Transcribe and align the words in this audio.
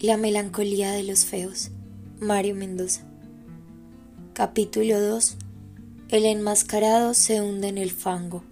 La 0.00 0.16
melancolía 0.16 0.92
de 0.92 1.02
los 1.02 1.24
feos. 1.24 1.72
Mario 2.20 2.54
Mendoza. 2.54 3.00
Capítulo 4.32 5.00
2. 5.00 5.36
El 6.10 6.24
enmascarado 6.24 7.14
se 7.14 7.40
hunde 7.40 7.66
en 7.66 7.78
el 7.78 7.90
fango. 7.90 8.44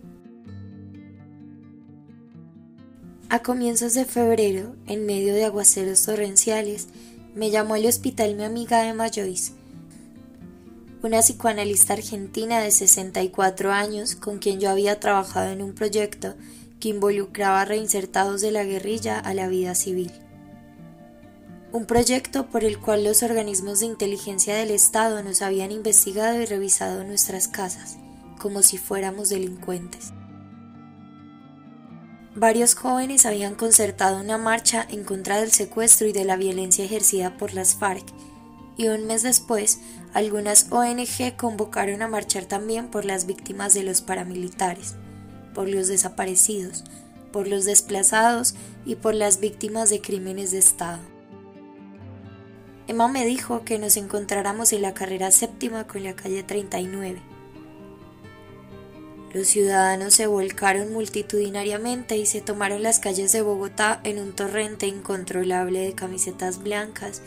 A 3.28 3.44
comienzos 3.44 3.94
de 3.94 4.04
febrero, 4.04 4.74
en 4.88 5.06
medio 5.06 5.34
de 5.34 5.44
aguaceros 5.44 6.02
torrenciales, 6.02 6.88
me 7.36 7.52
llamó 7.52 7.74
al 7.74 7.86
hospital 7.86 8.34
mi 8.34 8.42
amiga 8.42 8.88
Emma 8.88 9.08
Joyce, 9.08 9.52
una 11.04 11.20
psicoanalista 11.20 11.92
argentina 11.92 12.58
de 12.58 12.72
64 12.72 13.70
años 13.70 14.16
con 14.16 14.38
quien 14.40 14.58
yo 14.58 14.68
había 14.68 14.98
trabajado 14.98 15.52
en 15.52 15.62
un 15.62 15.74
proyecto 15.74 16.34
que 16.80 16.88
involucraba 16.88 17.64
reinsertados 17.64 18.40
de 18.40 18.50
la 18.50 18.64
guerrilla 18.64 19.20
a 19.20 19.32
la 19.32 19.46
vida 19.46 19.76
civil 19.76 20.10
un 21.76 21.84
proyecto 21.84 22.46
por 22.46 22.64
el 22.64 22.78
cual 22.80 23.04
los 23.04 23.22
organismos 23.22 23.80
de 23.80 23.86
inteligencia 23.86 24.56
del 24.56 24.70
Estado 24.70 25.22
nos 25.22 25.42
habían 25.42 25.70
investigado 25.70 26.40
y 26.40 26.46
revisado 26.46 27.04
nuestras 27.04 27.48
casas, 27.48 27.98
como 28.38 28.62
si 28.62 28.78
fuéramos 28.78 29.28
delincuentes. 29.28 30.14
Varios 32.34 32.74
jóvenes 32.74 33.26
habían 33.26 33.56
concertado 33.56 34.18
una 34.18 34.38
marcha 34.38 34.86
en 34.88 35.04
contra 35.04 35.38
del 35.38 35.52
secuestro 35.52 36.06
y 36.06 36.12
de 36.12 36.24
la 36.24 36.36
violencia 36.36 36.82
ejercida 36.82 37.36
por 37.36 37.52
las 37.52 37.74
FARC, 37.74 38.06
y 38.78 38.88
un 38.88 39.06
mes 39.06 39.22
después 39.22 39.80
algunas 40.14 40.72
ONG 40.72 41.36
convocaron 41.36 42.00
a 42.00 42.08
marchar 42.08 42.46
también 42.46 42.88
por 42.90 43.04
las 43.04 43.26
víctimas 43.26 43.74
de 43.74 43.82
los 43.82 44.00
paramilitares, 44.00 44.94
por 45.54 45.68
los 45.68 45.88
desaparecidos, 45.88 46.84
por 47.32 47.46
los 47.46 47.66
desplazados 47.66 48.54
y 48.86 48.94
por 48.94 49.14
las 49.14 49.40
víctimas 49.40 49.90
de 49.90 50.00
crímenes 50.00 50.52
de 50.52 50.58
Estado. 50.58 51.15
Emma 52.88 53.08
me 53.08 53.26
dijo 53.26 53.64
que 53.64 53.80
nos 53.80 53.96
encontráramos 53.96 54.72
en 54.72 54.82
la 54.82 54.94
carrera 54.94 55.32
séptima 55.32 55.88
con 55.88 56.04
la 56.04 56.14
calle 56.14 56.44
39. 56.44 57.20
Los 59.34 59.48
ciudadanos 59.48 60.14
se 60.14 60.28
volcaron 60.28 60.92
multitudinariamente 60.92 62.16
y 62.16 62.26
se 62.26 62.40
tomaron 62.40 62.84
las 62.84 63.00
calles 63.00 63.32
de 63.32 63.42
Bogotá 63.42 64.00
en 64.04 64.20
un 64.20 64.32
torrente 64.32 64.86
incontrolable 64.86 65.80
de 65.80 65.94
camisetas 65.94 66.62
blancas 66.62 67.22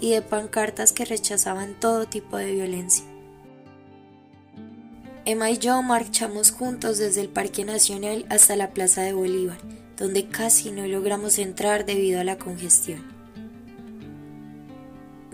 y 0.00 0.10
de 0.10 0.20
pancartas 0.20 0.92
que 0.92 1.04
rechazaban 1.04 1.78
todo 1.78 2.06
tipo 2.06 2.36
de 2.36 2.52
violencia. 2.52 3.04
Emma 5.24 5.50
y 5.50 5.58
yo 5.58 5.80
marchamos 5.80 6.50
juntos 6.50 6.98
desde 6.98 7.20
el 7.20 7.28
Parque 7.28 7.64
Nacional 7.64 8.26
hasta 8.28 8.56
la 8.56 8.70
Plaza 8.70 9.02
de 9.02 9.14
Bolívar, 9.14 9.58
donde 9.96 10.26
casi 10.26 10.72
no 10.72 10.86
logramos 10.86 11.38
entrar 11.38 11.86
debido 11.86 12.20
a 12.20 12.24
la 12.24 12.36
congestión. 12.36 13.13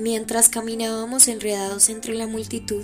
Mientras 0.01 0.49
caminábamos 0.49 1.29
enredados 1.29 1.91
entre 1.91 2.15
la 2.15 2.27
multitud, 2.27 2.83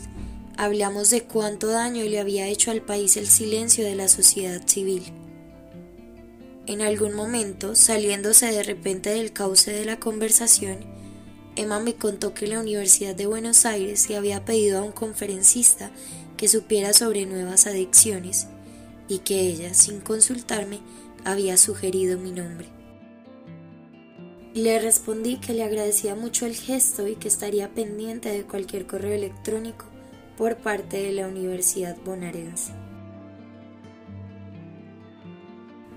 hablamos 0.58 1.08
de 1.08 1.22
cuánto 1.22 1.68
daño 1.68 2.04
le 2.04 2.20
había 2.20 2.46
hecho 2.46 2.70
al 2.70 2.82
país 2.82 3.16
el 3.16 3.26
silencio 3.26 3.86
de 3.86 3.94
la 3.94 4.06
sociedad 4.06 4.60
civil. 4.66 5.02
En 6.66 6.82
algún 6.82 7.14
momento, 7.14 7.74
saliéndose 7.74 8.52
de 8.52 8.62
repente 8.62 9.08
del 9.08 9.32
cauce 9.32 9.72
de 9.72 9.86
la 9.86 9.98
conversación, 9.98 10.76
Emma 11.56 11.80
me 11.80 11.94
contó 11.94 12.34
que 12.34 12.48
la 12.48 12.60
Universidad 12.60 13.14
de 13.14 13.24
Buenos 13.24 13.64
Aires 13.64 14.10
le 14.10 14.18
había 14.18 14.44
pedido 14.44 14.78
a 14.78 14.82
un 14.82 14.92
conferencista 14.92 15.90
que 16.36 16.48
supiera 16.48 16.92
sobre 16.92 17.24
nuevas 17.24 17.66
adicciones 17.66 18.46
y 19.08 19.20
que 19.20 19.40
ella, 19.40 19.72
sin 19.72 20.00
consultarme, 20.00 20.80
había 21.24 21.56
sugerido 21.56 22.18
mi 22.18 22.32
nombre. 22.32 22.75
Le 24.56 24.78
respondí 24.78 25.36
que 25.36 25.52
le 25.52 25.64
agradecía 25.64 26.14
mucho 26.14 26.46
el 26.46 26.56
gesto 26.56 27.06
y 27.06 27.16
que 27.16 27.28
estaría 27.28 27.74
pendiente 27.74 28.30
de 28.30 28.44
cualquier 28.44 28.86
correo 28.86 29.12
electrónico 29.12 29.84
por 30.38 30.56
parte 30.56 30.96
de 30.96 31.12
la 31.12 31.28
Universidad 31.28 31.94
Bonaerense. 32.02 32.72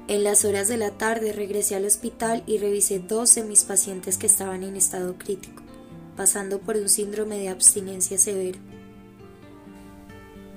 En 0.10 0.26
las 0.26 0.44
horas 0.44 0.68
de 0.68 0.76
la 0.76 0.92
tarde 0.92 1.32
regresé 1.32 1.76
al 1.76 1.86
hospital 1.86 2.44
y 2.48 2.58
revisé 2.58 3.00
dos 3.00 3.34
de 3.34 3.44
mis 3.44 3.64
pacientes 3.64 4.18
que 4.18 4.28
estaban 4.28 4.64
en 4.64 4.76
estado 4.76 5.18
crítico, 5.18 5.64
pasando 6.18 6.60
por 6.60 6.76
un 6.76 6.90
síndrome 6.90 7.38
de 7.38 7.48
abstinencia 7.48 8.18
severo. 8.18 8.60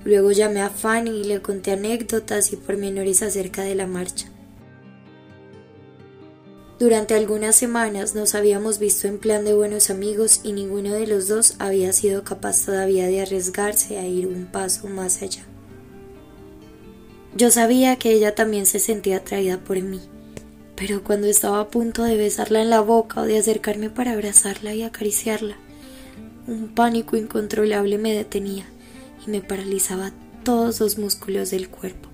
Luego 0.03 0.33
llamé 0.33 0.61
a 0.61 0.69
Fanny 0.69 1.21
y 1.21 1.23
le 1.23 1.41
conté 1.41 1.71
anécdotas 1.71 2.51
y 2.51 2.57
pormenores 2.57 3.23
acerca 3.23 3.61
de 3.61 3.75
la 3.75 3.87
marcha. 3.87 4.32
Durante 6.83 7.15
algunas 7.15 7.55
semanas 7.55 8.13
nos 8.13 8.35
habíamos 8.35 8.77
visto 8.77 9.07
en 9.07 9.17
plan 9.17 9.45
de 9.45 9.53
buenos 9.53 9.89
amigos 9.89 10.41
y 10.43 10.51
ninguno 10.51 10.91
de 10.91 11.07
los 11.07 11.29
dos 11.29 11.55
había 11.59 11.93
sido 11.93 12.25
capaz 12.25 12.65
todavía 12.65 13.07
de 13.07 13.21
arriesgarse 13.21 13.99
a 13.99 14.05
ir 14.05 14.27
un 14.27 14.47
paso 14.47 14.89
más 14.89 15.21
allá. 15.21 15.45
Yo 17.37 17.51
sabía 17.51 17.95
que 17.95 18.11
ella 18.11 18.35
también 18.35 18.65
se 18.65 18.79
sentía 18.79 19.15
atraída 19.15 19.59
por 19.59 19.81
mí, 19.81 20.01
pero 20.75 21.05
cuando 21.05 21.27
estaba 21.27 21.61
a 21.61 21.69
punto 21.69 22.03
de 22.03 22.17
besarla 22.17 22.61
en 22.61 22.69
la 22.69 22.81
boca 22.81 23.21
o 23.21 23.23
de 23.23 23.37
acercarme 23.37 23.89
para 23.89 24.11
abrazarla 24.11 24.73
y 24.73 24.83
acariciarla, 24.83 25.55
un 26.47 26.75
pánico 26.75 27.15
incontrolable 27.15 27.97
me 27.97 28.13
detenía 28.13 28.65
y 29.25 29.29
me 29.29 29.39
paralizaba 29.39 30.11
todos 30.43 30.81
los 30.81 30.97
músculos 30.97 31.49
del 31.49 31.69
cuerpo. 31.69 32.09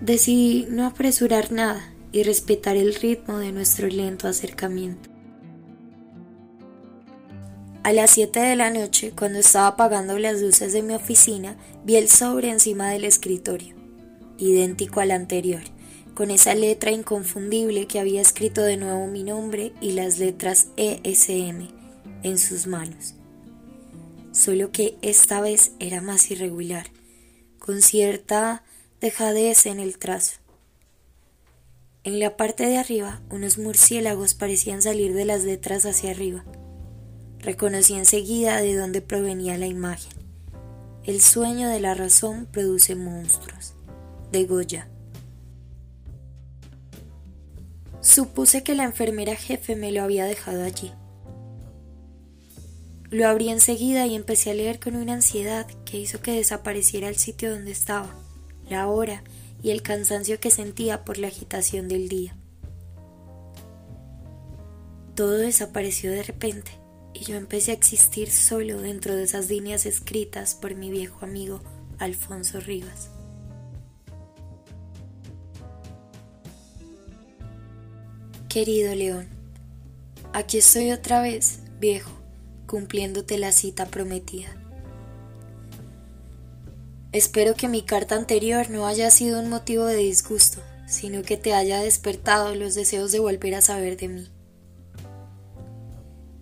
Decidí 0.00 0.66
no 0.68 0.84
apresurar 0.84 1.52
nada 1.52 1.94
y 2.12 2.22
respetar 2.22 2.76
el 2.76 2.94
ritmo 2.94 3.38
de 3.38 3.52
nuestro 3.52 3.86
lento 3.88 4.28
acercamiento. 4.28 5.10
A 7.82 7.92
las 7.92 8.10
7 8.10 8.40
de 8.40 8.56
la 8.56 8.70
noche, 8.70 9.12
cuando 9.16 9.38
estaba 9.38 9.68
apagando 9.68 10.18
las 10.18 10.40
luces 10.42 10.72
de 10.74 10.82
mi 10.82 10.92
oficina, 10.92 11.56
vi 11.84 11.96
el 11.96 12.08
sobre 12.08 12.50
encima 12.50 12.90
del 12.90 13.04
escritorio, 13.04 13.74
idéntico 14.36 15.00
al 15.00 15.12
anterior, 15.12 15.62
con 16.14 16.30
esa 16.30 16.54
letra 16.54 16.90
inconfundible 16.90 17.86
que 17.86 17.98
había 17.98 18.20
escrito 18.20 18.62
de 18.62 18.76
nuevo 18.76 19.06
mi 19.06 19.22
nombre 19.22 19.72
y 19.80 19.92
las 19.92 20.18
letras 20.18 20.68
ESM 20.76 21.68
en 22.22 22.38
sus 22.38 22.66
manos. 22.66 23.14
Solo 24.32 24.72
que 24.72 24.96
esta 25.00 25.40
vez 25.40 25.72
era 25.78 26.02
más 26.02 26.30
irregular, 26.30 26.90
con 27.58 27.80
cierta 27.80 28.62
dejadez 29.00 29.64
en 29.64 29.80
el 29.80 29.96
trazo. 29.96 30.39
En 32.02 32.18
la 32.18 32.38
parte 32.38 32.64
de 32.64 32.78
arriba, 32.78 33.20
unos 33.30 33.58
murciélagos 33.58 34.32
parecían 34.32 34.80
salir 34.80 35.12
de 35.12 35.26
las 35.26 35.44
letras 35.44 35.84
hacia 35.84 36.12
arriba. 36.12 36.44
Reconocí 37.40 37.92
enseguida 37.92 38.56
de 38.62 38.74
dónde 38.74 39.02
provenía 39.02 39.58
la 39.58 39.66
imagen. 39.66 40.12
El 41.04 41.20
sueño 41.20 41.68
de 41.68 41.78
la 41.78 41.94
razón 41.94 42.46
produce 42.50 42.94
monstruos. 42.94 43.74
De 44.32 44.44
Goya. 44.44 44.88
Supuse 48.00 48.62
que 48.62 48.74
la 48.74 48.84
enfermera 48.84 49.36
jefe 49.36 49.76
me 49.76 49.92
lo 49.92 50.02
había 50.02 50.24
dejado 50.24 50.64
allí. 50.64 50.92
Lo 53.10 53.28
abrí 53.28 53.50
enseguida 53.50 54.06
y 54.06 54.14
empecé 54.14 54.52
a 54.52 54.54
leer 54.54 54.80
con 54.80 54.96
una 54.96 55.14
ansiedad 55.14 55.66
que 55.84 55.98
hizo 55.98 56.22
que 56.22 56.32
desapareciera 56.32 57.08
el 57.08 57.16
sitio 57.16 57.50
donde 57.50 57.72
estaba, 57.72 58.14
la 58.70 58.88
hora 58.88 59.22
y 59.62 59.70
el 59.70 59.82
cansancio 59.82 60.40
que 60.40 60.50
sentía 60.50 61.04
por 61.04 61.18
la 61.18 61.28
agitación 61.28 61.88
del 61.88 62.08
día. 62.08 62.36
Todo 65.14 65.36
desapareció 65.36 66.10
de 66.12 66.22
repente 66.22 66.72
y 67.12 67.24
yo 67.24 67.36
empecé 67.36 67.72
a 67.72 67.74
existir 67.74 68.30
solo 68.30 68.80
dentro 68.80 69.14
de 69.14 69.24
esas 69.24 69.48
líneas 69.48 69.84
escritas 69.84 70.54
por 70.54 70.74
mi 70.74 70.90
viejo 70.90 71.24
amigo 71.24 71.60
Alfonso 71.98 72.60
Rivas. 72.60 73.10
Querido 78.48 78.94
León, 78.94 79.28
aquí 80.32 80.58
estoy 80.58 80.90
otra 80.90 81.22
vez, 81.22 81.60
viejo, 81.78 82.10
cumpliéndote 82.66 83.38
la 83.38 83.52
cita 83.52 83.86
prometida. 83.86 84.59
Espero 87.12 87.56
que 87.56 87.66
mi 87.66 87.82
carta 87.82 88.14
anterior 88.14 88.70
no 88.70 88.86
haya 88.86 89.10
sido 89.10 89.40
un 89.40 89.48
motivo 89.48 89.84
de 89.84 89.96
disgusto, 89.96 90.62
sino 90.86 91.22
que 91.22 91.36
te 91.36 91.54
haya 91.54 91.80
despertado 91.80 92.54
los 92.54 92.76
deseos 92.76 93.10
de 93.10 93.18
volver 93.18 93.56
a 93.56 93.62
saber 93.62 93.96
de 93.96 94.06
mí. 94.06 94.28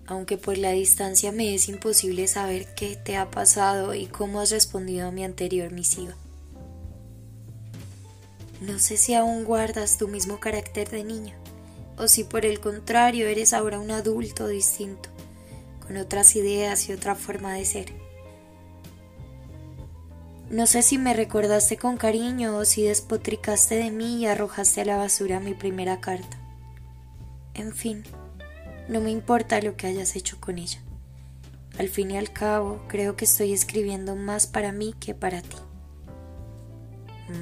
Aunque 0.06 0.36
por 0.36 0.58
la 0.58 0.72
distancia 0.72 1.32
me 1.32 1.54
es 1.54 1.70
imposible 1.70 2.28
saber 2.28 2.66
qué 2.74 2.96
te 2.96 3.16
ha 3.16 3.30
pasado 3.30 3.94
y 3.94 4.06
cómo 4.06 4.40
has 4.40 4.50
respondido 4.50 5.08
a 5.08 5.10
mi 5.10 5.24
anterior 5.24 5.72
misiva. 5.72 6.14
No 8.60 8.78
sé 8.78 8.98
si 8.98 9.14
aún 9.14 9.44
guardas 9.44 9.96
tu 9.96 10.06
mismo 10.06 10.38
carácter 10.38 10.90
de 10.90 11.02
niño, 11.02 11.34
o 11.96 12.08
si 12.08 12.24
por 12.24 12.44
el 12.44 12.60
contrario 12.60 13.26
eres 13.26 13.54
ahora 13.54 13.80
un 13.80 13.90
adulto 13.90 14.46
distinto, 14.46 15.08
con 15.80 15.96
otras 15.96 16.36
ideas 16.36 16.90
y 16.90 16.92
otra 16.92 17.14
forma 17.14 17.54
de 17.54 17.64
ser. 17.64 18.07
No 20.50 20.66
sé 20.66 20.80
si 20.80 20.96
me 20.96 21.12
recordaste 21.12 21.76
con 21.76 21.98
cariño 21.98 22.56
o 22.56 22.64
si 22.64 22.82
despotricaste 22.82 23.74
de 23.74 23.90
mí 23.90 24.16
y 24.16 24.26
arrojaste 24.26 24.80
a 24.80 24.86
la 24.86 24.96
basura 24.96 25.40
mi 25.40 25.52
primera 25.52 26.00
carta. 26.00 26.38
En 27.52 27.74
fin, 27.74 28.02
no 28.88 29.00
me 29.02 29.10
importa 29.10 29.60
lo 29.60 29.76
que 29.76 29.86
hayas 29.86 30.16
hecho 30.16 30.40
con 30.40 30.56
ella. 30.56 30.80
Al 31.78 31.90
fin 31.90 32.10
y 32.12 32.16
al 32.16 32.32
cabo, 32.32 32.80
creo 32.88 33.14
que 33.14 33.26
estoy 33.26 33.52
escribiendo 33.52 34.16
más 34.16 34.46
para 34.46 34.72
mí 34.72 34.94
que 34.98 35.14
para 35.14 35.42
ti. 35.42 35.58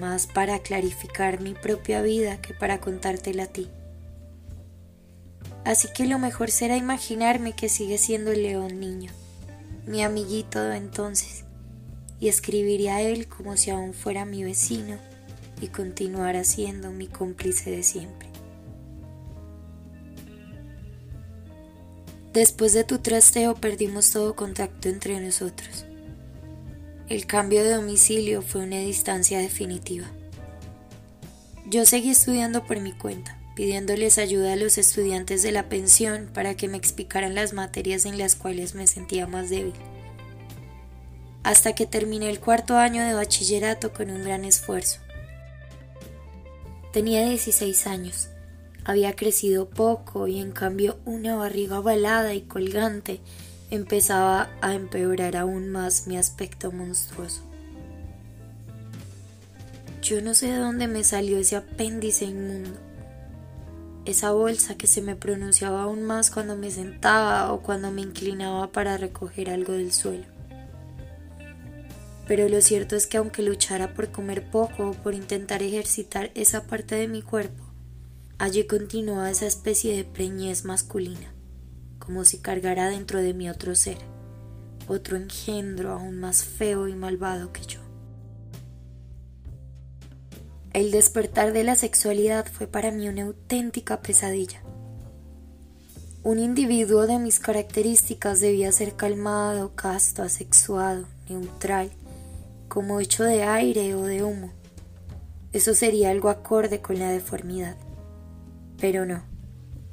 Más 0.01 0.27
para 0.27 0.59
clarificar 0.59 1.41
mi 1.41 1.55
propia 1.55 2.03
vida 2.03 2.41
que 2.41 2.55
para 2.55 2.81
contártela 2.81 3.45
a 3.45 3.47
ti. 3.47 3.71
Así 5.65 5.89
que 5.95 6.07
lo 6.07 6.19
mejor 6.19 6.51
será 6.51 6.77
imaginarme 6.77 7.55
que 7.55 7.69
sigue 7.69 7.99
siendo 7.99 8.33
el 8.33 8.43
león 8.43 8.81
niño, 8.81 9.13
mi 9.87 10.03
amiguito 10.03 10.73
entonces, 10.73 11.46
y 12.21 12.29
escribiría 12.29 12.97
a 12.97 13.03
él 13.03 13.29
como 13.29 13.57
si 13.57 13.71
aún 13.71 13.93
fuera 13.93 14.25
mi 14.25 14.45
vecino 14.45 14.99
y 15.61 15.69
continuara 15.69 16.45
siendo 16.45 16.91
mi 16.91 17.07
cómplice 17.07 17.71
de 17.71 17.83
siempre. 17.83 18.29
Después 22.33 22.75
de 22.75 22.85
tu 22.85 22.99
trasteo 22.99 23.55
perdimos 23.55 24.11
todo 24.11 24.37
contacto 24.37 24.91
entre 24.91 25.19
nosotros. 25.21 25.87
El 27.09 27.25
cambio 27.25 27.65
de 27.65 27.71
domicilio 27.71 28.43
fue 28.43 28.65
una 28.65 28.79
distancia 28.79 29.39
definitiva. 29.39 30.07
Yo 31.69 31.87
seguí 31.87 32.11
estudiando 32.11 32.67
por 32.67 32.81
mi 32.81 32.93
cuenta, 32.93 33.41
pidiéndoles 33.55 34.19
ayuda 34.19 34.53
a 34.53 34.57
los 34.57 34.77
estudiantes 34.77 35.43
de 35.43 35.51
la 35.51 35.69
pensión 35.71 36.29
para 36.35 36.55
que 36.55 36.69
me 36.69 36.77
explicaran 36.77 37.35
las 37.35 37.55
materias 37.55 38.05
en 38.05 38.19
las 38.19 38.35
cuales 38.35 38.75
me 38.75 38.87
sentía 38.87 39.27
más 39.27 39.49
débil. 39.49 39.73
Hasta 41.47 41.75
que 41.75 41.87
terminé 41.87 42.29
el 42.29 42.41
cuarto 42.41 42.77
año 42.77 43.03
de 43.03 43.15
bachillerato 43.15 43.95
con 43.95 44.11
un 44.11 44.23
gran 44.23 44.45
esfuerzo. 44.45 45.01
Tenía 46.93 47.25
16 47.25 47.87
años 47.87 48.29
había 48.87 49.17
crecido 49.17 49.69
poco 49.69 50.29
y 50.29 50.39
en 50.39 50.53
cambio 50.53 50.97
una 51.05 51.35
barriga 51.35 51.81
ovalada 51.81 52.35
y 52.35 52.43
colgante 52.43 53.21
empezaba 53.69 54.49
a 54.61 54.75
empeorar 54.75 55.37
aún 55.37 55.71
más 55.71 56.07
mi 56.07 56.17
aspecto 56.17 56.71
monstruoso. 56.71 57.43
Yo 60.03 60.23
no 60.23 60.35
sé 60.35 60.53
de 60.53 60.59
dónde 60.59 60.87
me 60.87 61.03
salió 61.03 61.37
ese 61.39 61.57
apéndice 61.57 62.27
inmundo, 62.27 62.79
esa 64.05 64.31
bolsa 64.31 64.77
que 64.77 64.87
se 64.87 65.03
me 65.03 65.17
pronunciaba 65.17 65.83
aún 65.83 66.05
más 66.05 66.31
cuando 66.31 66.55
me 66.55 66.71
sentaba 66.71 67.53
o 67.53 67.63
cuando 67.63 67.91
me 67.91 68.03
inclinaba 68.03 68.71
para 68.71 68.97
recoger 68.99 69.51
algo 69.51 69.73
del 69.73 69.93
suelo. 69.93 70.36
Pero 72.27 72.49
lo 72.49 72.61
cierto 72.61 72.97
es 72.97 73.07
que 73.07 73.19
aunque 73.19 73.43
luchara 73.43 73.95
por 73.95 74.11
comer 74.11 74.51
poco 74.51 74.91
o 74.91 74.93
por 74.95 75.15
intentar 75.15 75.63
ejercitar 75.63 76.31
esa 76.35 76.67
parte 76.67 76.97
de 76.97 77.09
mi 77.09 77.23
cuerpo, 77.23 77.67
Allí 78.39 78.67
continuaba 78.67 79.31
esa 79.31 79.47
especie 79.47 79.97
de 79.97 80.05
preñez 80.05 80.67
masculina, 80.67 81.33
como 81.99 82.23
si 82.27 82.37
cargara 82.37 82.91
dentro 82.91 83.23
de 83.23 83.33
mí 83.33 83.49
otro 83.49 83.75
ser, 83.75 83.97
otro 84.89 85.17
engendro 85.17 85.93
aún 85.93 86.21
más 86.21 86.45
feo 86.45 86.87
y 86.87 86.95
malvado 86.95 87.51
que 87.51 87.63
yo. 87.63 87.81
El 90.75 90.91
despertar 90.91 91.55
de 91.55 91.65
la 91.65 91.77
sexualidad 91.77 92.45
fue 92.45 92.67
para 92.67 92.91
mí 92.91 93.09
una 93.09 93.23
auténtica 93.23 94.03
pesadilla. 94.03 94.61
Un 96.23 96.39
individuo 96.39 97.07
de 97.07 97.19
mis 97.19 97.41
características 97.41 98.41
debía 98.41 98.71
ser 98.71 98.97
calmado, 98.97 99.75
casto, 99.75 100.23
asexuado, 100.23 101.07
neutral, 101.31 101.91
como 102.69 103.01
hecho 103.01 103.25
de 103.25 103.43
aire 103.43 103.95
o 103.95 104.03
de 104.03 104.23
humo. 104.23 104.53
Eso 105.53 105.75
sería 105.75 106.11
algo 106.11 106.29
acorde 106.29 106.81
con 106.81 106.99
la 106.99 107.11
deformidad 107.11 107.77
pero 108.79 109.07
no, 109.07 109.25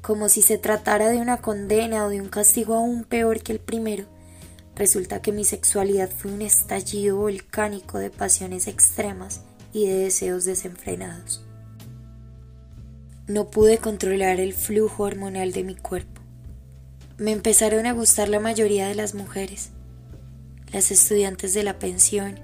como 0.01 0.29
si 0.29 0.41
se 0.41 0.57
tratara 0.57 1.09
de 1.09 1.17
una 1.17 1.37
condena 1.37 2.05
o 2.05 2.09
de 2.09 2.21
un 2.21 2.29
castigo 2.29 2.75
aún 2.75 3.03
peor 3.03 3.41
que 3.41 3.53
el 3.53 3.59
primero. 3.59 4.05
Resulta 4.75 5.21
que 5.21 5.31
mi 5.31 5.45
sexualidad 5.45 6.09
fue 6.09 6.31
un 6.31 6.41
estallido 6.41 7.17
volcánico 7.17 7.99
de 7.99 8.09
pasiones 8.09 8.67
extremas 8.67 9.41
y 9.71 9.87
de 9.87 9.95
deseos 9.95 10.45
desenfrenados. 10.45 11.45
No 13.27 13.49
pude 13.49 13.77
controlar 13.77 14.39
el 14.39 14.53
flujo 14.53 15.03
hormonal 15.03 15.53
de 15.53 15.63
mi 15.63 15.75
cuerpo. 15.75 16.21
Me 17.17 17.31
empezaron 17.31 17.85
a 17.85 17.93
gustar 17.93 18.27
la 18.29 18.39
mayoría 18.39 18.87
de 18.87 18.95
las 18.95 19.13
mujeres. 19.13 19.69
Las 20.73 20.91
estudiantes 20.91 21.53
de 21.53 21.63
la 21.63 21.77
pensión 21.77 22.39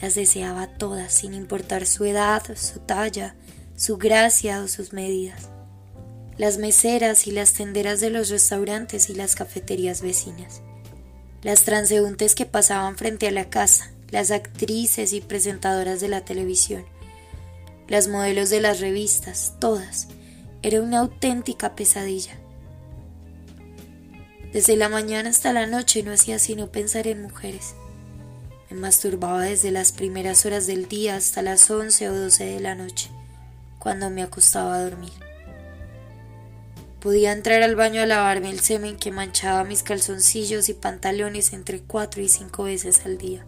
las 0.00 0.14
deseaba 0.14 0.66
todas 0.66 1.12
sin 1.12 1.34
importar 1.34 1.86
su 1.86 2.04
edad, 2.04 2.42
su 2.56 2.80
talla, 2.80 3.34
su 3.76 3.96
gracia 3.96 4.60
o 4.60 4.68
sus 4.68 4.92
medidas 4.92 5.48
las 6.38 6.58
meseras 6.58 7.26
y 7.26 7.30
las 7.30 7.54
tenderas 7.54 8.00
de 8.00 8.10
los 8.10 8.28
restaurantes 8.28 9.08
y 9.08 9.14
las 9.14 9.34
cafeterías 9.34 10.02
vecinas, 10.02 10.60
las 11.42 11.64
transeúntes 11.64 12.34
que 12.34 12.44
pasaban 12.44 12.96
frente 12.96 13.28
a 13.28 13.30
la 13.30 13.48
casa, 13.48 13.90
las 14.10 14.30
actrices 14.30 15.12
y 15.12 15.20
presentadoras 15.20 16.00
de 16.00 16.08
la 16.08 16.24
televisión, 16.24 16.84
las 17.88 18.08
modelos 18.08 18.50
de 18.50 18.60
las 18.60 18.80
revistas, 18.80 19.54
todas. 19.60 20.08
Era 20.62 20.82
una 20.82 20.98
auténtica 20.98 21.76
pesadilla. 21.76 22.36
Desde 24.52 24.76
la 24.76 24.88
mañana 24.88 25.30
hasta 25.30 25.52
la 25.52 25.66
noche 25.66 26.02
no 26.02 26.12
hacía 26.12 26.38
sino 26.38 26.72
pensar 26.72 27.06
en 27.06 27.22
mujeres. 27.22 27.74
Me 28.70 28.76
masturbaba 28.76 29.42
desde 29.42 29.70
las 29.70 29.92
primeras 29.92 30.44
horas 30.44 30.66
del 30.66 30.88
día 30.88 31.14
hasta 31.14 31.40
las 31.40 31.70
once 31.70 32.08
o 32.08 32.14
doce 32.14 32.44
de 32.44 32.58
la 32.58 32.74
noche, 32.74 33.10
cuando 33.78 34.10
me 34.10 34.22
acostaba 34.22 34.74
a 34.74 34.82
dormir. 34.82 35.12
Podía 37.00 37.30
entrar 37.30 37.62
al 37.62 37.76
baño 37.76 38.02
a 38.02 38.06
lavarme 38.06 38.50
el 38.50 38.58
semen 38.58 38.96
que 38.96 39.12
manchaba 39.12 39.62
mis 39.62 39.84
calzoncillos 39.84 40.68
y 40.68 40.74
pantalones 40.74 41.52
entre 41.52 41.80
cuatro 41.80 42.20
y 42.20 42.28
cinco 42.28 42.64
veces 42.64 43.06
al 43.06 43.18
día. 43.18 43.46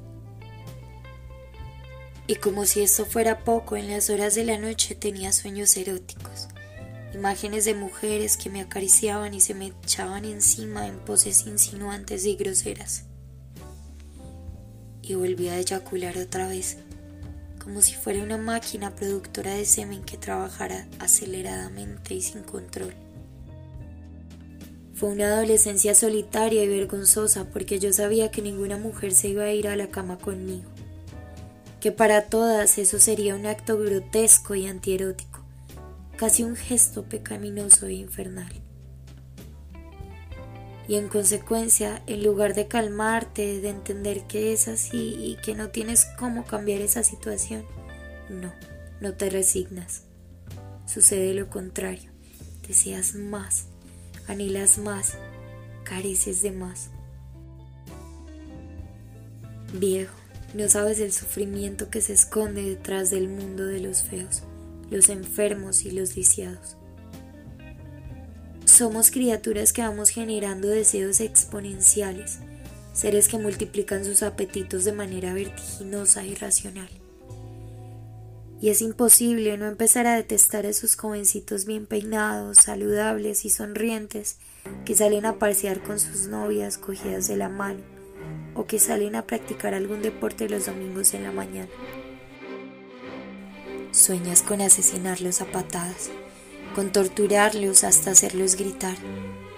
Y 2.29 2.37
como 2.37 2.65
si 2.67 2.82
esto 2.82 3.05
fuera 3.05 3.43
poco, 3.43 3.76
en 3.76 3.91
las 3.91 4.11
horas 4.11 4.37
de 4.37 4.44
la 4.44 4.59
noche 4.59 4.94
tenía 4.94 5.32
sueños 5.32 5.76
eróticos, 5.76 6.47
imágenes 7.12 7.65
de 7.65 7.75
mujeres 7.75 8.37
que 8.37 8.50
me 8.50 8.61
acariciaban 8.61 9.35
y 9.35 9.41
se 9.41 9.55
me 9.55 9.73
echaban 9.82 10.25
encima 10.25 10.87
en 10.87 11.00
poses 11.00 11.47
insinuantes 11.47 12.25
y 12.26 12.37
groseras. 12.37 13.07
Y 15.08 15.14
volví 15.14 15.49
a 15.49 15.58
eyacular 15.58 16.19
otra 16.19 16.49
vez, 16.49 16.76
como 17.64 17.81
si 17.81 17.94
fuera 17.94 18.22
una 18.22 18.37
máquina 18.37 18.94
productora 18.94 19.55
de 19.55 19.64
semen 19.64 20.02
que 20.02 20.19
trabajara 20.19 20.87
aceleradamente 20.99 22.12
y 22.12 22.20
sin 22.20 22.43
control. 22.43 22.93
Fue 24.93 25.08
una 25.08 25.29
adolescencia 25.29 25.94
solitaria 25.94 26.62
y 26.62 26.69
vergonzosa 26.69 27.46
porque 27.46 27.79
yo 27.79 27.91
sabía 27.91 28.31
que 28.31 28.43
ninguna 28.43 28.77
mujer 28.77 29.15
se 29.15 29.29
iba 29.29 29.44
a 29.44 29.53
ir 29.53 29.67
a 29.69 29.77
la 29.77 29.88
cama 29.88 30.19
conmigo, 30.19 30.69
que 31.81 31.91
para 31.91 32.27
todas 32.27 32.77
eso 32.77 32.98
sería 32.98 33.34
un 33.34 33.46
acto 33.46 33.79
grotesco 33.79 34.56
y 34.56 34.67
antierótico, 34.67 35.43
casi 36.19 36.44
un 36.44 36.55
gesto 36.55 37.05
pecaminoso 37.05 37.86
e 37.86 37.94
infernal. 37.94 38.68
Y 40.89 40.97
en 40.97 41.09
consecuencia, 41.09 42.03
en 42.07 42.25
lugar 42.25 42.55
de 42.55 42.67
calmarte, 42.67 43.61
de 43.61 43.69
entender 43.69 44.27
que 44.27 44.53
es 44.53 44.67
así 44.67 45.15
y 45.19 45.37
que 45.37 45.55
no 45.55 45.69
tienes 45.69 46.07
cómo 46.19 46.45
cambiar 46.45 46.81
esa 46.81 47.05
situación, 47.05 47.65
no, 48.31 48.53
no 49.01 49.13
te 49.15 49.31
resignas. 49.31 50.05
Sucede 50.87 51.35
lo 51.35 51.51
contrario, 51.51 52.11
deseas 52.67 53.15
más 53.15 53.67
anhelas 54.29 54.79
más, 54.79 55.15
careces 55.85 56.43
de 56.43 56.53
más. 56.53 56.91
Viejo, 59.73 60.15
no 60.55 60.69
sabes 60.69 61.01
el 61.01 61.13
sufrimiento 61.13 61.91
que 61.91 62.01
se 62.01 62.13
esconde 62.13 62.63
detrás 62.63 63.11
del 63.11 63.29
mundo 63.29 63.65
de 63.65 63.81
los 63.81 64.03
feos, 64.03 64.43
los 64.91 65.09
enfermos 65.09 65.85
y 65.85 65.91
los 65.91 66.17
lisiados. 66.17 66.77
Somos 68.79 69.11
criaturas 69.11 69.73
que 69.73 69.82
vamos 69.82 70.11
generando 70.11 70.69
deseos 70.69 71.19
exponenciales, 71.19 72.39
seres 72.93 73.27
que 73.27 73.37
multiplican 73.37 74.05
sus 74.05 74.23
apetitos 74.23 74.85
de 74.85 74.93
manera 74.93 75.35
vertiginosa 75.35 76.25
y 76.25 76.37
racional 76.37 76.89
y 78.61 78.70
es 78.70 78.81
imposible 78.81 79.56
no 79.58 79.67
empezar 79.67 80.06
a 80.06 80.15
detestar 80.15 80.65
a 80.65 80.69
esos 80.69 80.94
jovencitos 80.94 81.65
bien 81.65 81.87
peinados, 81.87 82.58
saludables 82.58 83.44
y 83.44 83.51
sonrientes 83.51 84.37
que 84.85 84.94
salen 84.94 85.27
a 85.27 85.41
pasear 85.41 85.82
con 85.82 85.99
sus 85.99 86.29
novias 86.29 86.79
cogidas 86.79 87.27
de 87.27 87.37
la 87.37 87.49
mano 87.49 87.81
o 88.55 88.67
que 88.67 88.79
salen 88.79 89.17
a 89.17 89.27
practicar 89.27 89.75
algún 89.75 90.03
deporte 90.03 90.49
los 90.49 90.67
domingos 90.67 91.15
en 91.15 91.25
la 91.25 91.32
mañana. 91.32 91.70
Sueñas 93.91 94.43
con 94.43 94.61
asesinarlos 94.61 95.41
a 95.41 95.47
patadas, 95.51 96.11
con 96.75 96.93
torturarlos 96.93 97.84
hasta 97.84 98.13
hacerlos 98.13 98.56
gritar, 98.56 98.96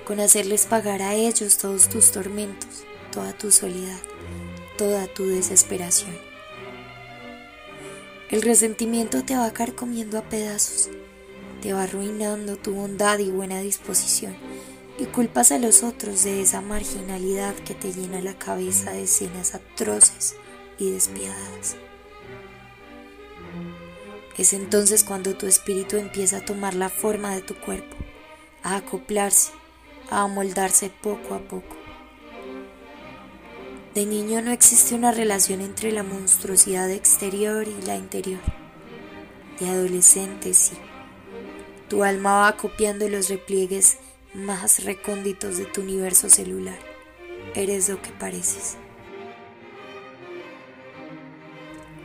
con 0.05 0.21
hacerles 0.21 0.67
pagar 0.67 1.03
a 1.03 1.15
ellos 1.15 1.59
todos 1.59 1.89
tus 1.89 2.13
tormentos, 2.13 2.85
toda 3.13 3.33
tu 3.33 3.51
soledad, 3.51 4.01
toda 4.77 5.07
tu 5.07 5.27
desesperación. 5.27 6.17
El 8.31 8.43
resentimiento 8.43 9.25
te 9.25 9.35
va 9.37 9.47
a 9.47 9.75
comiendo 9.75 10.19
a 10.19 10.23
pedazos. 10.23 10.89
te 11.61 11.75
va 11.75 11.83
arruinando 11.83 12.57
tu 12.57 12.73
bondad 12.73 13.19
y 13.19 13.31
buena 13.31 13.61
disposición 13.61 14.35
y 14.99 15.07
culpas 15.07 15.51
a 15.53 15.59
los 15.59 15.83
otros 15.83 16.25
de 16.25 16.43
esa 16.43 16.61
marginalidad 16.61 17.55
que 17.55 17.75
te 17.75 17.93
llena 17.93 18.21
la 18.21 18.39
cabeza 18.39 18.93
de 18.93 19.05
escenas 19.05 19.55
atroces 19.55 20.37
y 20.79 20.91
despiadadas. 20.91 21.77
Es 24.39 24.53
entonces 24.53 25.05
cuando 25.05 25.37
tu 25.37 25.47
espíritu 25.47 25.97
empieza 25.97 26.39
a 26.39 26.45
tomar 26.45 26.75
la 26.75 26.89
forma 26.89 27.35
de 27.35 27.43
tu 27.43 27.55
cuerpo, 27.57 27.97
a 28.63 28.77
acoplarse, 28.77 29.53
a 30.11 30.23
amoldarse 30.23 30.91
poco 31.03 31.35
a 31.35 31.39
poco. 31.41 31.77
De 33.95 34.07
niño 34.07 34.41
no 34.41 34.53
existe 34.53 34.95
una 34.95 35.11
relación 35.11 35.61
entre 35.61 35.91
la 35.91 36.05
monstruosidad 36.05 36.91
exterior 36.91 37.67
y 37.67 37.83
la 37.83 37.97
interior. 37.97 38.41
De 39.59 39.69
adolescente 39.69 40.55
sí. 40.55 40.75
Tu 41.89 42.05
alma 42.05 42.43
va 42.43 42.57
copiando 42.57 43.09
los 43.09 43.29
repliegues 43.29 43.99
más 44.33 44.85
recónditos 44.85 45.59
de 45.59 45.65
tu 45.65 45.81
universo 45.81 46.31
celular. 46.31 46.79
Eres 47.57 47.89
lo 47.89 48.01
que 48.01 48.11
pareces. 48.11 48.77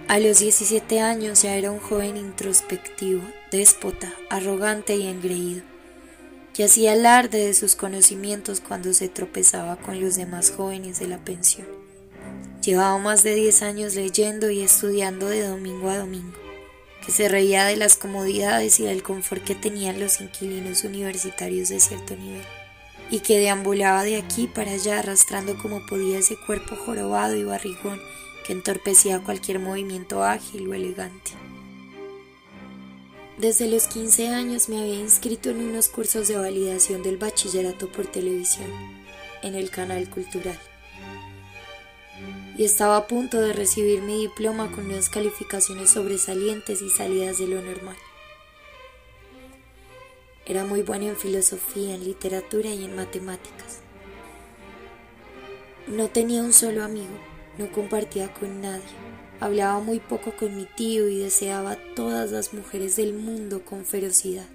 A 0.08 0.20
los 0.20 0.38
17 0.38 1.00
años 1.00 1.42
ya 1.42 1.56
era 1.56 1.72
un 1.72 1.80
joven 1.80 2.16
introspectivo, 2.16 3.24
déspota, 3.52 4.14
arrogante 4.30 4.96
y 4.96 5.08
engreído, 5.08 5.64
que 6.54 6.66
hacía 6.66 6.92
alarde 6.92 7.44
de 7.44 7.56
sus 7.56 7.76
conocimientos 7.76 8.62
cuando 8.62 8.94
se 8.94 9.10
tropezaba 9.10 9.78
con 9.78 10.00
los 10.00 10.16
demás 10.16 10.52
jóvenes 10.56 11.00
de 11.00 11.08
la 11.08 11.18
pensión. 11.18 11.66
Llevaba 12.62 13.00
más 13.00 13.24
de 13.24 13.34
10 13.34 13.64
años 13.64 13.96
leyendo 13.96 14.52
y 14.52 14.62
estudiando 14.62 15.28
de 15.28 15.42
domingo 15.42 15.90
a 15.90 15.98
domingo, 15.98 16.38
que 17.04 17.12
se 17.12 17.28
reía 17.28 17.66
de 17.66 17.76
las 17.76 17.98
comodidades 17.98 18.80
y 18.80 18.84
del 18.84 19.02
confort 19.02 19.44
que 19.44 19.56
tenían 19.56 20.00
los 20.00 20.22
inquilinos 20.22 20.84
universitarios 20.84 21.70
de 21.70 21.80
cierto 21.80 22.16
nivel, 22.16 22.46
y 23.10 23.22
que 23.22 23.40
deambulaba 23.40 24.04
de 24.04 24.18
aquí 24.18 24.46
para 24.46 24.74
allá 24.74 25.00
arrastrando 25.00 25.58
como 25.58 25.84
podía 25.88 26.20
ese 26.20 26.38
cuerpo 26.38 26.76
jorobado 26.76 27.36
y 27.36 27.44
barrigón 27.44 28.00
que 28.46 28.54
entorpecía 28.54 29.24
cualquier 29.24 29.60
movimiento 29.60 30.24
ágil 30.24 30.68
o 30.68 30.74
elegante. 30.74 31.32
Desde 33.38 33.68
los 33.68 33.88
15 33.88 34.30
años 34.30 34.70
me 34.70 34.80
había 34.80 34.96
inscrito 34.96 35.50
en 35.50 35.62
unos 35.62 35.90
cursos 35.90 36.28
de 36.28 36.38
validación 36.38 37.02
del 37.02 37.18
bachillerato 37.18 37.92
por 37.92 38.06
televisión, 38.06 38.70
en 39.42 39.56
el 39.56 39.72
canal 39.72 40.10
cultural. 40.10 40.60
Y 42.58 42.64
estaba 42.64 42.98
a 42.98 43.08
punto 43.08 43.42
de 43.42 43.52
recibir 43.52 44.02
mi 44.02 44.22
diploma 44.22 44.72
con 44.72 44.86
unas 44.86 45.10
calificaciones 45.10 45.90
sobresalientes 45.90 46.82
y 46.82 46.90
salidas 46.90 47.40
de 47.40 47.48
lo 47.48 47.62
normal. 47.62 47.98
Era 50.46 50.64
muy 50.64 50.84
bueno 50.84 51.08
en 51.08 51.18
filosofía, 51.18 51.96
en 51.96 52.06
literatura 52.06 52.70
y 52.70 52.86
en 52.86 52.96
matemáticas. 52.96 53.82
No 55.88 56.08
tenía 56.08 56.42
un 56.42 56.54
solo 56.54 56.84
amigo, 56.84 57.20
no 57.58 57.72
compartía 57.72 58.34
con 58.34 58.62
nadie. 58.62 58.84
Hablaba 59.40 59.80
muy 59.80 60.00
poco 60.00 60.36
con 60.36 60.56
mi 60.56 60.66
tío 60.66 61.10
y 61.10 61.20
deseaba 61.20 61.72
a 61.72 61.96
todas 61.96 62.32
las 62.32 62.54
mujeres 62.54 62.96
del 62.96 63.14
mundo 63.14 63.64
con 63.64 63.86
ferocidad. 63.86 64.48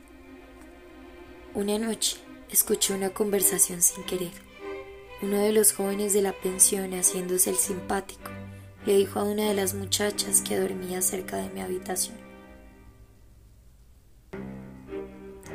Una 1.54 1.78
noche 1.78 2.16
escuché 2.50 2.94
una 2.94 3.10
conversación 3.10 3.82
sin 3.82 4.04
querer. 4.04 4.32
Uno 5.22 5.38
de 5.42 5.52
los 5.52 5.72
jóvenes 5.72 6.14
de 6.14 6.22
la 6.22 6.32
pensión, 6.32 6.92
haciéndose 6.92 7.50
el 7.50 7.56
simpático, 7.56 8.30
le 8.86 8.96
dijo 8.96 9.20
a 9.20 9.24
una 9.24 9.48
de 9.48 9.54
las 9.54 9.74
muchachas 9.74 10.40
que 10.40 10.58
dormía 10.58 11.02
cerca 11.02 11.36
de 11.36 11.50
mi 11.50 11.60
habitación. 11.60 12.16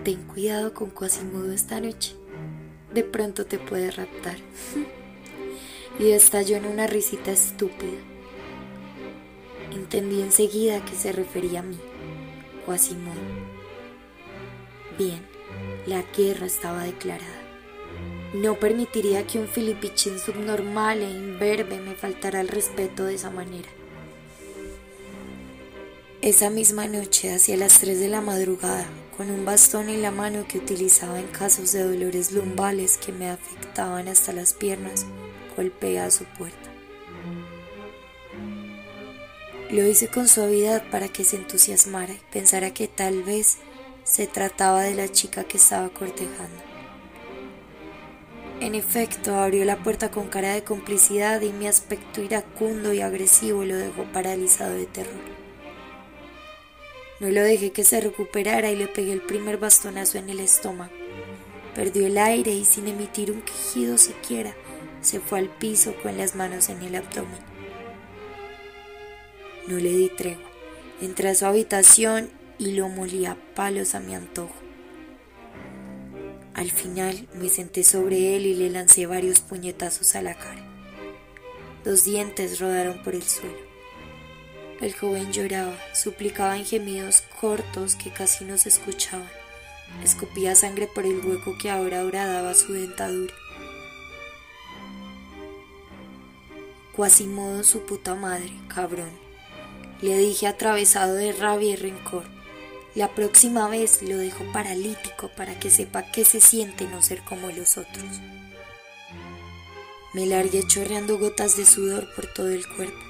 Ten 0.03 0.21
cuidado 0.27 0.73
con 0.75 0.91
Quasimodo 0.91 1.51
esta 1.51 1.81
noche. 1.81 2.15
De 2.93 3.03
pronto 3.03 3.47
te 3.47 3.57
puede 3.57 3.89
raptar. 3.89 4.37
y 5.99 6.11
estalló 6.11 6.57
en 6.57 6.65
una 6.65 6.87
risita 6.87 7.31
estúpida. 7.31 7.99
Entendí 9.73 10.21
enseguida 10.21 10.83
que 10.83 10.95
se 10.95 11.11
refería 11.11 11.59
a 11.59 11.63
mí, 11.63 11.77
o 12.67 12.71
a 12.71 12.77
Simón. 12.77 13.17
Bien, 14.97 15.21
la 15.85 16.03
guerra 16.15 16.45
estaba 16.45 16.83
declarada. 16.83 17.41
No 18.33 18.59
permitiría 18.59 19.25
que 19.25 19.39
un 19.39 19.47
filipichín 19.47 20.19
subnormal 20.19 21.01
e 21.01 21.09
imberbe 21.09 21.79
me 21.79 21.95
faltara 21.95 22.41
el 22.41 22.49
respeto 22.49 23.05
de 23.05 23.15
esa 23.15 23.29
manera. 23.29 23.69
Esa 26.21 26.49
misma 26.49 26.87
noche, 26.87 27.33
hacia 27.33 27.55
las 27.55 27.79
3 27.79 27.99
de 27.99 28.09
la 28.09 28.19
madrugada, 28.19 28.85
con 29.15 29.29
un 29.29 29.45
bastón 29.45 29.89
en 29.89 30.01
la 30.01 30.11
mano 30.11 30.45
que 30.47 30.57
utilizaba 30.57 31.19
en 31.19 31.27
casos 31.27 31.71
de 31.71 31.83
dolores 31.83 32.31
lumbales 32.31 32.97
que 32.97 33.13
me 33.13 33.29
afectaban 33.29 34.07
hasta 34.07 34.33
las 34.33 34.53
piernas, 34.53 35.05
golpea 35.55 36.05
a 36.05 36.11
su 36.11 36.25
puerta. 36.25 36.71
Lo 39.71 39.85
hice 39.87 40.07
con 40.07 40.27
suavidad 40.27 40.83
para 40.91 41.07
que 41.07 41.23
se 41.23 41.37
entusiasmara 41.37 42.13
y 42.13 42.21
pensara 42.31 42.73
que 42.73 42.87
tal 42.87 43.23
vez 43.23 43.57
se 44.03 44.27
trataba 44.27 44.83
de 44.83 44.93
la 44.93 45.11
chica 45.11 45.43
que 45.43 45.57
estaba 45.57 45.89
cortejando. 45.89 46.61
En 48.61 48.73
efecto, 48.73 49.35
abrió 49.35 49.65
la 49.65 49.83
puerta 49.83 50.11
con 50.11 50.27
cara 50.27 50.53
de 50.53 50.63
complicidad 50.63 51.41
y 51.41 51.51
mi 51.51 51.67
aspecto 51.67 52.21
iracundo 52.21 52.93
y 52.93 53.01
agresivo 53.01 53.65
lo 53.65 53.75
dejó 53.75 54.03
paralizado 54.13 54.73
de 54.73 54.85
terror. 54.85 55.13
No 57.19 57.29
lo 57.29 57.41
dejé 57.41 57.71
que 57.71 57.83
se 57.83 57.99
recuperara 57.99 58.71
y 58.71 58.75
le 58.75 58.87
pegué 58.87 59.13
el 59.13 59.21
primer 59.21 59.57
bastonazo 59.57 60.17
en 60.19 60.29
el 60.29 60.39
estómago. 60.39 60.93
Perdió 61.73 62.07
el 62.07 62.17
aire 62.17 62.51
y 62.51 62.63
sin 62.63 62.87
emitir 62.87 63.31
un 63.31 63.41
quejido 63.41 63.97
siquiera, 63.97 64.55
se 65.05 65.19
fue 65.19 65.39
al 65.39 65.49
piso 65.49 65.95
con 66.01 66.17
las 66.17 66.35
manos 66.35 66.69
en 66.69 66.81
el 66.81 66.95
abdomen. 66.95 67.39
No 69.67 69.77
le 69.77 69.89
di 69.89 70.09
tregua. 70.09 70.49
Entré 71.01 71.29
a 71.29 71.35
su 71.35 71.45
habitación 71.45 72.29
y 72.57 72.71
lo 72.71 72.89
molí 72.89 73.25
a 73.25 73.37
palos 73.55 73.95
a 73.95 73.99
mi 73.99 74.15
antojo. 74.15 74.55
Al 76.53 76.71
final 76.71 77.27
me 77.33 77.49
senté 77.49 77.83
sobre 77.83 78.35
él 78.35 78.45
y 78.45 78.55
le 78.55 78.69
lancé 78.69 79.05
varios 79.05 79.41
puñetazos 79.41 80.15
a 80.15 80.21
la 80.21 80.35
cara. 80.35 80.63
Dos 81.83 82.05
dientes 82.05 82.59
rodaron 82.59 83.03
por 83.03 83.13
el 83.13 83.23
suelo. 83.23 83.57
El 84.81 84.93
joven 84.93 85.31
lloraba, 85.31 85.77
suplicaba 85.93 86.57
en 86.57 86.65
gemidos 86.65 87.23
cortos 87.39 87.95
que 87.95 88.09
casi 88.09 88.45
no 88.45 88.57
se 88.57 88.69
escuchaban. 88.69 89.29
Escupía 90.03 90.55
sangre 90.55 90.87
por 90.87 91.05
el 91.05 91.19
hueco 91.19 91.57
que 91.57 91.69
ahora 91.69 92.03
horadaba 92.03 92.53
su 92.53 92.73
dentadura. 92.73 93.33
Quasimodo 96.95 97.65
su 97.65 97.81
puta 97.81 98.15
madre, 98.15 98.53
cabrón. 98.69 99.11
Le 100.01 100.17
dije 100.17 100.47
atravesado 100.47 101.15
de 101.15 101.33
rabia 101.33 101.71
y 101.71 101.75
rencor. 101.75 102.23
La 102.95 103.13
próxima 103.13 103.67
vez 103.67 104.01
lo 104.01 104.17
dejo 104.17 104.45
paralítico 104.53 105.29
para 105.35 105.59
que 105.59 105.69
sepa 105.69 106.09
qué 106.13 106.23
se 106.23 106.39
siente 106.39 106.87
no 106.87 107.01
ser 107.01 107.21
como 107.25 107.49
los 107.49 107.77
otros. 107.77 108.21
Me 110.13 110.25
largué 110.25 110.65
chorreando 110.65 111.19
gotas 111.19 111.57
de 111.57 111.65
sudor 111.65 112.07
por 112.15 112.27
todo 112.33 112.47
el 112.47 112.65
cuerpo. 112.65 113.03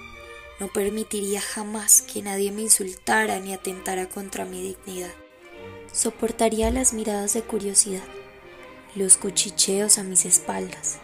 No 0.59 0.67
permitiría 0.69 1.39
jamás 1.39 2.01
que 2.01 2.23
nadie 2.23 2.51
me 2.51 2.63
insultara 2.63 3.39
ni 3.39 3.53
atentara 3.53 4.09
contra 4.09 4.45
mi 4.45 4.63
dignidad. 4.63 5.13
Soportaría 5.93 6.71
las 6.71 6.93
miradas 6.93 7.35
de 7.35 7.43
curiosidad, 7.43 8.03
los 8.95 9.17
cuchicheos 9.17 9.99
a 9.99 10.03
mis 10.03 10.25
espaldas, 10.25 10.97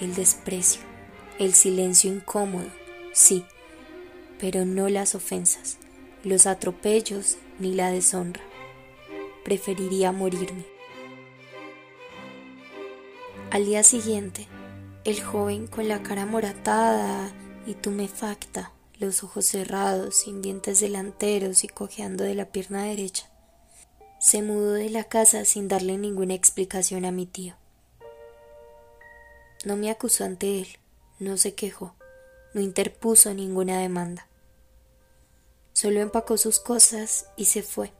el 0.00 0.16
desprecio 0.16 0.93
el 1.38 1.54
silencio 1.54 2.12
incómodo, 2.12 2.68
sí, 3.12 3.44
pero 4.38 4.64
no 4.64 4.88
las 4.88 5.14
ofensas, 5.14 5.78
los 6.22 6.46
atropellos 6.46 7.38
ni 7.58 7.74
la 7.74 7.90
deshonra. 7.90 8.42
Preferiría 9.44 10.12
morirme. 10.12 10.64
Al 13.50 13.66
día 13.66 13.82
siguiente, 13.82 14.46
el 15.04 15.22
joven 15.22 15.66
con 15.66 15.88
la 15.88 16.02
cara 16.02 16.24
moratada 16.24 17.32
y 17.66 17.74
tumefacta, 17.74 18.72
los 18.98 19.24
ojos 19.24 19.46
cerrados, 19.46 20.14
sin 20.16 20.40
dientes 20.40 20.80
delanteros 20.80 21.64
y 21.64 21.68
cojeando 21.68 22.24
de 22.24 22.34
la 22.34 22.46
pierna 22.46 22.84
derecha, 22.84 23.28
se 24.18 24.40
mudó 24.40 24.72
de 24.72 24.88
la 24.88 25.04
casa 25.04 25.44
sin 25.44 25.68
darle 25.68 25.98
ninguna 25.98 26.34
explicación 26.34 27.04
a 27.04 27.10
mi 27.10 27.26
tío. 27.26 27.54
No 29.64 29.76
me 29.76 29.90
acusó 29.90 30.24
ante 30.24 30.60
él, 30.60 30.68
no 31.18 31.36
se 31.36 31.54
quejó, 31.54 31.94
no 32.52 32.60
interpuso 32.60 33.32
ninguna 33.34 33.78
demanda. 33.78 34.28
Solo 35.72 36.00
empacó 36.00 36.36
sus 36.36 36.60
cosas 36.60 37.26
y 37.36 37.46
se 37.46 37.62
fue. 37.62 37.92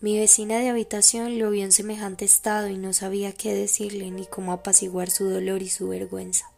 Mi 0.00 0.18
vecina 0.18 0.58
de 0.58 0.68
habitación 0.68 1.38
lo 1.38 1.50
vio 1.50 1.64
en 1.64 1.72
semejante 1.72 2.24
estado 2.24 2.68
y 2.68 2.76
no 2.76 2.92
sabía 2.92 3.32
qué 3.32 3.54
decirle 3.54 4.10
ni 4.10 4.26
cómo 4.26 4.52
apaciguar 4.52 5.10
su 5.10 5.28
dolor 5.28 5.62
y 5.62 5.68
su 5.68 5.88
vergüenza. 5.88 6.50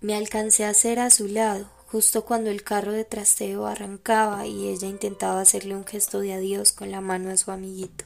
Me 0.00 0.14
alcancé 0.14 0.64
a 0.64 0.70
hacer 0.70 0.98
a 0.98 1.10
su 1.10 1.28
lado, 1.28 1.68
justo 1.86 2.24
cuando 2.24 2.50
el 2.50 2.62
carro 2.62 2.92
de 2.92 3.04
trasteo 3.04 3.66
arrancaba 3.66 4.46
y 4.46 4.68
ella 4.68 4.88
intentaba 4.88 5.40
hacerle 5.40 5.74
un 5.76 5.86
gesto 5.86 6.20
de 6.20 6.32
adiós 6.32 6.72
con 6.72 6.90
la 6.90 7.00
mano 7.00 7.30
a 7.30 7.36
su 7.36 7.50
amiguito. 7.50 8.04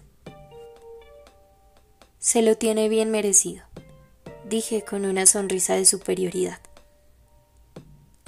Se 2.19 2.43
lo 2.43 2.57
tiene 2.57 2.91
bien 2.91 3.11
merecido, 3.11 3.65
dije 4.51 4.83
con 4.83 5.07
una 5.07 5.25
sonrisa 5.25 5.77
de 5.77 5.87
superioridad. 5.87 6.59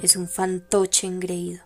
Es 0.00 0.16
un 0.16 0.28
fantoche 0.28 1.06
engreído. 1.06 1.60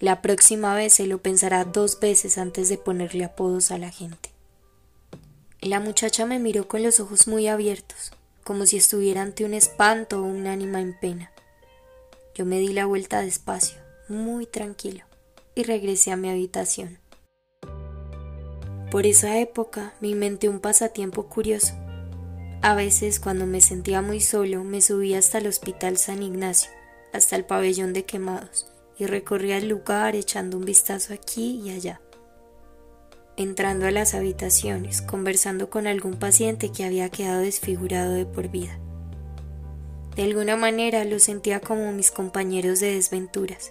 La 0.00 0.20
próxima 0.20 0.74
vez 0.74 0.92
se 0.92 1.06
lo 1.06 1.22
pensará 1.22 1.64
dos 1.64 1.98
veces 2.00 2.36
antes 2.36 2.68
de 2.68 2.76
ponerle 2.76 3.24
apodos 3.24 3.70
a 3.70 3.78
la 3.78 3.90
gente. 3.90 4.30
La 5.60 5.80
muchacha 5.80 6.26
me 6.26 6.38
miró 6.38 6.68
con 6.68 6.82
los 6.82 7.00
ojos 7.00 7.28
muy 7.28 7.46
abiertos, 7.46 8.10
como 8.44 8.66
si 8.66 8.76
estuviera 8.76 9.22
ante 9.22 9.44
un 9.44 9.54
espanto 9.54 10.20
o 10.20 10.24
un 10.24 10.46
ánima 10.46 10.80
en 10.80 10.98
pena. 10.98 11.30
Yo 12.34 12.44
me 12.44 12.58
di 12.58 12.72
la 12.72 12.86
vuelta 12.86 13.20
despacio, 13.20 13.78
muy 14.08 14.46
tranquilo, 14.46 15.04
y 15.54 15.62
regresé 15.62 16.10
a 16.10 16.16
mi 16.16 16.28
habitación. 16.28 16.98
Por 18.90 19.06
esa 19.06 19.38
época 19.38 19.94
me 20.00 20.08
inventé 20.08 20.48
un 20.48 20.60
pasatiempo 20.60 21.28
curioso. 21.28 21.85
A 22.66 22.74
veces, 22.74 23.20
cuando 23.20 23.46
me 23.46 23.60
sentía 23.60 24.02
muy 24.02 24.18
solo, 24.18 24.64
me 24.64 24.80
subía 24.80 25.20
hasta 25.20 25.38
el 25.38 25.46
Hospital 25.46 25.98
San 25.98 26.20
Ignacio, 26.20 26.68
hasta 27.12 27.36
el 27.36 27.44
pabellón 27.44 27.92
de 27.92 28.04
quemados, 28.04 28.66
y 28.98 29.06
recorría 29.06 29.58
el 29.58 29.68
lugar 29.68 30.16
echando 30.16 30.56
un 30.56 30.64
vistazo 30.64 31.14
aquí 31.14 31.60
y 31.64 31.70
allá. 31.70 32.00
Entrando 33.36 33.86
a 33.86 33.92
las 33.92 34.14
habitaciones, 34.14 35.00
conversando 35.00 35.70
con 35.70 35.86
algún 35.86 36.18
paciente 36.18 36.72
que 36.72 36.84
había 36.84 37.08
quedado 37.08 37.42
desfigurado 37.42 38.14
de 38.14 38.26
por 38.26 38.48
vida. 38.48 38.80
De 40.16 40.24
alguna 40.24 40.56
manera 40.56 41.04
los 41.04 41.22
sentía 41.22 41.60
como 41.60 41.92
mis 41.92 42.10
compañeros 42.10 42.80
de 42.80 42.94
desventuras, 42.94 43.70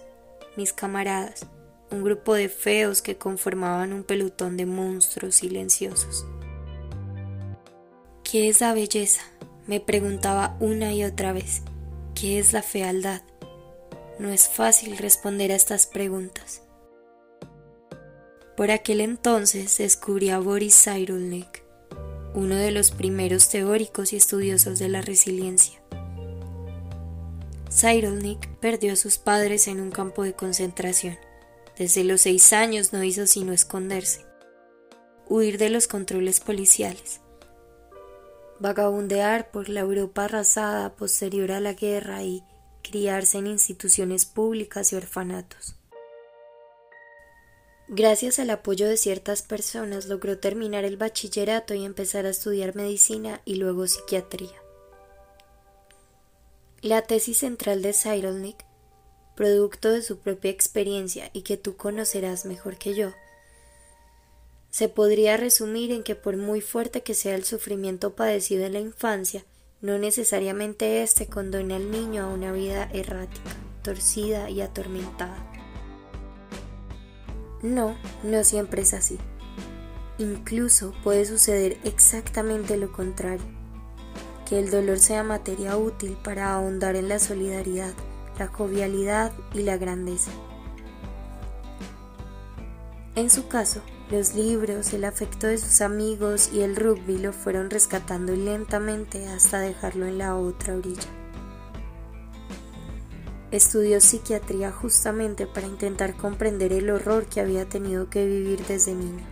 mis 0.56 0.72
camaradas, 0.72 1.48
un 1.92 2.02
grupo 2.02 2.34
de 2.34 2.48
feos 2.48 3.02
que 3.02 3.18
conformaban 3.18 3.92
un 3.92 4.06
pelotón 4.06 4.56
de 4.56 4.66
monstruos 4.66 5.36
silenciosos. 5.36 6.26
¿Qué 8.36 8.50
es 8.50 8.60
la 8.60 8.74
belleza? 8.74 9.22
me 9.66 9.80
preguntaba 9.80 10.58
una 10.60 10.94
y 10.94 11.06
otra 11.06 11.32
vez. 11.32 11.62
¿Qué 12.16 12.38
es 12.38 12.52
la 12.52 12.62
fealdad? 12.62 13.22
No 14.20 14.30
es 14.30 14.50
fácil 14.50 14.98
responder 14.98 15.54
a 15.54 15.56
estas 15.56 15.86
preguntas. 15.88 16.62
Por 18.58 18.72
aquel 18.72 19.00
entonces 19.00 19.78
descubrí 19.78 20.32
a 20.32 20.40
Boris 20.40 20.84
Cyrulnik, 20.84 21.64
uno 22.34 22.58
de 22.58 22.72
los 22.72 22.92
primeros 22.92 23.48
teóricos 23.48 24.12
y 24.12 24.18
estudiosos 24.18 24.80
de 24.80 24.90
la 24.90 25.02
resiliencia. 25.02 25.82
Cyrulnik 27.72 28.50
perdió 28.60 28.92
a 28.92 28.98
sus 28.98 29.18
padres 29.18 29.70
en 29.70 29.80
un 29.80 29.92
campo 29.92 30.24
de 30.24 30.34
concentración. 30.34 31.18
Desde 31.78 32.04
los 32.04 32.20
seis 32.20 32.52
años 32.52 32.92
no 32.92 33.02
hizo 33.02 33.28
sino 33.28 33.54
esconderse, 33.54 34.26
huir 35.30 35.58
de 35.58 35.70
los 35.70 35.88
controles 35.88 36.42
policiales, 36.42 37.22
vagabundear 38.60 39.52
por 39.52 39.70
la 39.70 39.82
Europa 39.82 40.26
arrasada 40.26 40.96
posterior 40.96 41.52
a 41.52 41.60
la 41.60 41.74
guerra 41.74 42.24
y 42.24 42.44
criarse 42.82 43.40
en 43.40 43.48
instituciones 43.48 44.26
públicas 44.26 44.94
y 44.94 44.96
orfanatos. 44.96 45.76
Gracias 47.88 48.40
al 48.40 48.50
apoyo 48.50 48.88
de 48.88 48.98
ciertas 48.98 49.44
personas 49.44 50.08
logró 50.08 50.40
terminar 50.40 50.86
el 50.86 50.98
bachillerato 50.98 51.76
y 51.76 51.86
empezar 51.86 52.26
a 52.26 52.30
estudiar 52.30 52.76
medicina 52.76 53.42
y 53.46 53.56
luego 53.56 53.86
psiquiatría. 53.86 54.60
La 56.82 57.04
tesis 57.04 57.40
central 57.40 57.82
de 57.82 57.94
Cyrulnik, 57.94 58.66
producto 59.36 59.92
de 59.92 60.02
su 60.02 60.18
propia 60.18 60.50
experiencia 60.50 61.30
y 61.34 61.44
que 61.44 61.58
tú 61.58 61.78
conocerás 61.78 62.46
mejor 62.46 62.78
que 62.78 62.96
yo, 62.96 63.12
se 64.76 64.90
podría 64.90 65.38
resumir 65.38 65.94
en 65.94 66.04
que 66.04 66.16
por 66.16 66.36
muy 66.36 66.60
fuerte 66.60 67.02
que 67.02 67.14
sea 67.14 67.36
el 67.36 67.46
sufrimiento 67.46 68.14
padecido 68.14 68.66
en 68.66 68.74
la 68.74 68.82
infancia, 68.82 69.46
no 69.80 69.98
necesariamente 69.98 71.02
éste 71.02 71.28
condena 71.28 71.78
al 71.78 71.92
niño 71.92 72.24
a 72.26 72.28
una 72.28 72.52
vida 72.52 72.90
errática, 72.92 73.52
torcida 73.84 74.50
y 74.50 74.60
atormentada. 74.60 75.38
No, 77.62 77.96
no 78.22 78.44
siempre 78.44 78.82
es 78.82 78.94
así. 78.94 79.18
Incluso 80.18 80.94
puede 81.06 81.24
suceder 81.24 81.78
exactamente 81.86 82.76
lo 82.76 82.92
contrario 82.92 83.46
que 84.46 84.60
el 84.60 84.72
dolor 84.72 85.00
sea 85.00 85.24
materia 85.24 85.78
útil 85.78 86.18
para 86.22 86.54
ahondar 86.54 86.98
en 86.98 87.08
la 87.08 87.20
solidaridad, 87.20 87.94
la 88.38 88.48
jovialidad 88.48 89.32
y 89.54 89.62
la 89.62 89.78
grandeza. 89.78 90.32
En 93.16 93.30
su 93.30 93.48
caso, 93.48 93.82
los 94.12 94.36
libros, 94.36 94.94
el 94.94 95.04
afecto 95.04 95.48
de 95.48 95.58
sus 95.58 95.82
amigos 95.82 96.52
y 96.54 96.62
el 96.62 96.76
rugby 96.76 97.18
lo 97.18 97.34
fueron 97.34 97.72
rescatando 97.72 98.36
lentamente 98.36 99.28
hasta 99.28 99.60
dejarlo 99.60 100.06
en 100.06 100.20
la 100.20 100.36
otra 100.36 100.76
orilla. 100.76 101.10
Estudió 103.52 104.00
psiquiatría 104.02 104.72
justamente 104.72 105.48
para 105.48 105.66
intentar 105.66 106.16
comprender 106.16 106.72
el 106.72 106.90
horror 106.90 107.26
que 107.26 107.42
había 107.42 107.66
tenido 107.66 108.10
que 108.10 108.26
vivir 108.26 108.66
desde 108.68 108.94
niño. 108.94 109.26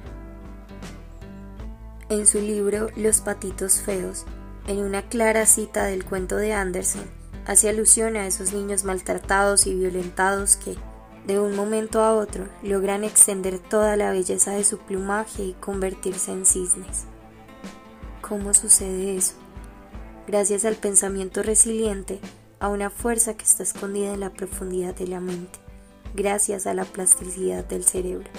En 2.09 2.25
su 2.25 2.39
libro 2.39 2.89
Los 2.95 3.21
patitos 3.21 3.81
feos, 3.81 4.25
en 4.67 4.79
una 4.79 5.03
clara 5.03 5.45
cita 5.45 5.86
del 5.86 6.05
cuento 6.05 6.36
de 6.38 6.53
Anderson, 6.53 7.03
hace 7.45 7.69
alusión 7.69 8.15
a 8.15 8.25
esos 8.25 8.53
niños 8.53 8.86
maltratados 8.86 9.67
y 9.67 9.75
violentados 9.75 10.55
que, 10.55 10.77
de 11.25 11.39
un 11.39 11.55
momento 11.55 12.01
a 12.01 12.13
otro, 12.13 12.47
logran 12.62 13.03
extender 13.03 13.59
toda 13.59 13.95
la 13.95 14.12
belleza 14.12 14.51
de 14.51 14.63
su 14.63 14.77
plumaje 14.77 15.43
y 15.43 15.53
convertirse 15.53 16.31
en 16.31 16.45
cisnes. 16.45 17.05
¿Cómo 18.21 18.53
sucede 18.53 19.15
eso? 19.15 19.33
Gracias 20.27 20.65
al 20.65 20.75
pensamiento 20.75 21.43
resiliente, 21.43 22.19
a 22.59 22.69
una 22.69 22.89
fuerza 22.89 23.36
que 23.36 23.43
está 23.43 23.63
escondida 23.63 24.13
en 24.13 24.19
la 24.19 24.31
profundidad 24.31 24.95
de 24.95 25.07
la 25.07 25.19
mente, 25.19 25.59
gracias 26.15 26.67
a 26.67 26.73
la 26.73 26.86
plasticidad 26.86 27.65
del 27.65 27.83
cerebro. 27.83 28.29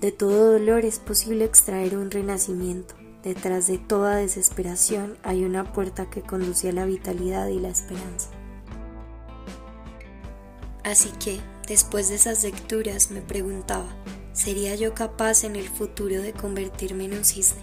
De 0.00 0.12
todo 0.12 0.52
dolor 0.52 0.84
es 0.84 0.98
posible 0.98 1.44
extraer 1.44 1.96
un 1.96 2.10
renacimiento. 2.10 2.94
Detrás 3.22 3.66
de 3.66 3.78
toda 3.78 4.16
desesperación 4.16 5.16
hay 5.22 5.44
una 5.44 5.72
puerta 5.72 6.10
que 6.10 6.22
conduce 6.22 6.68
a 6.68 6.72
la 6.72 6.84
vitalidad 6.84 7.48
y 7.48 7.58
la 7.58 7.68
esperanza. 7.68 8.30
Así 10.84 11.10
que, 11.18 11.40
después 11.66 12.08
de 12.08 12.16
esas 12.16 12.42
lecturas, 12.42 13.10
me 13.10 13.20
preguntaba, 13.20 13.88
¿sería 14.32 14.74
yo 14.74 14.94
capaz 14.94 15.44
en 15.44 15.56
el 15.56 15.68
futuro 15.68 16.20
de 16.22 16.32
convertirme 16.32 17.06
en 17.06 17.14
un 17.14 17.24
cisne? 17.24 17.62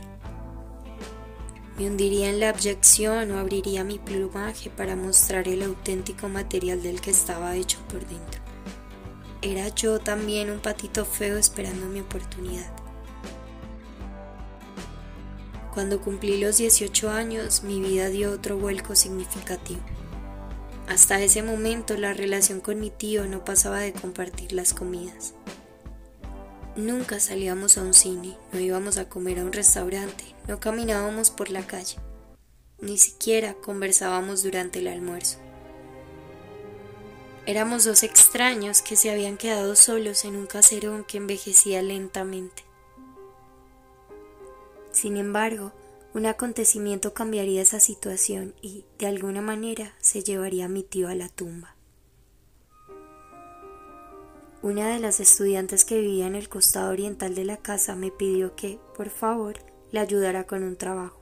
¿Me 1.78 1.88
hundiría 1.88 2.30
en 2.30 2.40
la 2.40 2.50
abyección 2.50 3.32
o 3.32 3.40
abriría 3.40 3.84
mi 3.84 3.98
plumaje 3.98 4.70
para 4.70 4.96
mostrar 4.96 5.48
el 5.48 5.64
auténtico 5.64 6.30
material 6.30 6.84
del 6.84 7.02
que 7.02 7.12
estaba 7.12 7.56
hecho 7.56 7.80
por 7.90 8.06
dentro? 8.06 8.42
Era 9.42 9.68
yo 9.70 10.00
también 10.00 10.52
un 10.52 10.60
patito 10.60 11.04
feo 11.04 11.38
esperando 11.38 11.88
mi 11.88 12.02
oportunidad. 12.02 12.72
Cuando 15.74 16.00
cumplí 16.00 16.40
los 16.40 16.58
18 16.58 17.10
años, 17.10 17.64
mi 17.64 17.82
vida 17.82 18.10
dio 18.10 18.32
otro 18.32 18.58
vuelco 18.58 18.96
significativo. 18.96 19.82
Hasta 20.94 21.20
ese 21.20 21.42
momento 21.42 21.98
la 21.98 22.14
relación 22.14 22.62
con 22.62 22.80
mi 22.80 22.92
tío 22.92 23.26
no 23.26 23.44
pasaba 23.44 23.80
de 23.80 23.94
compartir 23.94 24.54
las 24.54 24.76
comidas. 24.76 25.34
Nunca 26.76 27.20
salíamos 27.20 27.80
a 27.80 27.82
un 27.82 27.96
cine, 27.96 28.38
no 28.52 28.60
íbamos 28.60 29.00
a 29.00 29.10
comer 29.10 29.40
a 29.40 29.44
un 29.44 29.54
restaurante, 29.54 30.24
no 30.48 30.60
caminábamos 30.60 31.32
por 31.32 31.50
la 31.50 31.66
calle, 31.66 31.98
ni 32.80 33.00
siquiera 33.00 33.56
conversábamos 33.56 34.44
durante 34.44 34.80
el 34.80 34.88
almuerzo. 34.88 35.40
Éramos 37.48 37.86
dos 37.86 38.04
extraños 38.04 38.84
que 38.84 38.96
se 38.96 39.10
habían 39.10 39.38
quedado 39.38 39.76
solos 39.76 40.26
en 40.26 40.36
un 40.36 40.46
caserón 40.46 41.06
que 41.06 41.18
envejecía 41.18 41.82
lentamente. 41.82 42.66
Sin 44.92 45.18
embargo, 45.18 45.72
un 46.14 46.28
acontecimiento 46.28 47.14
cambiaría 47.14 47.62
esa 47.62 47.80
situación 47.80 48.54
y, 48.62 48.86
de 49.00 49.08
alguna 49.08 49.42
manera, 49.42 49.96
se 50.00 50.24
llevaría 50.24 50.66
a 50.66 50.70
mi 50.70 50.84
tío 50.84 51.08
a 51.08 51.16
la 51.16 51.28
tumba. 51.28 51.76
Una 54.62 54.94
de 54.94 55.00
las 55.00 55.20
estudiantes 55.20 55.84
que 55.84 56.00
vivía 56.00 56.28
en 56.28 56.36
el 56.36 56.50
costado 56.50 56.92
oriental 56.92 57.36
de 57.36 57.46
la 57.46 57.58
casa 57.58 57.96
me 57.96 58.12
pidió 58.12 58.56
que, 58.56 58.80
por 58.96 59.10
favor, 59.10 59.56
le 59.92 60.00
ayudara 60.00 60.46
con 60.46 60.64
un 60.64 60.78
trabajo. 60.78 61.20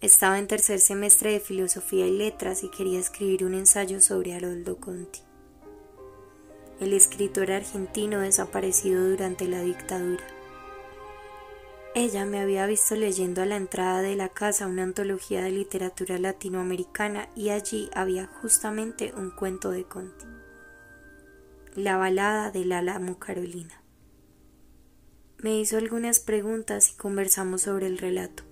Estaba 0.00 0.38
en 0.38 0.46
tercer 0.46 0.80
semestre 0.80 1.32
de 1.32 1.40
Filosofía 1.40 2.06
y 2.06 2.18
Letras 2.18 2.64
y 2.64 2.68
quería 2.68 2.98
escribir 2.98 3.44
un 3.44 3.54
ensayo 3.54 4.00
sobre 4.00 4.34
Haroldo 4.34 4.76
Conti, 4.76 5.20
el 6.80 6.92
escritor 6.92 7.50
argentino 7.50 8.20
desaparecido 8.20 9.08
durante 9.08 9.48
la 9.48 9.62
dictadura. 9.62 10.35
Ella 11.98 12.26
me 12.26 12.40
había 12.40 12.66
visto 12.66 12.94
leyendo 12.94 13.40
a 13.40 13.46
la 13.46 13.56
entrada 13.56 14.02
de 14.02 14.16
la 14.16 14.28
casa 14.28 14.66
una 14.66 14.82
antología 14.82 15.40
de 15.40 15.50
literatura 15.50 16.18
latinoamericana 16.18 17.30
y 17.34 17.48
allí 17.48 17.88
había 17.94 18.26
justamente 18.26 19.14
un 19.16 19.30
cuento 19.30 19.70
de 19.70 19.84
Conti, 19.84 20.26
la 21.74 21.96
balada 21.96 22.50
del 22.50 22.72
Álamo 22.72 23.18
Carolina. 23.18 23.80
Me 25.38 25.58
hizo 25.58 25.78
algunas 25.78 26.20
preguntas 26.20 26.90
y 26.90 26.98
conversamos 26.98 27.62
sobre 27.62 27.86
el 27.86 27.96
relato. 27.96 28.42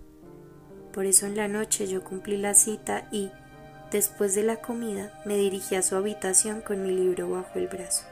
Por 0.95 1.05
eso 1.05 1.27
en 1.27 1.37
la 1.37 1.47
noche 1.47 1.87
yo 1.87 2.03
cumplí 2.03 2.39
la 2.39 2.55
cita 2.55 3.09
y, 3.13 3.31
después 3.93 4.35
de 4.35 4.45
la 4.45 4.63
comida, 4.63 5.23
me 5.27 5.37
dirigí 5.37 5.75
a 5.75 5.83
su 5.83 5.97
habitación 5.97 6.63
con 6.63 6.83
mi 6.83 6.93
libro 6.93 7.29
bajo 7.29 7.59
el 7.59 7.69
brazo. 7.69 8.07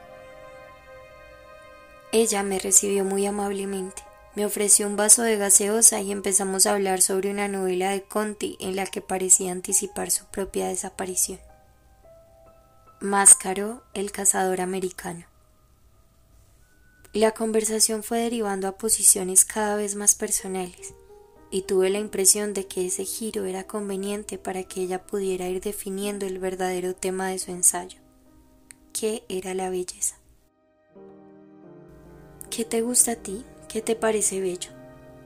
Ella 2.11 2.43
me 2.43 2.59
recibió 2.59 3.03
muy 3.03 3.25
amablemente 3.25 4.03
me 4.35 4.45
ofreció 4.45 4.87
un 4.87 4.95
vaso 4.95 5.21
de 5.21 5.37
gaseosa 5.37 6.01
y 6.01 6.11
empezamos 6.11 6.65
a 6.65 6.73
hablar 6.73 7.01
sobre 7.01 7.29
una 7.29 7.47
novela 7.47 7.91
de 7.91 8.03
Conti 8.03 8.57
en 8.59 8.75
la 8.75 8.85
que 8.85 9.01
parecía 9.01 9.51
anticipar 9.51 10.09
su 10.09 10.25
propia 10.25 10.67
desaparición. 10.67 11.39
Máscaro, 12.99 13.83
el 13.93 14.11
cazador 14.11 14.61
americano. 14.61 15.25
La 17.11 17.31
conversación 17.31 18.01
fue 18.01 18.19
derivando 18.19 18.67
a 18.67 18.77
posiciones 18.77 19.45
cada 19.45 19.75
vez 19.75 19.95
más 19.95 20.15
personales, 20.15 20.95
y 21.51 21.61
tuve 21.61 21.91
la 21.91 21.99
impresión 21.99 22.55
de 22.55 22.65
que 22.65 22.87
ese 22.87 23.05
giro 23.05 23.45
era 23.45 23.67
conveniente 23.67 24.39
para 24.39 24.63
que 24.63 24.81
ella 24.81 25.05
pudiera 25.05 25.47
ir 25.47 25.61
definiendo 25.61 26.25
el 26.25 26.39
verdadero 26.39 26.95
tema 26.95 27.27
de 27.27 27.37
su 27.37 27.51
ensayo, 27.51 27.99
que 28.93 29.23
era 29.29 29.53
la 29.53 29.69
belleza. 29.69 30.15
¿Qué 32.49 32.65
te 32.65 32.81
gusta 32.81 33.11
a 33.11 33.15
ti? 33.17 33.45
¿Qué 33.73 33.81
te 33.81 33.95
parece 33.95 34.39
bello? 34.39 34.69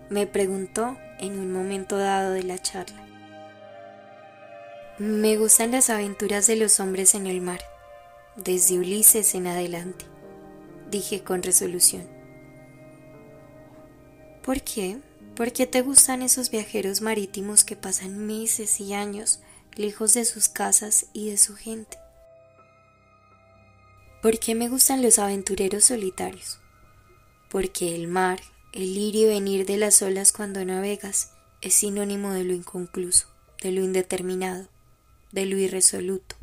me 0.10 0.26
preguntó 0.26 0.98
en 1.20 1.38
un 1.38 1.52
momento 1.52 1.98
dado 1.98 2.32
de 2.32 2.44
la 2.44 2.58
charla. 2.58 3.06
Me 5.00 5.36
gustan 5.36 5.72
las 5.72 5.90
aventuras 5.90 6.48
de 6.48 6.56
los 6.56 6.80
hombres 6.80 7.14
en 7.14 7.28
el 7.28 7.42
mar, 7.42 7.60
desde 8.38 8.80
Ulises 8.80 9.36
en 9.36 9.48
adelante, 9.48 10.06
dije 10.90 11.26
con 11.26 11.44
resolución. 11.44 12.08
¿Por 14.44 14.62
qué? 14.62 14.98
¿Por 15.36 15.52
qué 15.52 15.68
te 15.68 15.82
gustan 15.82 16.22
esos 16.22 16.50
viajeros 16.50 17.02
marítimos 17.02 17.66
que 17.66 17.76
pasan 17.76 18.26
meses 18.26 18.80
y 18.80 18.94
años 18.94 19.42
lejos 19.76 20.14
de 20.14 20.24
sus 20.24 20.48
casas 20.48 21.08
y 21.12 21.32
de 21.32 21.38
su 21.38 21.54
gente? 21.58 21.98
¿Por 24.22 24.40
qué 24.40 24.56
me 24.56 24.70
gustan 24.70 25.02
los 25.02 25.20
aventureros 25.20 25.84
solitarios? 25.84 26.62
Porque 27.50 27.96
el 27.96 28.08
mar, 28.08 28.42
el 28.74 28.98
ir 28.98 29.16
y 29.16 29.26
venir 29.26 29.66
de 29.66 29.78
las 29.78 30.02
olas 30.02 30.32
cuando 30.32 30.64
navegas, 30.64 31.32
es 31.62 31.74
sinónimo 31.74 32.32
de 32.32 32.44
lo 32.44 32.54
inconcluso, 32.54 33.28
de 33.62 33.72
lo 33.72 33.82
indeterminado, 33.82 34.68
de 35.32 35.46
lo 35.46 35.58
irresoluto. 35.58 36.36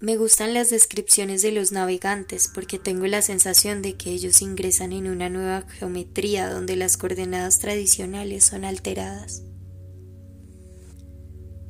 Me 0.00 0.16
gustan 0.16 0.52
las 0.52 0.68
descripciones 0.68 1.42
de 1.42 1.52
los 1.52 1.70
navegantes 1.70 2.50
porque 2.52 2.80
tengo 2.80 3.06
la 3.06 3.22
sensación 3.22 3.82
de 3.82 3.94
que 3.94 4.10
ellos 4.10 4.42
ingresan 4.42 4.92
en 4.92 5.06
una 5.06 5.28
nueva 5.28 5.62
geometría 5.78 6.50
donde 6.50 6.74
las 6.74 6.96
coordenadas 6.96 7.60
tradicionales 7.60 8.44
son 8.44 8.64
alteradas. 8.64 9.44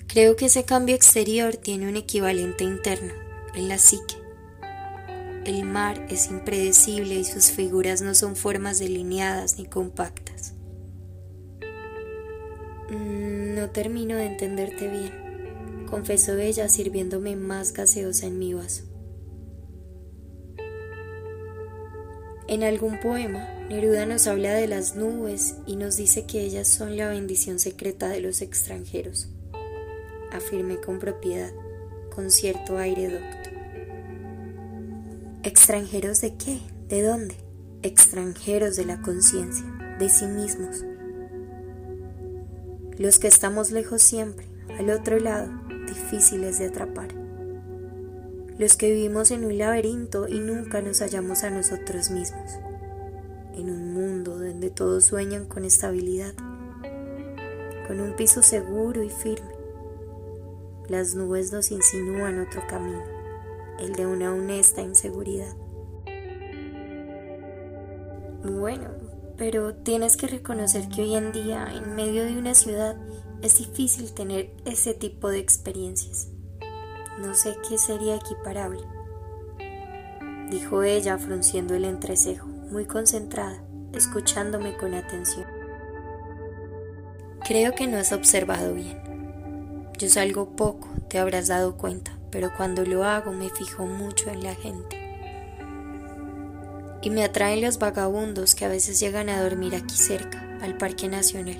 Creo 0.06 0.36
que 0.36 0.46
ese 0.46 0.64
cambio 0.64 0.94
exterior 0.94 1.56
tiene 1.56 1.88
un 1.88 1.96
equivalente 1.96 2.64
interno, 2.64 3.12
en 3.54 3.68
la 3.68 3.76
psique. 3.76 4.21
El 5.44 5.64
mar 5.64 6.06
es 6.08 6.30
impredecible 6.30 7.16
y 7.16 7.24
sus 7.24 7.50
figuras 7.50 8.00
no 8.00 8.14
son 8.14 8.36
formas 8.36 8.78
delineadas 8.78 9.58
ni 9.58 9.66
compactas. 9.66 10.54
Mm, 12.88 13.56
no 13.56 13.70
termino 13.70 14.14
de 14.14 14.26
entenderte 14.26 14.88
bien, 14.88 15.86
confesó 15.90 16.36
ella 16.36 16.68
sirviéndome 16.68 17.34
más 17.34 17.72
gaseosa 17.72 18.26
en 18.26 18.38
mi 18.38 18.54
vaso. 18.54 18.84
En 22.46 22.62
algún 22.62 23.00
poema, 23.00 23.48
Neruda 23.68 24.06
nos 24.06 24.28
habla 24.28 24.52
de 24.52 24.68
las 24.68 24.94
nubes 24.94 25.56
y 25.66 25.74
nos 25.74 25.96
dice 25.96 26.24
que 26.24 26.42
ellas 26.42 26.68
son 26.68 26.96
la 26.96 27.08
bendición 27.08 27.58
secreta 27.58 28.08
de 28.08 28.20
los 28.20 28.42
extranjeros. 28.42 29.28
Afirmé 30.30 30.76
con 30.76 31.00
propiedad, 31.00 31.50
con 32.14 32.30
cierto 32.30 32.78
aire 32.78 33.08
docto. 33.08 33.51
¿Extranjeros 35.44 36.20
de 36.20 36.36
qué? 36.36 36.60
¿De 36.88 37.02
dónde? 37.02 37.34
Extranjeros 37.82 38.76
de 38.76 38.84
la 38.84 39.02
conciencia, 39.02 39.66
de 39.98 40.08
sí 40.08 40.26
mismos. 40.26 40.84
Los 42.96 43.18
que 43.18 43.26
estamos 43.26 43.72
lejos 43.72 44.02
siempre, 44.02 44.46
al 44.78 44.90
otro 44.90 45.18
lado, 45.18 45.50
difíciles 45.88 46.60
de 46.60 46.66
atrapar. 46.66 47.08
Los 48.56 48.76
que 48.76 48.92
vivimos 48.92 49.32
en 49.32 49.44
un 49.44 49.58
laberinto 49.58 50.28
y 50.28 50.38
nunca 50.38 50.80
nos 50.80 51.00
hallamos 51.00 51.42
a 51.42 51.50
nosotros 51.50 52.10
mismos. 52.10 52.52
En 53.56 53.68
un 53.68 53.94
mundo 53.94 54.38
donde 54.38 54.70
todos 54.70 55.06
sueñan 55.06 55.46
con 55.46 55.64
estabilidad, 55.64 56.34
con 57.88 58.00
un 58.00 58.14
piso 58.14 58.42
seguro 58.42 59.02
y 59.02 59.10
firme. 59.10 59.50
Las 60.88 61.16
nubes 61.16 61.50
nos 61.50 61.72
insinúan 61.72 62.38
otro 62.38 62.62
camino 62.68 63.11
el 63.82 63.94
de 63.94 64.06
una 64.06 64.32
honesta 64.32 64.80
inseguridad. 64.80 65.54
Bueno, 68.44 68.88
pero 69.36 69.74
tienes 69.74 70.16
que 70.16 70.28
reconocer 70.28 70.88
que 70.88 71.02
hoy 71.02 71.16
en 71.16 71.32
día, 71.32 71.68
en 71.72 71.94
medio 71.94 72.24
de 72.24 72.38
una 72.38 72.54
ciudad, 72.54 72.96
es 73.42 73.58
difícil 73.58 74.12
tener 74.12 74.54
ese 74.64 74.94
tipo 74.94 75.30
de 75.30 75.38
experiencias. 75.38 76.28
No 77.20 77.34
sé 77.34 77.56
qué 77.68 77.76
sería 77.76 78.16
equiparable, 78.16 78.82
dijo 80.50 80.82
ella 80.82 81.18
frunciendo 81.18 81.74
el 81.74 81.84
entrecejo, 81.84 82.46
muy 82.46 82.84
concentrada, 82.84 83.62
escuchándome 83.92 84.76
con 84.76 84.94
atención. 84.94 85.46
Creo 87.44 87.74
que 87.74 87.86
no 87.88 87.96
has 87.96 88.12
observado 88.12 88.74
bien. 88.74 89.00
Yo 89.98 90.08
salgo 90.08 90.56
poco, 90.56 90.88
te 91.08 91.18
habrás 91.18 91.48
dado 91.48 91.76
cuenta 91.76 92.11
pero 92.32 92.50
cuando 92.56 92.84
lo 92.84 93.04
hago 93.04 93.30
me 93.30 93.50
fijo 93.50 93.86
mucho 93.86 94.30
en 94.30 94.42
la 94.42 94.54
gente. 94.56 94.98
Y 97.02 97.10
me 97.10 97.24
atraen 97.24 97.60
los 97.60 97.78
vagabundos 97.78 98.54
que 98.54 98.64
a 98.64 98.68
veces 98.68 98.98
llegan 98.98 99.28
a 99.28 99.42
dormir 99.42 99.76
aquí 99.76 99.96
cerca, 99.96 100.58
al 100.62 100.76
Parque 100.78 101.08
Nacional. 101.08 101.58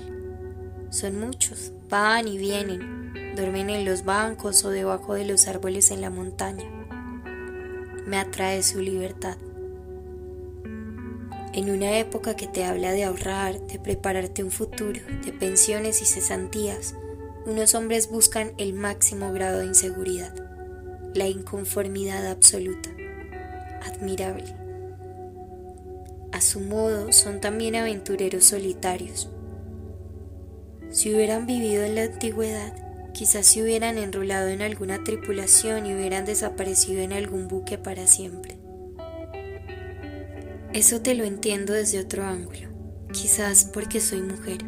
Son 0.89 1.19
muchos, 1.19 1.71
van 1.89 2.27
y 2.27 2.37
vienen, 2.37 3.35
duermen 3.35 3.69
en 3.69 3.85
los 3.85 4.03
bancos 4.03 4.65
o 4.65 4.69
debajo 4.69 5.13
de 5.13 5.25
los 5.25 5.47
árboles 5.47 5.91
en 5.91 6.01
la 6.01 6.09
montaña. 6.09 6.65
Me 8.07 8.17
atrae 8.17 8.63
su 8.63 8.81
libertad. 8.81 9.37
En 11.53 11.69
una 11.69 11.99
época 11.99 12.35
que 12.35 12.47
te 12.47 12.65
habla 12.65 12.93
de 12.93 13.03
ahorrar, 13.03 13.59
de 13.67 13.77
prepararte 13.77 14.43
un 14.43 14.49
futuro, 14.49 15.01
de 15.23 15.33
pensiones 15.33 16.01
y 16.01 16.05
cesantías, 16.05 16.95
unos 17.45 17.75
hombres 17.75 18.09
buscan 18.09 18.53
el 18.57 18.73
máximo 18.73 19.31
grado 19.33 19.59
de 19.59 19.67
inseguridad 19.67 20.42
la 21.13 21.27
inconformidad 21.27 22.27
absoluta, 22.27 22.89
admirable. 23.83 24.55
A 26.31 26.41
su 26.41 26.59
modo 26.59 27.11
son 27.11 27.39
también 27.39 27.75
aventureros 27.75 28.45
solitarios. 28.45 29.29
Si 30.89 31.13
hubieran 31.13 31.45
vivido 31.45 31.83
en 31.83 31.95
la 31.95 32.03
antigüedad, 32.03 32.73
quizás 33.13 33.45
se 33.45 33.61
hubieran 33.61 33.99
enrolado 33.99 34.47
en 34.47 34.63
alguna 34.63 35.03
tripulación 35.03 35.85
y 35.85 35.93
hubieran 35.93 36.25
desaparecido 36.25 37.01
en 37.01 37.13
algún 37.13 37.47
buque 37.47 37.77
para 37.77 38.07
siempre. 38.07 38.57
Eso 40.73 41.01
te 41.01 41.13
lo 41.13 41.23
entiendo 41.23 41.73
desde 41.73 41.99
otro 41.99 42.23
ángulo, 42.23 42.69
quizás 43.11 43.65
porque 43.65 44.01
soy 44.01 44.23
mujer. 44.23 44.65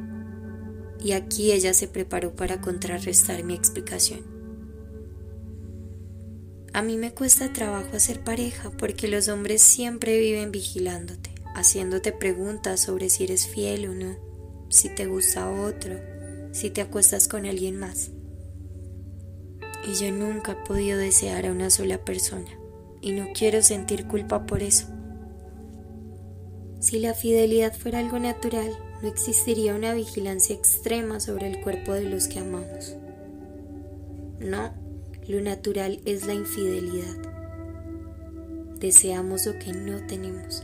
Y 1.03 1.13
aquí 1.13 1.51
ella 1.51 1.73
se 1.73 1.87
preparó 1.87 2.35
para 2.35 2.61
contrarrestar 2.61 3.43
mi 3.43 3.55
explicación. 3.55 4.34
A 6.75 6.81
mí 6.81 6.97
me 6.97 7.13
cuesta 7.13 7.53
trabajo 7.53 7.95
hacer 7.95 8.19
pareja 8.19 8.69
porque 8.69 9.07
los 9.07 9.29
hombres 9.29 9.61
siempre 9.61 10.19
viven 10.19 10.51
vigilándote, 10.51 11.29
haciéndote 11.55 12.11
preguntas 12.11 12.81
sobre 12.81 13.09
si 13.09 13.23
eres 13.23 13.47
fiel 13.47 13.87
o 13.87 13.93
no, 13.93 14.17
si 14.67 14.93
te 14.93 15.05
gusta 15.05 15.49
otro, 15.49 15.97
si 16.51 16.69
te 16.69 16.81
acuestas 16.81 17.29
con 17.29 17.45
alguien 17.45 17.79
más. 17.79 18.11
Y 19.87 19.93
yo 19.93 20.11
nunca 20.11 20.51
he 20.51 20.67
podido 20.67 20.97
desear 20.97 21.45
a 21.45 21.53
una 21.53 21.69
sola 21.69 22.03
persona 22.03 22.49
y 22.99 23.13
no 23.13 23.27
quiero 23.33 23.61
sentir 23.61 24.05
culpa 24.05 24.45
por 24.45 24.61
eso. 24.61 24.87
Si 26.81 26.99
la 26.99 27.13
fidelidad 27.13 27.73
fuera 27.73 27.99
algo 27.99 28.19
natural, 28.19 28.77
no 29.01 29.07
existiría 29.07 29.75
una 29.75 29.93
vigilancia 29.93 30.53
extrema 30.53 31.21
sobre 31.21 31.47
el 31.47 31.61
cuerpo 31.61 31.93
de 31.93 32.09
los 32.09 32.27
que 32.27 32.39
amamos. 32.39 32.97
No, 34.41 34.84
lo 35.27 35.41
natural 35.41 35.99
es 36.05 36.25
la 36.25 36.33
infidelidad. 36.33 37.17
Deseamos 38.79 39.45
lo 39.45 39.57
que 39.57 39.73
no 39.73 40.05
tenemos. 40.05 40.63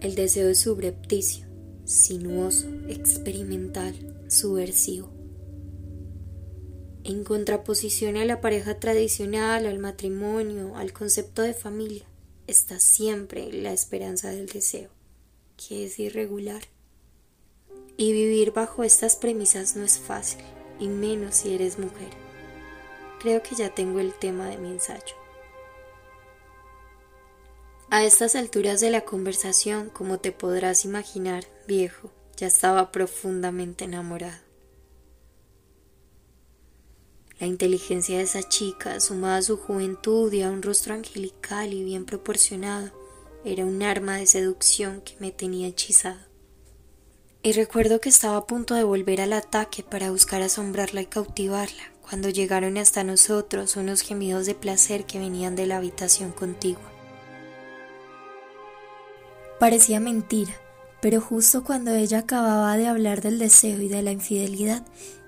El 0.00 0.14
deseo 0.14 0.48
es 0.48 0.60
subrepticio, 0.60 1.46
sinuoso, 1.84 2.68
experimental, 2.88 3.94
subversivo. 4.28 5.10
En 7.02 7.24
contraposición 7.24 8.16
a 8.16 8.24
la 8.24 8.40
pareja 8.40 8.78
tradicional, 8.78 9.66
al 9.66 9.78
matrimonio, 9.78 10.76
al 10.76 10.92
concepto 10.92 11.42
de 11.42 11.54
familia, 11.54 12.04
está 12.46 12.78
siempre 12.78 13.52
la 13.52 13.72
esperanza 13.72 14.30
del 14.30 14.46
deseo, 14.46 14.90
que 15.56 15.86
es 15.86 15.98
irregular. 15.98 16.62
Y 17.96 18.12
vivir 18.12 18.52
bajo 18.52 18.84
estas 18.84 19.16
premisas 19.16 19.74
no 19.74 19.84
es 19.84 19.98
fácil, 19.98 20.42
y 20.78 20.86
menos 20.86 21.36
si 21.36 21.54
eres 21.54 21.78
mujer. 21.78 22.27
Creo 23.20 23.42
que 23.42 23.54
ya 23.54 23.74
tengo 23.74 24.00
el 24.00 24.14
tema 24.14 24.48
de 24.48 24.58
mi 24.58 24.70
ensayo. 24.70 25.16
A 27.90 28.04
estas 28.04 28.34
alturas 28.34 28.80
de 28.80 28.90
la 28.90 29.00
conversación, 29.00 29.88
como 29.88 30.18
te 30.18 30.30
podrás 30.30 30.84
imaginar, 30.84 31.44
viejo, 31.66 32.10
ya 32.36 32.46
estaba 32.46 32.92
profundamente 32.92 33.84
enamorado. 33.84 34.48
La 37.40 37.46
inteligencia 37.46 38.18
de 38.18 38.24
esa 38.24 38.42
chica, 38.42 39.00
sumada 39.00 39.36
a 39.36 39.42
su 39.42 39.56
juventud 39.56 40.32
y 40.32 40.42
a 40.42 40.50
un 40.50 40.60
rostro 40.60 40.94
angelical 40.94 41.72
y 41.72 41.84
bien 41.84 42.04
proporcionado, 42.04 42.90
era 43.44 43.64
un 43.64 43.82
arma 43.82 44.16
de 44.16 44.26
seducción 44.26 45.00
que 45.00 45.14
me 45.18 45.30
tenía 45.30 45.68
hechizado. 45.68 46.18
Y 47.42 47.52
recuerdo 47.52 48.00
que 48.00 48.08
estaba 48.08 48.36
a 48.36 48.46
punto 48.46 48.74
de 48.74 48.82
volver 48.82 49.20
al 49.20 49.32
ataque 49.32 49.82
para 49.82 50.10
buscar 50.10 50.42
asombrarla 50.42 51.02
y 51.02 51.06
cautivarla, 51.06 51.92
cuando 52.08 52.30
llegaron 52.30 52.78
hasta 52.78 53.04
nosotros 53.04 53.76
unos 53.76 54.00
gemidos 54.00 54.46
de 54.46 54.54
placer 54.54 55.04
que 55.04 55.18
venían 55.18 55.56
de 55.56 55.66
la 55.66 55.76
habitación 55.76 56.32
contigua. 56.32 56.90
Parecía 59.60 60.00
mentira, 60.00 60.54
pero 61.02 61.20
justo 61.20 61.64
cuando 61.64 61.94
ella 61.94 62.20
acababa 62.20 62.78
de 62.78 62.86
hablar 62.86 63.20
del 63.20 63.38
deseo 63.38 63.80
y 63.82 63.88
de 63.88 64.02
la 64.02 64.12
infidelidad, 64.12 64.86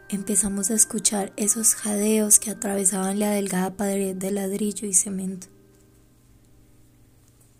empezamos 0.08 0.70
a 0.70 0.74
escuchar 0.74 1.34
esos 1.36 1.74
jadeos 1.74 2.38
que 2.38 2.50
atravesaban 2.50 3.18
la 3.18 3.30
delgada 3.30 3.76
pared 3.76 4.16
de 4.16 4.30
ladrillo 4.30 4.86
y 4.86 4.94
cemento. 4.94 5.48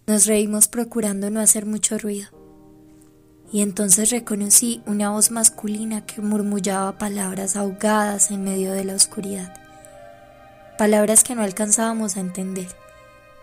Nos 0.06 0.26
reímos 0.26 0.66
procurando 0.66 1.28
no 1.30 1.40
hacer 1.40 1.66
mucho 1.66 1.98
ruido, 1.98 2.28
y 3.52 3.62
entonces 3.62 4.10
reconocí 4.10 4.82
una 4.86 5.10
voz 5.10 5.30
masculina 5.30 6.06
que 6.06 6.20
murmullaba 6.20 6.98
palabras 6.98 7.56
ahogadas 7.56 8.30
en 8.30 8.44
medio 8.44 8.72
de 8.72 8.84
la 8.84 8.94
oscuridad, 8.94 9.54
palabras 10.78 11.24
que 11.24 11.34
no 11.34 11.42
alcanzábamos 11.42 12.16
a 12.16 12.20
entender. 12.20 12.68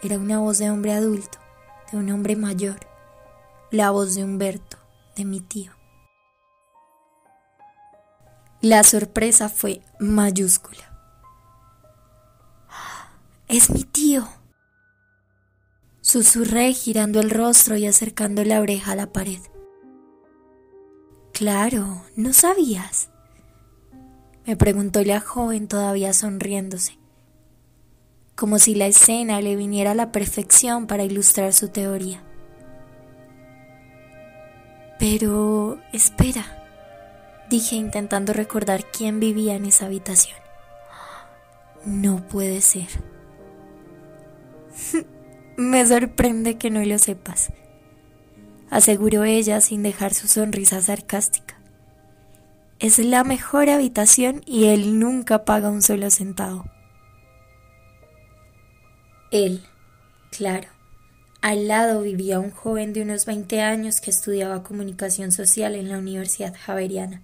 Era 0.01 0.17
una 0.17 0.39
voz 0.39 0.59
de 0.59 0.69
hombre 0.69 0.93
adulto, 0.93 1.39
de 1.91 1.97
un 1.97 2.09
hombre 2.11 2.35
mayor, 2.35 2.79
la 3.71 3.91
voz 3.91 4.15
de 4.15 4.23
Humberto, 4.23 4.77
de 5.15 5.25
mi 5.25 5.41
tío. 5.41 5.71
La 8.61 8.83
sorpresa 8.83 9.49
fue 9.49 9.81
mayúscula. 9.99 10.93
Es 13.47 13.69
mi 13.69 13.83
tío. 13.83 14.27
Susurré 16.01 16.73
girando 16.73 17.19
el 17.19 17.29
rostro 17.29 17.77
y 17.77 17.85
acercando 17.85 18.43
la 18.43 18.61
oreja 18.61 18.93
a 18.93 18.95
la 18.95 19.11
pared. 19.13 19.39
Claro, 21.37 22.01
¿no 22.15 22.33
sabías? 22.33 23.09
Me 24.47 24.57
preguntó 24.57 25.03
la 25.03 25.19
joven 25.19 25.67
todavía 25.67 26.11
sonriéndose, 26.11 26.97
como 28.33 28.57
si 28.57 28.73
la 28.73 28.87
escena 28.87 29.39
le 29.39 29.55
viniera 29.55 29.91
a 29.91 29.93
la 29.93 30.11
perfección 30.11 30.87
para 30.87 31.03
ilustrar 31.03 31.53
su 31.53 31.69
teoría. 31.69 32.23
Pero, 34.97 35.79
espera, 35.93 36.43
dije 37.51 37.75
intentando 37.75 38.33
recordar 38.33 38.89
quién 38.89 39.19
vivía 39.19 39.53
en 39.53 39.67
esa 39.67 39.85
habitación. 39.85 40.39
No 41.85 42.27
puede 42.27 42.61
ser. 42.61 42.87
Me 45.55 45.85
sorprende 45.85 46.57
que 46.57 46.71
no 46.71 46.83
lo 46.83 46.97
sepas, 46.97 47.51
aseguró 48.69 49.23
ella 49.23 49.61
sin 49.61 49.83
dejar 49.83 50.13
su 50.13 50.27
sonrisa 50.27 50.81
sarcástica. 50.81 51.59
Es 52.79 52.99
la 52.99 53.23
mejor 53.23 53.69
habitación 53.69 54.41
y 54.45 54.65
él 54.65 54.99
nunca 54.99 55.45
paga 55.45 55.69
un 55.69 55.81
solo 55.81 56.09
centavo. 56.11 56.65
Él, 59.31 59.63
claro. 60.31 60.69
Al 61.41 61.67
lado 61.67 62.01
vivía 62.01 62.39
un 62.39 62.51
joven 62.51 62.93
de 62.93 63.01
unos 63.01 63.25
20 63.25 63.61
años 63.61 64.01
que 64.01 64.11
estudiaba 64.11 64.63
comunicación 64.63 65.31
social 65.31 65.75
en 65.75 65.89
la 65.89 65.97
Universidad 65.97 66.55
Javeriana 66.55 67.23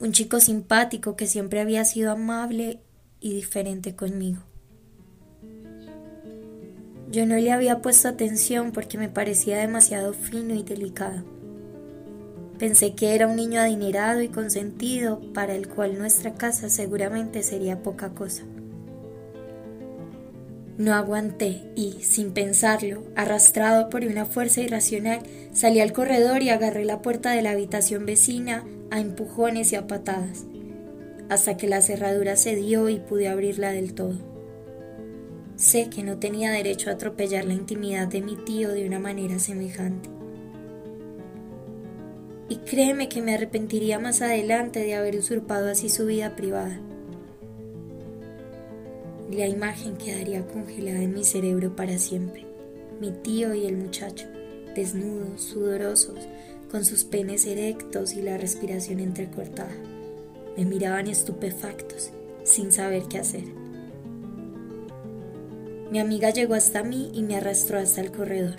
un 0.00 0.12
chico 0.12 0.40
simpático 0.40 1.16
que 1.16 1.26
siempre 1.26 1.60
había 1.60 1.84
sido 1.84 2.12
amable 2.12 2.80
y 3.20 3.34
diferente 3.34 3.96
conmigo. 3.96 4.42
Yo 7.10 7.24
no 7.24 7.36
le 7.36 7.52
había 7.52 7.80
puesto 7.80 8.08
atención 8.08 8.72
porque 8.72 8.98
me 8.98 9.08
parecía 9.08 9.58
demasiado 9.58 10.12
fino 10.12 10.54
y 10.54 10.62
delicado. 10.62 11.24
Pensé 12.58 12.94
que 12.94 13.14
era 13.14 13.26
un 13.26 13.36
niño 13.36 13.60
adinerado 13.60 14.20
y 14.20 14.28
consentido 14.28 15.20
para 15.32 15.54
el 15.54 15.68
cual 15.68 15.96
nuestra 15.96 16.34
casa 16.34 16.68
seguramente 16.68 17.42
sería 17.42 17.82
poca 17.82 18.10
cosa. 18.10 18.42
No 20.76 20.94
aguanté 20.94 21.62
y, 21.74 22.02
sin 22.02 22.32
pensarlo, 22.32 23.04
arrastrado 23.16 23.88
por 23.88 24.04
una 24.04 24.26
fuerza 24.26 24.60
irracional, 24.60 25.20
salí 25.52 25.80
al 25.80 25.92
corredor 25.92 26.42
y 26.42 26.50
agarré 26.50 26.84
la 26.84 27.00
puerta 27.00 27.30
de 27.30 27.42
la 27.42 27.52
habitación 27.52 28.06
vecina 28.06 28.64
a 28.90 29.00
empujones 29.00 29.72
y 29.72 29.76
a 29.76 29.86
patadas, 29.86 30.44
hasta 31.30 31.56
que 31.56 31.68
la 31.68 31.80
cerradura 31.80 32.36
cedió 32.36 32.88
y 32.88 32.98
pude 32.98 33.28
abrirla 33.28 33.72
del 33.72 33.94
todo. 33.94 34.27
Sé 35.58 35.90
que 35.90 36.04
no 36.04 36.20
tenía 36.20 36.52
derecho 36.52 36.88
a 36.88 36.92
atropellar 36.92 37.44
la 37.44 37.52
intimidad 37.52 38.06
de 38.06 38.22
mi 38.22 38.36
tío 38.36 38.68
de 38.68 38.86
una 38.86 39.00
manera 39.00 39.40
semejante. 39.40 40.08
Y 42.48 42.58
créeme 42.58 43.08
que 43.08 43.20
me 43.22 43.34
arrepentiría 43.34 43.98
más 43.98 44.22
adelante 44.22 44.78
de 44.78 44.94
haber 44.94 45.16
usurpado 45.16 45.68
así 45.68 45.88
su 45.88 46.06
vida 46.06 46.36
privada. 46.36 46.80
La 49.32 49.48
imagen 49.48 49.96
quedaría 49.96 50.46
congelada 50.46 51.02
en 51.02 51.12
mi 51.12 51.24
cerebro 51.24 51.74
para 51.74 51.98
siempre. 51.98 52.46
Mi 53.00 53.10
tío 53.10 53.52
y 53.52 53.66
el 53.66 53.76
muchacho, 53.76 54.28
desnudos, 54.76 55.42
sudorosos, 55.42 56.28
con 56.70 56.84
sus 56.84 57.02
penes 57.02 57.46
erectos 57.46 58.14
y 58.14 58.22
la 58.22 58.38
respiración 58.38 59.00
entrecortada. 59.00 59.74
Me 60.56 60.64
miraban 60.64 61.08
estupefactos, 61.08 62.12
sin 62.44 62.70
saber 62.70 63.02
qué 63.08 63.18
hacer. 63.18 63.67
Mi 65.90 66.00
amiga 66.00 66.30
llegó 66.30 66.54
hasta 66.54 66.82
mí 66.82 67.10
y 67.14 67.22
me 67.22 67.36
arrastró 67.36 67.78
hasta 67.78 68.00
el 68.00 68.12
corredor. 68.12 68.56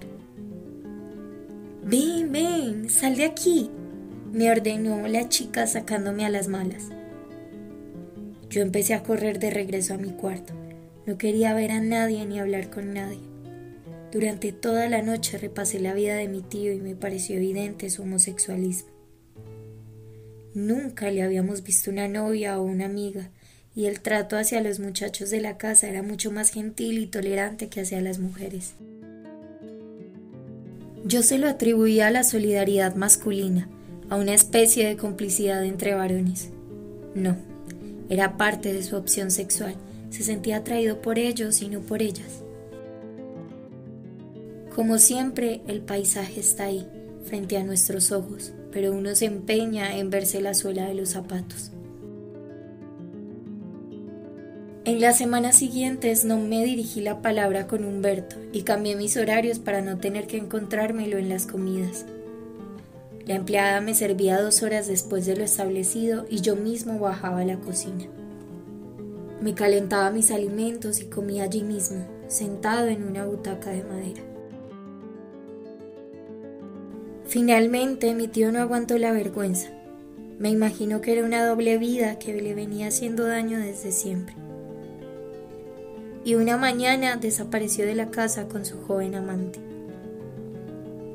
Ven, 1.83 2.31
ven, 2.31 2.89
sal 2.89 3.15
de 3.15 3.25
aquí, 3.25 3.69
me 4.31 4.51
ordenó 4.51 5.07
la 5.07 5.29
chica 5.29 5.67
sacándome 5.67 6.25
a 6.25 6.29
las 6.29 6.47
malas. 6.47 6.89
Yo 8.49 8.61
empecé 8.61 8.95
a 8.95 9.03
correr 9.03 9.37
de 9.39 9.51
regreso 9.51 9.93
a 9.93 9.97
mi 9.97 10.09
cuarto. 10.11 10.53
No 11.05 11.17
quería 11.17 11.53
ver 11.53 11.71
a 11.71 11.81
nadie 11.81 12.25
ni 12.25 12.39
hablar 12.39 12.71
con 12.71 12.93
nadie. 12.93 13.19
Durante 14.11 14.51
toda 14.51 14.89
la 14.89 15.03
noche 15.03 15.37
repasé 15.37 15.79
la 15.79 15.93
vida 15.93 16.15
de 16.15 16.27
mi 16.27 16.41
tío 16.41 16.73
y 16.73 16.79
me 16.79 16.95
pareció 16.95 17.35
evidente 17.35 17.91
su 17.91 18.01
homosexualismo. 18.01 18.89
Nunca 20.55 21.11
le 21.11 21.21
habíamos 21.21 21.63
visto 21.63 21.91
una 21.91 22.07
novia 22.07 22.59
o 22.59 22.63
una 22.63 22.85
amiga, 22.85 23.29
y 23.79 23.85
el 23.85 24.01
trato 24.01 24.35
hacia 24.35 24.59
los 24.59 24.81
muchachos 24.81 25.29
de 25.29 25.39
la 25.39 25.57
casa 25.57 25.87
era 25.87 26.03
mucho 26.03 26.31
más 26.31 26.51
gentil 26.51 26.97
y 26.97 27.07
tolerante 27.07 27.69
que 27.69 27.79
hacia 27.79 28.01
las 28.01 28.19
mujeres. 28.19 28.73
Yo 31.05 31.23
se 31.23 31.37
lo 31.37 31.47
atribuía 31.47 32.07
a 32.07 32.11
la 32.11 32.25
solidaridad 32.25 32.95
masculina, 32.95 33.69
a 34.09 34.17
una 34.17 34.33
especie 34.33 34.85
de 34.85 34.97
complicidad 34.97 35.63
entre 35.63 35.93
varones. 35.93 36.49
No, 37.15 37.37
era 38.09 38.35
parte 38.35 38.73
de 38.73 38.83
su 38.83 38.97
opción 38.97 39.31
sexual, 39.31 39.75
se 40.09 40.23
sentía 40.23 40.57
atraído 40.57 41.01
por 41.01 41.17
ellos 41.17 41.61
y 41.61 41.69
no 41.69 41.79
por 41.79 42.01
ellas. 42.01 42.43
Como 44.75 44.97
siempre, 44.97 45.61
el 45.67 45.79
paisaje 45.79 46.41
está 46.41 46.65
ahí, 46.65 46.85
frente 47.23 47.55
a 47.55 47.63
nuestros 47.63 48.11
ojos, 48.11 48.51
pero 48.73 48.91
uno 48.91 49.15
se 49.15 49.27
empeña 49.27 49.97
en 49.97 50.09
verse 50.09 50.41
la 50.41 50.53
suela 50.53 50.85
de 50.85 50.95
los 50.95 51.11
zapatos. 51.11 51.71
En 54.89 55.01
las 55.01 55.19
semanas 55.19 55.55
siguientes 55.55 56.25
no 56.25 56.39
me 56.39 56.65
dirigí 56.65 56.99
la 56.99 57.21
palabra 57.21 57.67
con 57.67 57.85
Humberto 57.85 58.37
y 58.51 58.63
cambié 58.63 58.95
mis 58.95 59.17
horarios 59.17 59.59
para 59.59 59.81
no 59.81 59.99
tener 59.99 60.25
que 60.25 60.37
encontrármelo 60.37 61.19
en 61.19 61.29
las 61.29 61.45
comidas. 61.45 62.07
La 63.27 63.35
empleada 63.35 63.81
me 63.81 63.93
servía 63.93 64.41
dos 64.41 64.63
horas 64.63 64.87
después 64.87 65.27
de 65.27 65.35
lo 65.35 65.43
establecido 65.43 66.25
y 66.27 66.41
yo 66.41 66.55
mismo 66.55 66.97
bajaba 66.97 67.41
a 67.41 67.45
la 67.45 67.57
cocina. 67.59 68.05
Me 69.39 69.53
calentaba 69.53 70.09
mis 70.09 70.31
alimentos 70.31 70.99
y 71.01 71.05
comía 71.05 71.43
allí 71.43 71.61
mismo, 71.61 72.07
sentado 72.27 72.87
en 72.87 73.03
una 73.03 73.25
butaca 73.25 73.69
de 73.69 73.83
madera. 73.83 74.23
Finalmente 77.25 78.15
mi 78.15 78.27
tío 78.27 78.51
no 78.51 78.57
aguantó 78.57 78.97
la 78.97 79.11
vergüenza. 79.11 79.69
Me 80.39 80.49
imagino 80.49 80.99
que 80.99 81.13
era 81.13 81.23
una 81.23 81.45
doble 81.45 81.77
vida 81.77 82.17
que 82.17 82.33
le 82.33 82.55
venía 82.55 82.87
haciendo 82.87 83.27
daño 83.27 83.59
desde 83.59 83.91
siempre. 83.91 84.48
Y 86.29 86.35
una 86.35 86.57
mañana 86.57 87.15
desapareció 87.15 87.87
de 87.87 87.95
la 87.95 88.11
casa 88.11 88.47
con 88.47 88.63
su 88.63 88.79
joven 88.83 89.15
amante. 89.15 89.59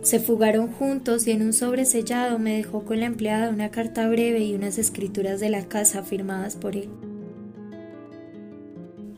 Se 0.03 0.19
fugaron 0.19 0.73
juntos 0.73 1.29
y 1.29 1.31
en 1.31 1.43
un 1.43 1.53
sobresellado 1.53 2.41
me 2.41 2.57
dejó 2.57 2.85
con 2.85 2.99
la 2.99 3.07
empleada 3.07 3.49
una 3.49 3.71
carta 3.71 4.09
breve 4.09 4.41
y 4.41 4.57
unas 4.57 4.77
escrituras 4.77 5.39
de 5.39 5.51
la 5.51 5.69
casa 5.69 6.03
firmadas 6.03 6.57
por 6.57 6.75
él. 6.75 6.89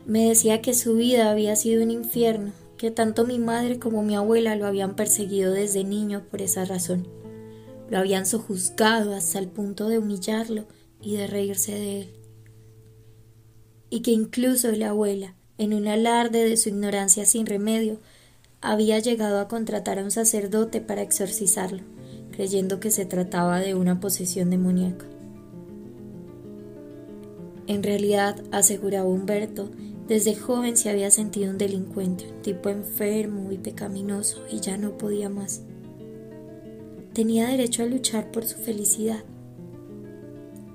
Me 0.05 0.29
decía 0.29 0.61
que 0.61 0.75
su 0.75 0.97
vida 0.97 1.31
había 1.31 1.55
sido 1.55 1.81
un 1.81 1.89
infierno, 1.89 2.51
que 2.77 2.91
tanto 2.91 3.25
mi 3.25 3.39
madre 3.39 3.79
como 3.79 4.03
mi 4.03 4.15
abuela 4.15 4.55
lo 4.55 4.67
habían 4.67 4.95
perseguido 4.95 5.51
desde 5.51 5.83
niño 5.83 6.25
por 6.29 6.43
esa 6.43 6.63
razón. 6.63 7.07
Lo 7.89 7.97
habían 7.97 8.27
sojuzgado 8.27 9.15
hasta 9.15 9.39
el 9.39 9.47
punto 9.47 9.89
de 9.89 9.97
humillarlo 9.97 10.67
y 11.01 11.15
de 11.15 11.25
reírse 11.25 11.71
de 11.71 12.01
él. 12.01 12.09
Y 13.89 14.03
que 14.03 14.11
incluso 14.11 14.71
la 14.73 14.89
abuela, 14.89 15.33
en 15.57 15.73
un 15.73 15.87
alarde 15.87 16.47
de 16.47 16.57
su 16.57 16.69
ignorancia 16.69 17.25
sin 17.25 17.45
remedio, 17.45 17.99
había 18.61 18.99
llegado 18.99 19.39
a 19.39 19.47
contratar 19.47 19.99
a 19.99 20.03
un 20.03 20.11
sacerdote 20.11 20.81
para 20.81 21.01
exorcizarlo, 21.01 21.83
creyendo 22.31 22.79
que 22.79 22.91
se 22.91 23.05
trataba 23.05 23.59
de 23.59 23.75
una 23.75 23.99
posesión 23.99 24.49
demoníaca. 24.49 25.05
En 27.67 27.83
realidad, 27.83 28.41
aseguraba 28.51 29.07
Humberto, 29.07 29.69
desde 30.07 30.35
joven 30.35 30.77
se 30.77 30.89
había 30.89 31.11
sentido 31.11 31.51
un 31.51 31.57
delincuente, 31.57 32.31
un 32.31 32.41
tipo 32.41 32.69
enfermo 32.69 33.51
y 33.51 33.57
pecaminoso, 33.57 34.43
y 34.49 34.61
ya 34.61 34.77
no 34.77 34.97
podía 34.97 35.29
más. 35.29 35.63
Tenía 37.13 37.47
derecho 37.47 37.83
a 37.83 37.87
luchar 37.87 38.31
por 38.31 38.45
su 38.45 38.57
felicidad, 38.57 39.23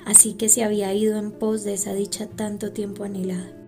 así 0.04 0.34
que 0.34 0.48
se 0.48 0.64
había 0.64 0.92
ido 0.92 1.16
en 1.18 1.30
pos 1.30 1.64
de 1.64 1.74
esa 1.74 1.94
dicha 1.94 2.26
tanto 2.26 2.72
tiempo 2.72 3.04
anhelada. 3.04 3.61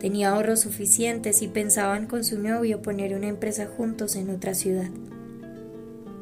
Tenía 0.00 0.30
ahorros 0.30 0.60
suficientes 0.60 1.40
y 1.40 1.48
pensaban 1.48 2.06
con 2.06 2.22
su 2.22 2.38
novio 2.38 2.82
poner 2.82 3.14
una 3.14 3.28
empresa 3.28 3.66
juntos 3.66 4.14
en 4.14 4.28
otra 4.28 4.54
ciudad. 4.54 4.90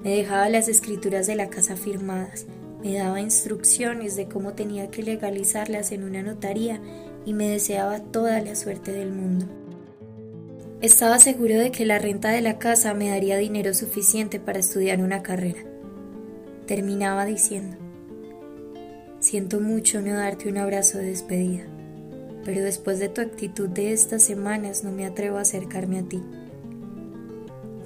Me 0.05 0.15
dejaba 0.17 0.49
las 0.49 0.69
escrituras 0.69 1.27
de 1.27 1.35
la 1.35 1.49
casa 1.49 1.77
firmadas, 1.77 2.47
me 2.83 2.95
daba 2.95 3.21
instrucciones 3.21 4.15
de 4.15 4.29
cómo 4.29 4.53
tenía 4.53 4.91
que 4.91 5.03
legalizarlas 5.03 5.91
en 5.91 6.05
una 6.05 6.23
notaría 6.23 6.81
y 7.25 7.33
me 7.33 7.49
deseaba 7.49 7.99
toda 8.01 8.41
la 8.41 8.55
suerte 8.55 8.93
del 8.93 9.11
mundo. 9.11 9.47
Estaba 10.81 11.19
seguro 11.19 11.59
de 11.59 11.73
que 11.73 11.87
la 11.87 11.99
renta 11.99 12.29
de 12.29 12.43
la 12.43 12.59
casa 12.59 12.95
me 12.95 13.09
daría 13.09 13.39
dinero 13.39 13.75
suficiente 13.75 14.39
para 14.39 14.59
estudiar 14.61 15.01
una 15.01 15.23
carrera. 15.23 15.63
Terminaba 16.67 17.25
diciendo, 17.25 17.77
siento 19.19 19.61
mucho 19.61 20.01
no 20.01 20.15
darte 20.15 20.49
un 20.49 20.59
abrazo 20.59 20.99
de 20.99 21.07
despedida 21.07 21.65
pero 22.44 22.62
después 22.62 22.98
de 22.98 23.09
tu 23.09 23.20
actitud 23.20 23.68
de 23.68 23.92
estas 23.92 24.22
semanas 24.22 24.85
no 24.85 24.92
me 24.92 25.07
atrevo 25.07 25.38
a 25.38 25.42
acercarme 25.42 25.98
a 25.98 26.02
ti. 26.02 26.22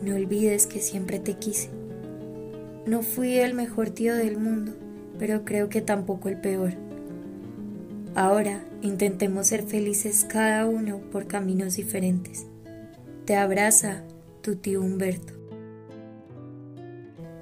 No 0.02 0.14
olvides 0.14 0.66
que 0.66 0.80
siempre 0.80 1.18
te 1.18 1.34
quise. 1.34 1.70
No 2.86 3.02
fui 3.02 3.36
el 3.36 3.54
mejor 3.54 3.90
tío 3.90 4.14
del 4.14 4.38
mundo, 4.38 4.72
pero 5.18 5.44
creo 5.44 5.68
que 5.68 5.82
tampoco 5.82 6.28
el 6.28 6.40
peor. 6.40 6.74
Ahora 8.14 8.64
intentemos 8.82 9.48
ser 9.48 9.62
felices 9.62 10.24
cada 10.28 10.66
uno 10.66 10.98
por 11.12 11.26
caminos 11.26 11.76
diferentes. 11.76 12.46
Te 13.26 13.36
abraza 13.36 14.04
tu 14.40 14.56
tío 14.56 14.80
Humberto. 14.80 15.34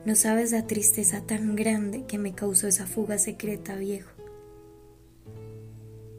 No 0.05 0.14
sabes 0.14 0.52
la 0.52 0.66
tristeza 0.66 1.20
tan 1.20 1.57
grande 1.57 2.05
que 2.07 2.18
me 2.18 2.33
causó 2.33 2.68
esa 2.68 2.87
fuga 2.87 3.18
secreta, 3.18 3.74
viejo. 3.76 4.15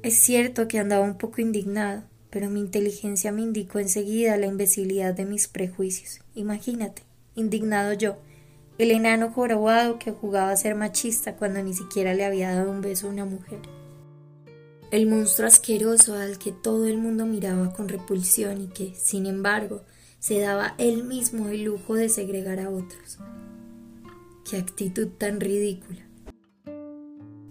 Es 0.04 0.22
cierto 0.22 0.68
que 0.68 0.78
andaba 0.80 1.04
un 1.04 1.18
poco 1.18 1.42
indignado, 1.42 2.04
pero 2.30 2.50
mi 2.50 2.60
inteligencia 2.60 3.32
me 3.32 3.42
indicó 3.42 3.80
enseguida 3.80 4.38
la 4.38 4.46
imbecilidad 4.46 5.14
de 5.14 5.26
mis 5.26 5.48
prejuicios. 5.48 6.20
Imagínate, 6.36 7.02
indignado 7.36 7.94
yo, 7.94 8.18
el 8.78 8.92
enano 8.92 9.32
jorobado 9.32 9.98
que 9.98 10.12
jugaba 10.12 10.52
a 10.52 10.56
ser 10.56 10.76
machista 10.76 11.36
cuando 11.36 11.64
ni 11.64 11.74
siquiera 11.74 12.14
le 12.14 12.26
había 12.26 12.54
dado 12.54 12.70
un 12.70 12.82
beso 12.82 13.08
a 13.08 13.10
una 13.10 13.26
mujer. 13.26 13.60
El 14.92 15.08
monstruo 15.08 15.48
asqueroso 15.48 16.14
al 16.14 16.38
que 16.38 16.52
todo 16.52 16.86
el 16.86 16.98
mundo 16.98 17.26
miraba 17.26 17.74
con 17.74 17.90
repulsión 17.90 18.62
y 18.62 18.68
que, 18.68 18.94
sin 18.96 19.26
embargo, 19.26 19.82
se 20.20 20.40
daba 20.40 20.76
él 20.78 21.04
mismo 21.06 21.50
el 21.50 21.64
lujo 21.64 21.96
de 21.96 22.08
segregar 22.08 22.60
a 22.60 22.70
otros. 22.70 23.18
Qué 24.50 24.58
actitud 24.58 25.08
tan 25.18 25.42
ridícula 25.42 26.07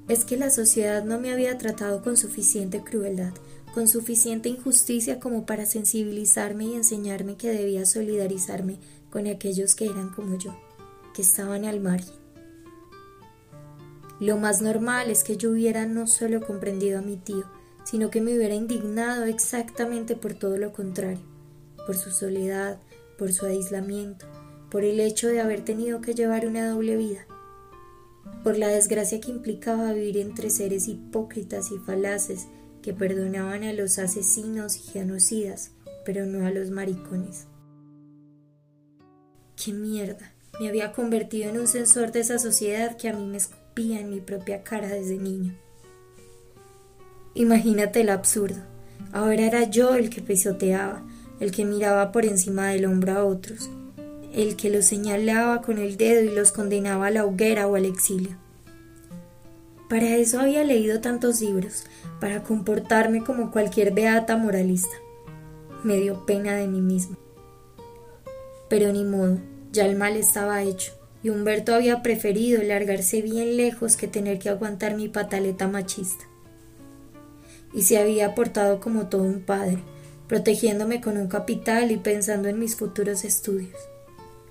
es 0.08 0.24
que 0.24 0.36
la 0.36 0.50
sociedad 0.50 1.04
no 1.04 1.18
me 1.18 1.32
había 1.32 1.58
tratado 1.58 2.02
con 2.02 2.16
suficiente 2.16 2.82
crueldad, 2.82 3.32
con 3.74 3.88
suficiente 3.88 4.48
injusticia 4.48 5.18
como 5.18 5.44
para 5.46 5.66
sensibilizarme 5.66 6.64
y 6.64 6.74
enseñarme 6.74 7.36
que 7.36 7.50
debía 7.50 7.84
solidarizarme 7.84 8.78
con 9.10 9.26
aquellos 9.26 9.74
que 9.74 9.86
eran 9.86 10.10
como 10.10 10.38
yo, 10.38 10.56
que 11.14 11.22
estaban 11.22 11.64
al 11.64 11.80
margen. 11.80 12.14
Lo 14.18 14.38
más 14.38 14.62
normal 14.62 15.10
es 15.10 15.24
que 15.24 15.36
yo 15.36 15.50
hubiera 15.50 15.86
no 15.86 16.06
solo 16.06 16.40
comprendido 16.40 16.98
a 16.98 17.02
mi 17.02 17.16
tío, 17.16 17.44
sino 17.84 18.10
que 18.10 18.20
me 18.20 18.34
hubiera 18.34 18.54
indignado 18.54 19.24
exactamente 19.24 20.16
por 20.16 20.34
todo 20.34 20.56
lo 20.56 20.72
contrario, 20.72 21.24
por 21.84 21.96
su 21.96 22.10
soledad, 22.10 22.78
por 23.18 23.32
su 23.32 23.44
aislamiento, 23.44 24.26
por 24.70 24.84
el 24.84 25.00
hecho 25.00 25.28
de 25.28 25.40
haber 25.40 25.64
tenido 25.64 26.00
que 26.00 26.14
llevar 26.14 26.46
una 26.46 26.68
doble 26.70 26.96
vida, 26.96 27.26
por 28.46 28.58
la 28.58 28.68
desgracia 28.68 29.20
que 29.20 29.32
implicaba 29.32 29.92
vivir 29.92 30.18
entre 30.18 30.50
seres 30.50 30.86
hipócritas 30.86 31.72
y 31.72 31.78
falaces 31.78 32.46
que 32.80 32.92
perdonaban 32.92 33.64
a 33.64 33.72
los 33.72 33.98
asesinos 33.98 34.76
y 34.76 34.92
genocidas, 34.92 35.72
pero 36.04 36.26
no 36.26 36.46
a 36.46 36.52
los 36.52 36.70
maricones. 36.70 37.48
¡Qué 39.56 39.72
mierda! 39.72 40.32
Me 40.60 40.68
había 40.68 40.92
convertido 40.92 41.50
en 41.50 41.58
un 41.58 41.66
censor 41.66 42.12
de 42.12 42.20
esa 42.20 42.38
sociedad 42.38 42.96
que 42.96 43.08
a 43.08 43.14
mí 43.14 43.26
me 43.26 43.38
escupía 43.38 43.98
en 43.98 44.10
mi 44.10 44.20
propia 44.20 44.62
cara 44.62 44.90
desde 44.90 45.16
niño. 45.16 45.52
Imagínate 47.34 48.02
el 48.02 48.10
absurdo. 48.10 48.62
Ahora 49.10 49.42
era 49.44 49.64
yo 49.64 49.96
el 49.96 50.08
que 50.08 50.22
pisoteaba, 50.22 51.04
el 51.40 51.50
que 51.50 51.64
miraba 51.64 52.12
por 52.12 52.24
encima 52.24 52.68
del 52.68 52.84
hombro 52.84 53.12
a 53.12 53.24
otros, 53.24 53.70
el 54.36 54.54
que 54.54 54.68
los 54.68 54.84
señalaba 54.84 55.62
con 55.62 55.78
el 55.78 55.96
dedo 55.96 56.22
y 56.22 56.34
los 56.34 56.52
condenaba 56.52 57.06
a 57.06 57.10
la 57.10 57.24
hoguera 57.24 57.66
o 57.66 57.74
al 57.74 57.86
exilio. 57.86 58.36
Para 59.88 60.16
eso 60.16 60.40
había 60.40 60.62
leído 60.62 61.00
tantos 61.00 61.40
libros, 61.40 61.84
para 62.20 62.42
comportarme 62.42 63.24
como 63.24 63.50
cualquier 63.50 63.94
beata 63.94 64.36
moralista. 64.36 64.94
Me 65.84 65.96
dio 65.96 66.26
pena 66.26 66.54
de 66.54 66.68
mí 66.68 66.82
mismo. 66.82 67.16
Pero 68.68 68.92
ni 68.92 69.04
modo, 69.04 69.38
ya 69.72 69.86
el 69.86 69.96
mal 69.96 70.16
estaba 70.16 70.62
hecho, 70.62 70.92
y 71.22 71.30
Humberto 71.30 71.74
había 71.74 72.02
preferido 72.02 72.62
largarse 72.62 73.22
bien 73.22 73.56
lejos 73.56 73.96
que 73.96 74.06
tener 74.06 74.38
que 74.38 74.50
aguantar 74.50 74.96
mi 74.96 75.08
pataleta 75.08 75.66
machista. 75.66 76.26
Y 77.72 77.82
se 77.82 77.96
había 77.96 78.34
portado 78.34 78.80
como 78.80 79.06
todo 79.06 79.22
un 79.22 79.40
padre, 79.40 79.78
protegiéndome 80.28 81.00
con 81.00 81.16
un 81.16 81.28
capital 81.28 81.90
y 81.90 81.96
pensando 81.96 82.48
en 82.48 82.58
mis 82.58 82.76
futuros 82.76 83.24
estudios. 83.24 83.76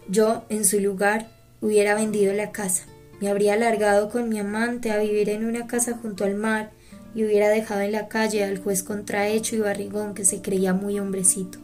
Yo, 0.08 0.44
en 0.50 0.66
su 0.66 0.80
lugar, 0.80 1.28
hubiera 1.62 1.96
vendido 1.96 2.32
la 2.34 2.52
casa, 2.52 2.86
me 3.20 3.30
habría 3.30 3.56
largado 3.56 4.10
con 4.10 4.30
mi 4.30 4.40
amante 4.40 4.92
a 4.92 5.00
vivir 5.00 5.30
en 5.30 5.46
una 5.46 5.68
casa 5.68 5.98
junto 6.00 6.26
al 6.26 6.36
mar 6.36 6.72
y 7.16 7.24
hubiera 7.24 7.50
dejado 7.50 7.82
en 7.82 7.94
la 7.94 8.08
calle 8.08 8.44
al 8.44 8.60
juez 8.60 8.84
contrahecho 8.84 9.56
y 9.56 9.60
barrigón 9.60 10.14
que 10.14 10.26
se 10.26 10.42
creía 10.42 10.74
muy 10.74 11.00
hombrecito. 11.00 11.60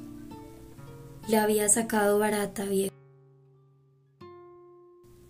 La 1.28 1.44
había 1.44 1.70
sacado 1.70 2.18
barata, 2.18 2.66
viejo. 2.66 2.96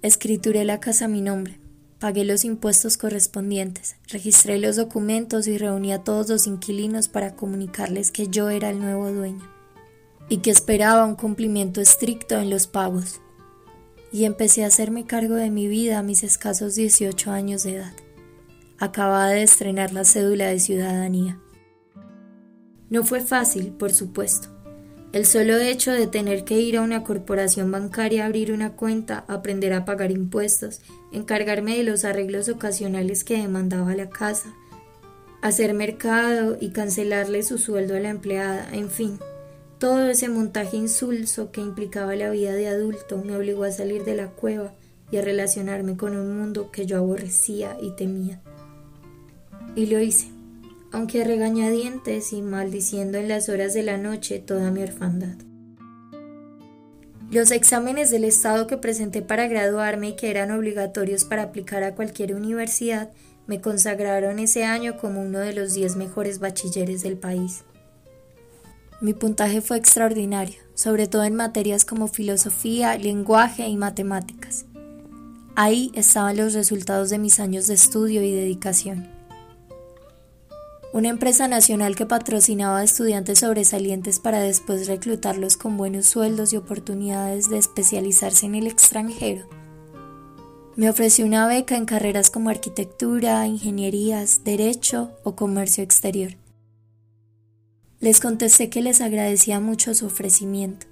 Escrituré 0.02 0.64
la 0.64 0.80
casa 0.80 1.06
a 1.06 1.10
mi 1.10 1.22
nombre, 1.22 1.60
pagué 2.00 2.24
los 2.24 2.46
impuestos 2.46 2.98
correspondientes, 2.98 3.98
registré 4.08 4.58
los 4.58 4.78
documentos 4.78 5.48
y 5.48 5.58
reuní 5.58 5.92
a 5.92 6.04
todos 6.04 6.30
los 6.30 6.48
inquilinos 6.48 7.08
para 7.08 7.36
comunicarles 7.36 8.12
que 8.12 8.28
yo 8.28 8.50
era 8.50 8.70
el 8.70 8.80
nuevo 8.80 9.12
dueño 9.12 9.61
y 10.32 10.38
que 10.38 10.50
esperaba 10.50 11.04
un 11.04 11.16
cumplimiento 11.16 11.82
estricto 11.82 12.38
en 12.40 12.50
los 12.50 12.66
pagos. 12.66 13.20
Y 14.14 14.24
empecé 14.24 14.64
a 14.64 14.68
hacerme 14.68 15.06
cargo 15.06 15.36
de 15.36 15.50
mi 15.50 15.68
vida 15.68 16.00
a 16.00 16.04
mis 16.04 16.24
escasos 16.24 16.74
18 16.76 17.32
años 17.32 17.64
de 17.64 17.76
edad. 17.76 17.92
Acababa 18.80 19.28
de 19.28 19.44
estrenar 19.44 19.92
la 19.92 20.06
cédula 20.06 20.48
de 20.48 20.62
ciudadanía. 20.62 21.38
No 22.90 23.04
fue 23.04 23.20
fácil, 23.20 23.74
por 23.74 23.92
supuesto. 23.92 24.48
El 25.12 25.26
solo 25.26 25.58
hecho 25.58 25.92
de 25.92 26.08
tener 26.08 26.46
que 26.46 26.62
ir 26.62 26.78
a 26.78 26.82
una 26.82 27.04
corporación 27.04 27.70
bancaria 27.70 28.24
a 28.24 28.28
abrir 28.28 28.54
una 28.54 28.78
cuenta, 28.78 29.26
aprender 29.28 29.74
a 29.74 29.84
pagar 29.84 30.12
impuestos, 30.12 30.80
encargarme 31.12 31.76
de 31.76 31.84
los 31.84 32.06
arreglos 32.06 32.48
ocasionales 32.48 33.26
que 33.26 33.42
demandaba 33.42 33.96
la 33.96 34.10
casa, 34.10 34.54
hacer 35.42 35.74
mercado 35.74 36.58
y 36.62 36.70
cancelarle 36.70 37.44
su 37.44 37.58
sueldo 37.58 37.98
a 37.98 38.00
la 38.00 38.12
empleada, 38.12 38.70
en 38.72 38.90
fin, 38.90 39.20
Todo 39.82 40.08
ese 40.12 40.30
montaje 40.30 40.78
insulso 40.78 41.52
que 41.52 41.60
implicaba 41.60 42.16
la 42.16 42.30
vida 42.30 42.54
de 42.54 42.68
adulto 42.68 43.18
me 43.18 43.36
obligó 43.36 43.64
a 43.64 43.72
salir 43.72 44.04
de 44.04 44.16
la 44.16 44.28
cueva 44.28 44.76
y 45.10 45.18
a 45.18 45.24
relacionarme 45.24 45.98
con 45.98 46.16
un 46.16 46.38
mundo 46.38 46.70
que 46.70 46.86
yo 46.86 47.00
aborrecía 47.00 47.76
y 47.82 47.90
temía. 47.96 48.40
Y 49.76 49.88
lo 49.88 50.00
hice, 50.00 50.28
aunque 50.92 51.24
regañadientes 51.24 52.32
y 52.32 52.44
maldiciendo 52.44 53.18
en 53.18 53.28
las 53.28 53.50
horas 53.50 53.74
de 53.74 53.82
la 53.82 53.98
noche 53.98 54.38
toda 54.38 54.70
mi 54.70 54.84
orfandad. 54.84 55.34
Los 57.32 57.50
exámenes 57.50 58.12
del 58.12 58.26
Estado 58.26 58.68
que 58.68 58.78
presenté 58.78 59.24
para 59.24 59.48
graduarme 59.48 60.10
y 60.10 60.16
que 60.16 60.30
eran 60.30 60.52
obligatorios 60.52 61.26
para 61.26 61.42
aplicar 61.42 61.82
a 61.82 61.96
cualquier 61.96 62.36
universidad 62.36 63.10
me 63.48 63.62
consagraron 63.62 64.38
ese 64.38 64.64
año 64.64 65.00
como 65.00 65.24
uno 65.24 65.40
de 65.40 65.54
los 65.54 65.74
diez 65.74 65.96
mejores 65.96 66.38
bachilleres 66.38 67.02
del 67.02 67.18
país. 67.18 67.64
Mi 69.02 69.16
puntaje 69.16 69.62
fue 69.62 69.78
extraordinario, 69.78 70.60
sobre 70.76 71.08
todo 71.08 71.24
en 71.24 71.36
materias 71.36 71.86
como 71.86 72.08
filosofía, 72.08 72.96
lenguaje 73.00 73.68
y 73.68 73.76
matemáticas. 73.76 74.66
Ahí 75.56 75.92
estaban 75.96 76.38
los 76.38 76.54
resultados 76.54 77.10
de 77.10 77.18
mis 77.18 77.40
años 77.40 77.66
de 77.66 77.74
estudio 77.74 78.22
y 78.22 78.32
dedicación. 78.32 79.10
Una 80.94 81.10
empresa 81.10 81.48
nacional 81.48 81.96
que 81.96 82.06
patrocinaba 82.06 82.78
a 82.78 82.84
estudiantes 82.84 83.40
sobresalientes 83.40 84.20
para 84.20 84.40
después 84.40 84.86
reclutarlos 84.86 85.58
con 85.58 85.78
buenos 85.78 86.06
sueldos 86.06 86.54
y 86.54 86.58
oportunidades 86.58 87.50
de 87.50 87.58
especializarse 87.58 88.46
en 88.46 88.54
el 88.54 88.68
extranjero. 88.68 89.48
Me 90.76 90.90
ofreció 90.90 91.26
una 91.26 91.48
beca 91.48 91.76
en 91.76 91.86
carreras 91.86 92.30
como 92.30 92.52
arquitectura, 92.52 93.48
ingenierías, 93.48 94.44
derecho 94.44 95.12
o 95.24 95.36
comercio 95.36 95.84
exterior. 95.84 96.41
Les 98.02 98.20
contesté 98.20 98.72
que 98.72 98.82
les 98.82 99.00
agradecía 99.00 99.60
mucho 99.60 99.94
su 99.94 100.08
ofrecimiento, 100.08 100.88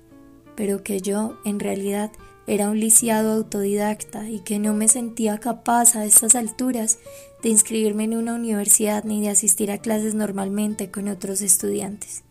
pero 0.56 0.84
que 0.84 1.02
yo, 1.02 1.40
en 1.44 1.60
realidad, 1.60 2.12
era 2.46 2.70
un 2.70 2.80
lisiado 2.80 3.34
autodidacta 3.34 4.30
y 4.30 4.42
que 4.42 4.60
no 4.60 4.76
me 4.76 4.88
sentía 4.88 5.40
capaz 5.40 5.96
a 5.96 6.06
estas 6.06 6.36
alturas 6.36 7.00
de 7.42 7.50
inscribirme 7.50 8.04
en 8.04 8.16
una 8.16 8.36
universidad 8.36 9.04
ni 9.06 9.22
de 9.22 9.30
asistir 9.30 9.72
a 9.72 9.80
clases 9.80 10.14
normalmente 10.14 10.92
con 10.92 11.08
otros 11.08 11.42
estudiantes. 11.42 12.24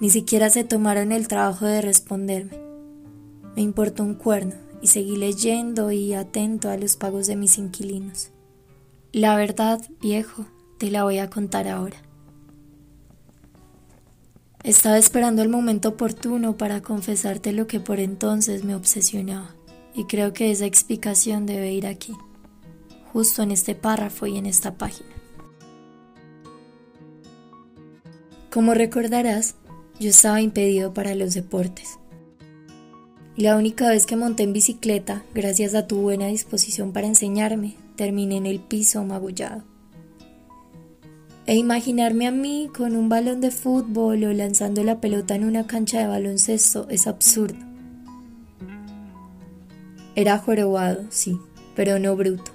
Ni 0.00 0.10
siquiera 0.10 0.48
se 0.48 0.62
tomaron 0.62 1.10
el 1.10 1.26
trabajo 1.26 1.66
de 1.66 1.80
responderme. 1.82 2.58
Me 3.56 3.62
importó 3.62 4.04
un 4.04 4.14
cuerno 4.14 4.54
y 4.80 4.86
seguí 4.86 5.16
leyendo 5.16 5.90
y 5.90 6.14
atento 6.14 6.70
a 6.70 6.76
los 6.76 6.96
pagos 6.96 7.26
de 7.26 7.34
mis 7.34 7.58
inquilinos. 7.58 8.30
La 9.12 9.34
verdad, 9.34 9.80
viejo, 10.00 10.46
te 10.78 10.92
la 10.92 11.02
voy 11.02 11.18
a 11.18 11.28
contar 11.28 11.66
ahora. 11.66 11.96
Estaba 14.64 14.96
esperando 14.96 15.42
el 15.42 15.48
momento 15.48 15.88
oportuno 15.88 16.56
para 16.56 16.82
confesarte 16.82 17.52
lo 17.52 17.66
que 17.66 17.80
por 17.80 17.98
entonces 17.98 18.62
me 18.62 18.76
obsesionaba, 18.76 19.56
y 19.92 20.04
creo 20.04 20.32
que 20.32 20.52
esa 20.52 20.66
explicación 20.66 21.46
debe 21.46 21.72
ir 21.72 21.84
aquí, 21.84 22.12
justo 23.12 23.42
en 23.42 23.50
este 23.50 23.74
párrafo 23.74 24.28
y 24.28 24.38
en 24.38 24.46
esta 24.46 24.76
página. 24.76 25.10
Como 28.52 28.74
recordarás, 28.74 29.56
yo 29.98 30.10
estaba 30.10 30.40
impedido 30.40 30.94
para 30.94 31.16
los 31.16 31.34
deportes. 31.34 31.98
Y 33.34 33.42
la 33.42 33.56
única 33.56 33.88
vez 33.88 34.06
que 34.06 34.14
monté 34.14 34.44
en 34.44 34.52
bicicleta, 34.52 35.24
gracias 35.34 35.74
a 35.74 35.88
tu 35.88 35.96
buena 35.96 36.28
disposición 36.28 36.92
para 36.92 37.08
enseñarme, 37.08 37.74
terminé 37.96 38.36
en 38.36 38.46
el 38.46 38.60
piso 38.60 39.02
magullado. 39.04 39.71
E 41.44 41.56
imaginarme 41.56 42.28
a 42.28 42.30
mí 42.30 42.70
con 42.76 42.94
un 42.94 43.08
balón 43.08 43.40
de 43.40 43.50
fútbol 43.50 44.22
o 44.22 44.32
lanzando 44.32 44.84
la 44.84 45.00
pelota 45.00 45.34
en 45.34 45.44
una 45.44 45.66
cancha 45.66 45.98
de 45.98 46.06
baloncesto 46.06 46.86
es 46.88 47.08
absurdo. 47.08 47.58
Era 50.14 50.38
jorobado, 50.38 51.04
sí, 51.10 51.40
pero 51.74 51.98
no 51.98 52.14
bruto. 52.14 52.52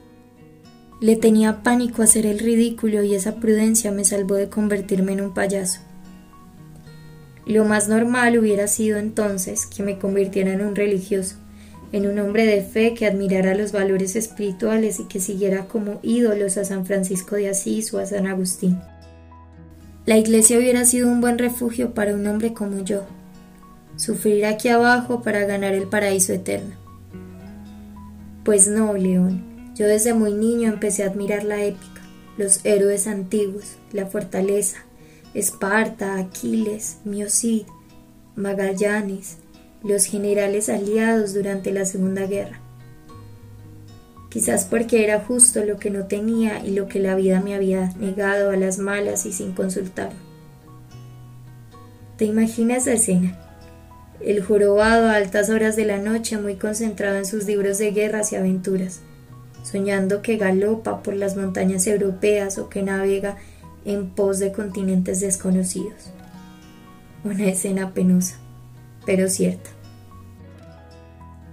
Le 1.02 1.18
tenía 1.18 1.64
pánico 1.64 2.02
a 2.02 2.06
hacer 2.06 2.26
el 2.26 2.40
ridículo 2.40 3.04
y 3.04 3.14
esa 3.14 3.36
prudencia 3.36 3.92
me 3.92 4.06
salvó 4.06 4.36
de 4.36 4.50
convertirme 4.50 5.12
en 5.12 5.22
un 5.22 5.34
payaso. 5.34 5.82
Lo 7.46 7.66
más 7.66 7.90
normal 7.90 8.38
hubiera 8.38 8.68
sido 8.68 8.98
entonces 8.98 9.66
que 9.66 9.84
me 9.84 10.00
convirtiera 10.00 10.54
en 10.54 10.62
un 10.62 10.76
religioso, 10.76 11.36
en 11.92 12.08
un 12.08 12.20
hombre 12.20 12.46
de 12.46 12.62
fe 12.62 12.94
que 12.94 13.06
admirara 13.06 13.56
los 13.56 13.72
valores 13.72 14.16
espirituales 14.16 15.00
y 15.00 15.06
que 15.06 15.20
siguiera 15.20 15.66
como 15.66 16.00
ídolos 16.04 16.58
a 16.58 16.66
San 16.66 16.86
Francisco 16.86 17.36
de 17.36 17.50
Asís 17.50 17.94
o 17.94 18.00
a 18.00 18.06
San 18.06 18.28
Agustín. 18.28 18.80
La 20.06 20.18
iglesia 20.18 20.58
hubiera 20.58 20.86
sido 20.86 21.10
un 21.10 21.22
buen 21.22 21.38
refugio 21.38 21.94
para 21.94 22.14
un 22.16 22.26
hombre 22.28 22.54
como 22.54 22.84
yo, 22.84 23.04
sufrir 23.98 24.46
aquí 24.46 24.70
abajo 24.70 25.22
para 25.22 25.46
ganar 25.46 25.74
el 25.74 25.88
paraíso 25.88 26.34
eterno. 26.34 26.76
Pues 28.44 28.68
no, 28.68 28.94
León, 28.94 29.44
yo 29.76 29.86
desde 29.86 30.14
muy 30.14 30.34
niño 30.34 30.70
empecé 30.70 31.04
a 31.04 31.08
admirar 31.08 31.44
la 31.44 31.62
épica, 31.64 32.02
los 32.38 32.66
héroes 32.66 33.08
antiguos, 33.08 33.76
la 33.92 34.06
fortaleza, 34.06 34.78
Esparta, 35.34 36.18
Aquiles, 36.18 36.98
Miocid, 37.04 37.66
Magallanes, 38.36 39.38
los 39.84 40.06
generales 40.06 40.70
aliados 40.70 41.34
durante 41.34 41.72
la 41.72 41.86
Segunda 41.86 42.26
Guerra. 42.26 42.60
Quizás 44.30 44.66
porque 44.66 45.04
era 45.04 45.20
justo 45.20 45.64
lo 45.64 45.78
que 45.78 45.90
no 45.90 46.06
tenía 46.06 46.64
y 46.66 46.72
lo 46.72 46.88
que 46.88 47.00
la 47.00 47.16
vida 47.16 47.42
me 47.42 47.56
había 47.56 47.94
negado 47.98 48.52
a 48.52 48.58
las 48.58 48.78
malas 48.78 49.26
y 49.26 49.32
sin 49.32 49.54
consultar. 49.54 50.12
¿Te 52.18 52.26
imaginas 52.26 52.86
la 52.86 52.94
escena? 52.94 53.40
El 54.20 54.44
jorobado 54.44 55.10
a 55.10 55.16
altas 55.16 55.50
horas 55.50 55.76
de 55.76 55.86
la 55.86 56.00
noche 56.00 56.38
muy 56.38 56.56
concentrado 56.56 57.18
en 57.18 57.26
sus 57.26 57.46
libros 57.46 57.78
de 57.78 57.92
guerras 57.92 58.32
y 58.32 58.36
aventuras, 58.36 59.02
soñando 59.64 60.22
que 60.22 60.38
galopa 60.38 61.04
por 61.04 61.16
las 61.16 61.38
montañas 61.38 61.86
europeas 61.86 62.58
o 62.58 62.70
que 62.70 62.82
navega 62.82 63.38
en 63.86 64.10
pos 64.10 64.40
de 64.40 64.52
continentes 64.52 65.20
desconocidos. 65.20 66.12
Una 67.24 67.48
escena 67.48 67.94
penosa 67.94 68.40
pero 69.08 69.30
cierta. 69.30 69.72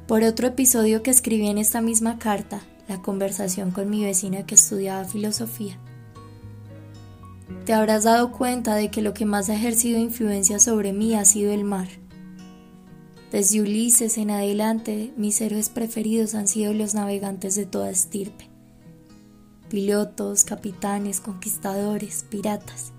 Por 0.09 0.23
otro 0.25 0.49
episodio 0.49 1.03
que 1.03 1.11
escribí 1.11 1.47
en 1.47 1.57
esta 1.57 1.81
misma 1.81 2.19
carta, 2.19 2.61
la 2.89 3.01
conversación 3.01 3.71
con 3.71 3.89
mi 3.89 4.05
vecina 4.05 4.45
que 4.45 4.57
estudiaba 4.57 5.05
filosofía, 5.05 5.79
te 7.65 7.73
habrás 7.73 8.05
dado 8.05 8.33
cuenta 8.33 8.75
de 8.75 8.91
que 8.91 9.01
lo 9.01 9.15
que 9.15 9.25
más 9.25 9.49
ha 9.49 9.55
ejercido 9.55 9.99
influencia 9.99 10.59
sobre 10.59 10.93
mí 10.93 11.15
ha 11.15 11.25
sido 11.25 11.53
el 11.53 11.65
mar. 11.65 11.89
Desde 13.31 13.63
Ulises 13.63 14.19
en 14.19 14.31
adelante, 14.31 15.13
mis 15.17 15.41
héroes 15.41 15.69
preferidos 15.69 16.35
han 16.35 16.49
sido 16.49 16.75
los 16.75 16.95
navegantes 16.95 17.55
de 17.55 17.67
toda 17.67 17.89
estirpe. 17.89 18.51
Pilotos, 19.71 20.45
capitanes, 20.45 21.21
conquistadores, 21.21 22.25
piratas. 22.29 22.94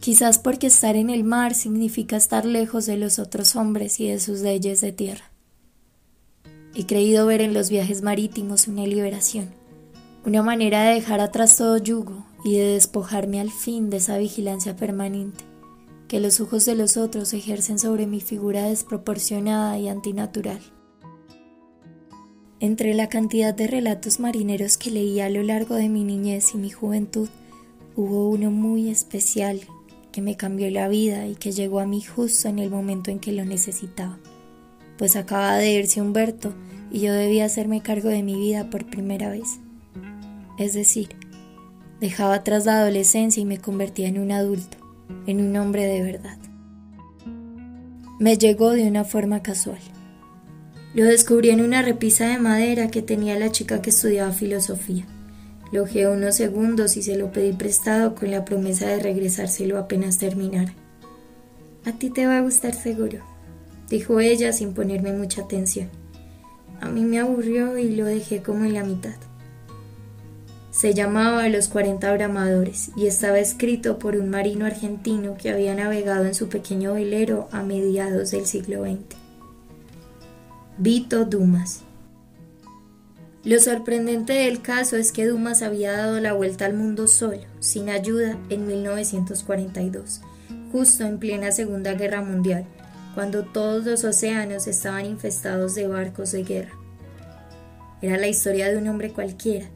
Quizás 0.00 0.38
porque 0.38 0.68
estar 0.68 0.96
en 0.96 1.10
el 1.10 1.24
mar 1.24 1.54
significa 1.54 2.16
estar 2.16 2.46
lejos 2.46 2.86
de 2.86 2.96
los 2.96 3.18
otros 3.18 3.54
hombres 3.54 4.00
y 4.00 4.08
de 4.08 4.18
sus 4.18 4.40
leyes 4.40 4.80
de 4.80 4.92
tierra. 4.92 5.30
He 6.74 6.86
creído 6.86 7.26
ver 7.26 7.42
en 7.42 7.52
los 7.52 7.68
viajes 7.68 8.00
marítimos 8.00 8.66
una 8.66 8.86
liberación, 8.86 9.50
una 10.24 10.42
manera 10.42 10.84
de 10.84 10.94
dejar 10.94 11.20
atrás 11.20 11.58
todo 11.58 11.76
yugo 11.76 12.24
y 12.44 12.56
de 12.56 12.64
despojarme 12.64 13.40
al 13.40 13.50
fin 13.50 13.90
de 13.90 13.98
esa 13.98 14.16
vigilancia 14.16 14.74
permanente 14.74 15.44
que 16.08 16.18
los 16.18 16.40
ojos 16.40 16.64
de 16.64 16.74
los 16.74 16.96
otros 16.96 17.32
ejercen 17.34 17.78
sobre 17.78 18.08
mi 18.08 18.20
figura 18.20 18.64
desproporcionada 18.64 19.78
y 19.78 19.88
antinatural. 19.88 20.60
Entre 22.58 22.94
la 22.94 23.08
cantidad 23.08 23.54
de 23.54 23.68
relatos 23.68 24.18
marineros 24.18 24.76
que 24.76 24.90
leí 24.90 25.20
a 25.20 25.30
lo 25.30 25.44
largo 25.44 25.76
de 25.76 25.88
mi 25.88 26.02
niñez 26.02 26.52
y 26.54 26.58
mi 26.58 26.70
juventud, 26.70 27.28
hubo 27.94 28.28
uno 28.28 28.50
muy 28.50 28.90
especial 28.90 29.60
que 30.10 30.22
me 30.22 30.36
cambió 30.36 30.70
la 30.70 30.88
vida 30.88 31.26
y 31.26 31.34
que 31.34 31.52
llegó 31.52 31.80
a 31.80 31.86
mí 31.86 32.02
justo 32.02 32.48
en 32.48 32.58
el 32.58 32.70
momento 32.70 33.10
en 33.10 33.18
que 33.18 33.32
lo 33.32 33.44
necesitaba, 33.44 34.18
pues 34.98 35.16
acaba 35.16 35.56
de 35.56 35.72
irse 35.72 36.00
Humberto 36.00 36.52
y 36.90 37.00
yo 37.00 37.12
debía 37.12 37.44
hacerme 37.44 37.82
cargo 37.82 38.08
de 38.08 38.22
mi 38.22 38.34
vida 38.34 38.70
por 38.70 38.86
primera 38.86 39.30
vez. 39.30 39.60
Es 40.58 40.74
decir, 40.74 41.08
dejaba 42.00 42.34
atrás 42.34 42.66
la 42.66 42.80
adolescencia 42.80 43.40
y 43.40 43.46
me 43.46 43.58
convertía 43.58 44.08
en 44.08 44.18
un 44.18 44.32
adulto, 44.32 44.76
en 45.26 45.40
un 45.40 45.56
hombre 45.56 45.84
de 45.84 46.02
verdad. 46.02 46.38
Me 48.18 48.36
llegó 48.36 48.70
de 48.70 48.86
una 48.86 49.04
forma 49.04 49.42
casual. 49.42 49.80
Lo 50.92 51.04
descubrí 51.04 51.50
en 51.50 51.60
una 51.60 51.82
repisa 51.82 52.28
de 52.28 52.38
madera 52.38 52.90
que 52.90 53.00
tenía 53.00 53.38
la 53.38 53.52
chica 53.52 53.80
que 53.80 53.90
estudiaba 53.90 54.32
filosofía. 54.32 55.06
Lo 55.72 55.84
unos 55.84 56.34
segundos 56.34 56.96
y 56.96 57.02
se 57.02 57.16
lo 57.16 57.30
pedí 57.30 57.52
prestado 57.52 58.14
con 58.14 58.30
la 58.30 58.44
promesa 58.44 58.88
de 58.88 58.98
regresárselo 58.98 59.78
apenas 59.78 60.18
terminara. 60.18 60.74
A 61.84 61.92
ti 61.92 62.10
te 62.10 62.26
va 62.26 62.38
a 62.38 62.42
gustar 62.42 62.74
seguro, 62.74 63.20
dijo 63.88 64.20
ella 64.20 64.52
sin 64.52 64.74
ponerme 64.74 65.12
mucha 65.12 65.42
atención. 65.42 65.88
A 66.80 66.88
mí 66.88 67.04
me 67.04 67.20
aburrió 67.20 67.78
y 67.78 67.94
lo 67.94 68.04
dejé 68.04 68.42
como 68.42 68.64
en 68.64 68.74
la 68.74 68.84
mitad. 68.84 69.14
Se 70.72 70.94
llamaba 70.94 71.48
Los 71.48 71.68
40 71.68 72.12
Bramadores 72.14 72.90
y 72.96 73.06
estaba 73.06 73.38
escrito 73.38 73.98
por 73.98 74.16
un 74.16 74.28
marino 74.28 74.66
argentino 74.66 75.36
que 75.36 75.50
había 75.50 75.74
navegado 75.74 76.24
en 76.24 76.34
su 76.34 76.48
pequeño 76.48 76.94
velero 76.94 77.48
a 77.52 77.62
mediados 77.62 78.30
del 78.30 78.46
siglo 78.46 78.84
XX. 78.84 79.16
Vito 80.78 81.24
Dumas. 81.26 81.82
Lo 83.42 83.58
sorprendente 83.58 84.34
del 84.34 84.60
caso 84.60 84.96
es 84.96 85.12
que 85.12 85.26
Dumas 85.26 85.62
había 85.62 85.92
dado 85.92 86.20
la 86.20 86.34
vuelta 86.34 86.66
al 86.66 86.74
mundo 86.74 87.08
solo, 87.08 87.40
sin 87.58 87.88
ayuda, 87.88 88.36
en 88.50 88.66
1942, 88.66 90.20
justo 90.70 91.04
en 91.06 91.18
plena 91.18 91.50
Segunda 91.50 91.94
Guerra 91.94 92.20
Mundial, 92.20 92.66
cuando 93.14 93.46
todos 93.46 93.86
los 93.86 94.04
océanos 94.04 94.66
estaban 94.66 95.06
infestados 95.06 95.74
de 95.74 95.86
barcos 95.86 96.32
de 96.32 96.44
guerra. 96.44 96.72
Era 98.02 98.18
la 98.18 98.28
historia 98.28 98.68
de 98.70 98.76
un 98.76 98.86
hombre 98.88 99.10
cualquiera, 99.10 99.70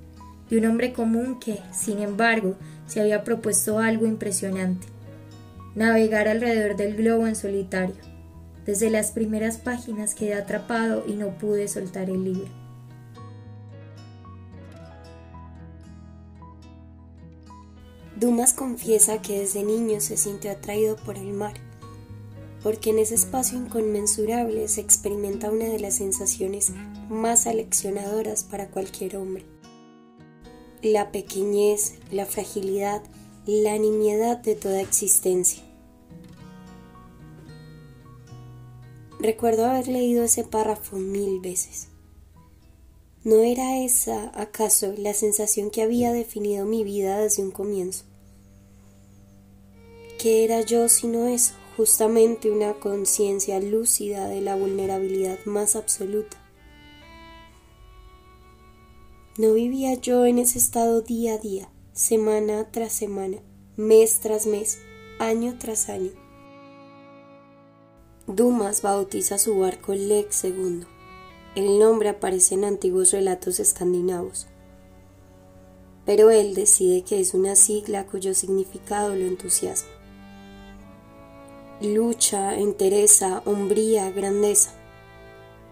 de 0.51 0.59
un 0.59 0.67
hombre 0.67 0.93
común 0.93 1.41
que, 1.41 1.59
sin 1.73 2.01
embargo, 2.01 2.57
se 2.87 3.01
había 3.01 3.25
propuesto 3.25 3.79
algo 3.79 4.05
impresionante, 4.05 4.87
navegar 5.75 6.29
alrededor 6.29 6.77
del 6.77 6.97
globo 6.97 7.27
en 7.27 7.35
solitario. 7.35 7.97
Desde 8.67 8.91
las 8.91 9.12
primeras 9.12 9.57
páginas 9.57 10.15
quedé 10.15 10.35
atrapado 10.35 11.03
y 11.09 11.15
no 11.15 11.39
pude 11.39 11.67
soltar 11.67 12.11
el 12.11 12.25
libro. 12.25 12.64
Dumas 18.25 18.55
confiesa 18.55 19.20
que 19.20 19.41
desde 19.41 19.62
niño 19.62 20.01
se 20.01 20.16
sintió 20.16 20.51
atraído 20.51 20.97
por 20.97 21.18
el 21.18 21.35
mar, 21.35 21.55
porque 22.62 22.89
en 22.89 22.99
ese 22.99 23.16
espacio 23.16 23.59
inconmensurable 23.59 24.66
se 24.68 24.81
experimenta 24.81 25.51
una 25.51 25.66
de 25.66 25.79
las 25.79 25.97
sensaciones 25.97 26.72
más 27.11 27.47
aleccionadoras 27.47 28.45
para 28.45 28.70
cualquier 28.70 29.18
hombre 29.18 29.45
la 30.85 31.12
pequeñez, 31.12 31.95
la 32.11 32.27
fragilidad, 32.27 33.03
la 33.47 33.77
nimiedad 33.79 34.39
de 34.39 34.55
toda 34.55 34.81
existencia. 34.81 35.62
Recuerdo 39.18 39.64
haber 39.64 39.89
leído 39.89 40.25
ese 40.25 40.45
párrafo 40.45 40.97
mil 40.97 41.41
veces. 41.41 41.89
¿No 43.22 43.37
era 43.37 43.83
esa, 43.83 44.31
acaso, 44.39 44.93
la 44.99 45.14
sensación 45.14 45.70
que 45.70 45.83
había 45.83 46.12
definido 46.12 46.66
mi 46.66 46.85
vida 46.85 47.18
desde 47.18 47.43
un 47.43 47.51
comienzo? 47.51 48.05
¿Qué 50.25 50.43
era 50.43 50.62
yo 50.62 50.89
sino 50.89 51.29
eso? 51.29 51.53
Justamente 51.77 52.51
una 52.51 52.72
conciencia 52.72 53.61
lúcida 53.61 54.27
de 54.27 54.41
la 54.41 54.57
vulnerabilidad 54.57 55.39
más 55.45 55.77
absoluta. 55.77 56.39
No 59.37 59.53
vivía 59.53 59.93
yo 59.93 60.25
en 60.25 60.39
ese 60.39 60.57
estado 60.57 61.03
día 61.03 61.35
a 61.35 61.39
día, 61.39 61.70
semana 61.93 62.70
tras 62.70 62.95
semana, 62.95 63.37
mes 63.77 64.20
tras 64.20 64.47
mes, 64.47 64.79
año 65.18 65.59
tras 65.59 65.91
año. 65.91 66.12
Dumas 68.27 68.81
bautiza 68.81 69.37
su 69.37 69.59
barco 69.59 69.93
Lex 69.93 70.45
II. 70.45 70.87
El 71.55 71.79
nombre 71.79 72.09
aparece 72.09 72.55
en 72.55 72.64
antiguos 72.64 73.11
relatos 73.11 73.61
escandinavos. 73.61 74.47
Pero 76.07 76.31
él 76.31 76.55
decide 76.55 77.03
que 77.03 77.20
es 77.20 77.35
una 77.35 77.57
sigla 77.57 78.07
cuyo 78.07 78.33
significado 78.33 79.14
lo 79.14 79.27
entusiasma. 79.27 80.04
Lucha, 81.81 82.55
entereza, 82.55 83.43
hombría, 83.47 84.11
grandeza. 84.12 84.70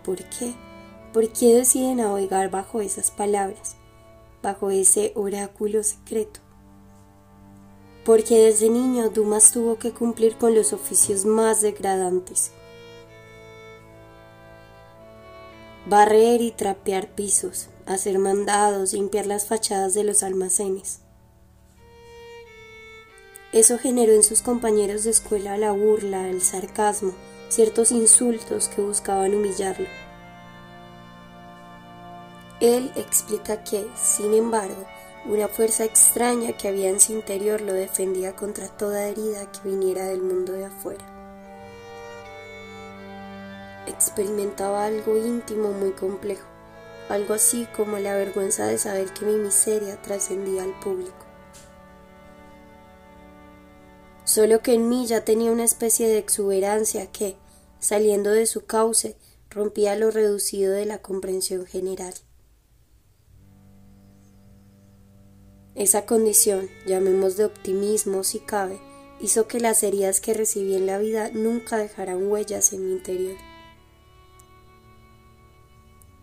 ¿Por 0.04 0.16
qué? 0.16 0.52
¿Por 1.12 1.32
qué 1.32 1.54
decide 1.54 1.94
navegar 1.94 2.50
bajo 2.50 2.80
esas 2.80 3.12
palabras, 3.12 3.76
bajo 4.42 4.70
ese 4.70 5.12
oráculo 5.14 5.84
secreto? 5.84 6.40
Porque 8.04 8.36
desde 8.36 8.68
niño 8.68 9.10
Dumas 9.10 9.52
tuvo 9.52 9.78
que 9.78 9.92
cumplir 9.92 10.36
con 10.36 10.56
los 10.56 10.72
oficios 10.72 11.24
más 11.24 11.60
degradantes. 11.60 12.50
Barrer 15.86 16.40
y 16.40 16.50
trapear 16.50 17.14
pisos, 17.14 17.68
hacer 17.86 18.18
mandados, 18.18 18.92
limpiar 18.92 19.26
las 19.26 19.46
fachadas 19.46 19.94
de 19.94 20.02
los 20.02 20.24
almacenes. 20.24 21.01
Eso 23.52 23.78
generó 23.78 24.14
en 24.14 24.22
sus 24.22 24.40
compañeros 24.40 25.04
de 25.04 25.10
escuela 25.10 25.58
la 25.58 25.72
burla, 25.72 26.30
el 26.30 26.40
sarcasmo, 26.40 27.12
ciertos 27.50 27.92
insultos 27.92 28.68
que 28.68 28.80
buscaban 28.80 29.34
humillarlo. 29.34 29.88
Él 32.60 32.90
explica 32.96 33.62
que, 33.62 33.86
sin 33.94 34.32
embargo, 34.32 34.86
una 35.26 35.48
fuerza 35.48 35.84
extraña 35.84 36.56
que 36.56 36.68
había 36.68 36.88
en 36.88 36.98
su 36.98 37.12
interior 37.12 37.60
lo 37.60 37.74
defendía 37.74 38.34
contra 38.34 38.68
toda 38.68 39.04
herida 39.04 39.52
que 39.52 39.68
viniera 39.68 40.06
del 40.06 40.22
mundo 40.22 40.52
de 40.54 40.64
afuera. 40.64 41.04
Experimentaba 43.86 44.86
algo 44.86 45.18
íntimo 45.18 45.72
muy 45.72 45.90
complejo, 45.90 46.46
algo 47.10 47.34
así 47.34 47.68
como 47.76 47.98
la 47.98 48.14
vergüenza 48.14 48.66
de 48.66 48.78
saber 48.78 49.12
que 49.12 49.26
mi 49.26 49.34
miseria 49.34 50.00
trascendía 50.00 50.62
al 50.62 50.72
público. 50.80 51.21
Solo 54.32 54.62
que 54.62 54.72
en 54.72 54.88
mí 54.88 55.04
ya 55.04 55.26
tenía 55.26 55.52
una 55.52 55.64
especie 55.64 56.08
de 56.08 56.16
exuberancia 56.16 57.12
que, 57.12 57.36
saliendo 57.80 58.30
de 58.30 58.46
su 58.46 58.64
cauce, 58.64 59.14
rompía 59.50 59.94
lo 59.94 60.10
reducido 60.10 60.72
de 60.72 60.86
la 60.86 61.02
comprensión 61.02 61.66
general. 61.66 62.14
Esa 65.74 66.06
condición, 66.06 66.70
llamemos 66.86 67.36
de 67.36 67.44
optimismo 67.44 68.24
si 68.24 68.38
cabe, 68.38 68.80
hizo 69.20 69.48
que 69.48 69.60
las 69.60 69.82
heridas 69.82 70.22
que 70.22 70.32
recibí 70.32 70.76
en 70.76 70.86
la 70.86 70.96
vida 70.96 71.30
nunca 71.34 71.76
dejaran 71.76 72.26
huellas 72.26 72.72
en 72.72 72.86
mi 72.86 72.92
interior. 72.92 73.36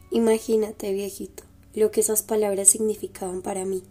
Imagínate, 0.09 0.93
viejito, 0.93 1.43
lo 1.75 1.91
que 1.91 2.01
esas 2.01 2.23
palabras 2.23 2.69
significaban 2.69 3.43
para 3.43 3.65
mí. 3.65 3.83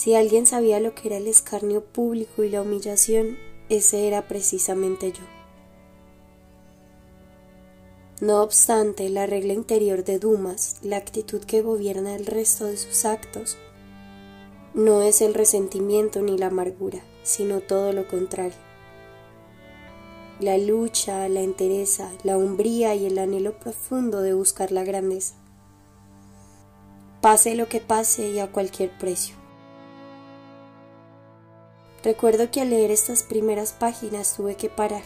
Si 0.00 0.14
alguien 0.14 0.46
sabía 0.46 0.80
lo 0.80 0.94
que 0.94 1.08
era 1.08 1.18
el 1.18 1.26
escarnio 1.26 1.84
público 1.84 2.42
y 2.42 2.48
la 2.48 2.62
humillación, 2.62 3.36
ese 3.68 4.08
era 4.08 4.28
precisamente 4.28 5.12
yo. 5.12 5.24
No 8.22 8.40
obstante, 8.40 9.10
la 9.10 9.26
regla 9.26 9.52
interior 9.52 10.02
de 10.02 10.18
Dumas, 10.18 10.78
la 10.80 10.96
actitud 10.96 11.44
que 11.44 11.60
gobierna 11.60 12.16
el 12.16 12.24
resto 12.24 12.64
de 12.64 12.78
sus 12.78 13.04
actos, 13.04 13.58
no 14.72 15.02
es 15.02 15.20
el 15.20 15.34
resentimiento 15.34 16.22
ni 16.22 16.38
la 16.38 16.46
amargura, 16.46 17.00
sino 17.22 17.60
todo 17.60 17.92
lo 17.92 18.08
contrario. 18.08 18.56
La 20.40 20.56
lucha, 20.56 21.28
la 21.28 21.42
entereza, 21.42 22.10
la 22.22 22.38
umbría 22.38 22.94
y 22.94 23.04
el 23.04 23.18
anhelo 23.18 23.58
profundo 23.58 24.22
de 24.22 24.32
buscar 24.32 24.72
la 24.72 24.82
grandeza. 24.82 25.34
Pase 27.20 27.54
lo 27.54 27.68
que 27.68 27.80
pase 27.80 28.30
y 28.30 28.38
a 28.38 28.50
cualquier 28.50 28.96
precio. 28.96 29.39
Recuerdo 32.02 32.50
que 32.50 32.60
al 32.60 32.70
leer 32.70 32.90
estas 32.90 33.22
primeras 33.22 33.72
páginas 33.72 34.34
tuve 34.36 34.56
que 34.56 34.70
parar 34.70 35.02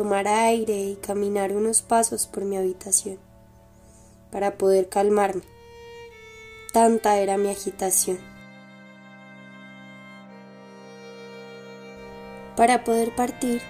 tomar 0.00 0.28
aire 0.28 0.76
y 0.76 0.96
caminar 0.96 1.52
unos 1.52 1.82
pasos 1.82 2.26
por 2.26 2.44
mi 2.44 2.56
habitación 2.56 3.18
para 4.30 4.56
poder 4.56 4.88
calmarme. 4.88 5.42
Tanta 6.72 7.18
era 7.18 7.36
mi 7.36 7.50
agitación. 7.50 8.18
Para 12.56 12.84
poder 12.84 13.14
partir, 13.14 13.60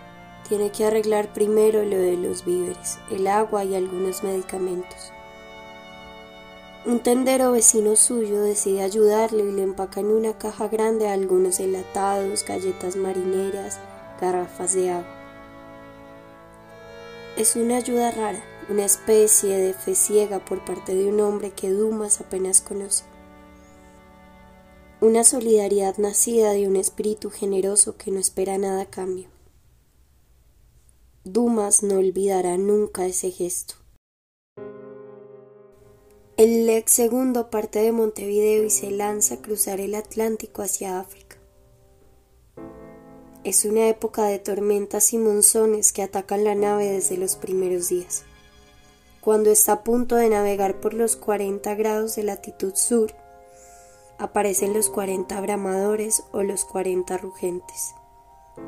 tiene 0.49 0.71
que 0.71 0.85
arreglar 0.85 1.33
primero 1.33 1.83
lo 1.85 1.97
de 1.97 2.17
los 2.17 2.45
víveres, 2.45 2.99
el 3.11 3.27
agua 3.27 3.65
y 3.65 3.75
algunos 3.75 4.23
medicamentos. 4.23 5.13
Un 6.87 7.01
tendero 7.01 7.53
vecino 7.53 7.95
suyo 7.95 8.41
decide 8.41 8.83
ayudarle 8.83 9.45
y 9.45 9.53
le 9.53 9.63
empaca 9.63 10.01
en 10.01 10.07
una 10.07 10.39
caja 10.39 10.67
grande 10.69 11.09
algunos 11.09 11.61
enlatados, 11.61 12.43
galletas 12.47 12.97
marineras, 12.97 13.79
garrafas 14.19 14.73
de 14.73 14.89
agua. 14.89 15.15
Es 17.37 17.55
una 17.55 17.77
ayuda 17.77 18.11
rara, 18.11 18.43
una 18.71 18.87
especie 18.87 19.59
de 19.59 19.75
fe 19.75 19.95
ciega 19.95 20.43
por 20.43 20.65
parte 20.65 20.95
de 20.95 21.07
un 21.07 21.21
hombre 21.21 21.51
que 21.51 21.71
Dumas 21.71 22.23
apenas 22.23 22.63
conoce. 22.63 23.05
Una 25.03 25.23
solidaridad 25.23 25.99
nacida 25.99 26.53
de 26.53 26.67
un 26.67 26.77
espíritu 26.77 27.31
generoso 27.31 27.99
que 27.99 28.11
no 28.11 28.19
espera 28.19 28.57
nada 28.57 28.83
a 28.83 28.87
cambio. 28.87 29.29
Dumas 31.25 31.83
no 31.83 31.97
olvidará 31.97 32.57
nunca 32.57 33.05
ese 33.05 33.31
gesto. 33.31 33.80
El 36.41 36.65
Lex 36.65 36.93
segundo 36.93 37.51
parte 37.51 37.81
de 37.81 37.93
Montevideo 37.93 38.65
y 38.65 38.71
se 38.71 38.91
lanza 38.91 39.35
a 39.35 39.43
cruzar 39.43 39.79
el 39.79 39.95
Atlántico 39.95 40.63
hacia 40.63 40.99
África. 40.99 41.37
Es 43.45 43.67
una 43.67 43.89
época 43.89 44.25
de 44.25 44.39
tormentas 44.39 45.13
y 45.13 45.19
monzones 45.19 45.93
que 45.93 46.03
atacan 46.03 46.45
la 46.45 46.55
nave 46.55 46.87
desde 46.93 47.19
los 47.19 47.37
primeros 47.37 47.91
días. 47.91 48.25
cuando 49.21 49.51
está 49.51 49.73
a 49.73 49.85
punto 49.85 50.17
de 50.17 50.31
navegar 50.31 50.81
por 50.81 50.95
los 50.95 51.15
40 51.15 51.75
grados 51.75 52.17
de 52.17 52.23
latitud 52.23 52.73
sur, 52.75 53.13
aparecen 54.17 54.73
los 54.73 54.89
40 54.89 55.39
bramadores 55.43 56.23
o 56.33 56.43
los 56.43 56.65
40 56.65 57.19
rugentes, 57.19 57.95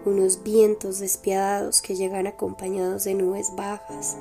unos 0.05 0.43
vientos 0.43 0.99
despiadados 0.99 1.81
que 1.81 1.97
llegan 1.97 2.27
acompañados 2.27 3.05
de 3.05 3.15
nubes 3.15 3.57
bajas, 3.57 4.19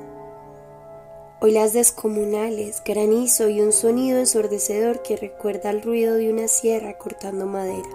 olas 1.44 1.74
descomunales, 1.74 2.84
granizo 2.86 3.50
y 3.50 3.62
un 3.62 3.72
sonido 3.72 4.20
ensordecedor 4.20 5.02
que 5.02 5.18
recuerda 5.18 5.72
el 5.72 5.82
ruido 5.82 6.14
de 6.14 6.32
una 6.32 6.48
sierra 6.48 7.00
cortando 7.00 7.48
madera. 7.48 7.90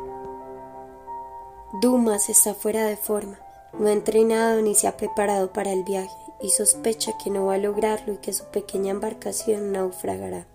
Dumas 1.81 2.29
está 2.29 2.55
fuera 2.55 2.87
de 2.87 2.97
forma, 2.97 3.39
no 3.79 3.87
ha 3.87 3.93
entrenado 3.93 4.63
ni 4.63 4.75
se 4.75 4.89
ha 4.89 4.97
preparado 4.97 5.53
para 5.53 5.73
el 5.73 5.85
viaje 5.85 6.17
y 6.43 6.51
sospecha 6.51 7.17
que 7.23 7.31
no 7.31 7.47
va 7.47 7.55
a 7.55 7.59
lograrlo 7.59 8.15
y 8.15 8.17
que 8.17 8.33
su 8.33 8.47
pequeña 8.47 8.91
embarcación 8.91 9.71
naufragará. 9.71 10.49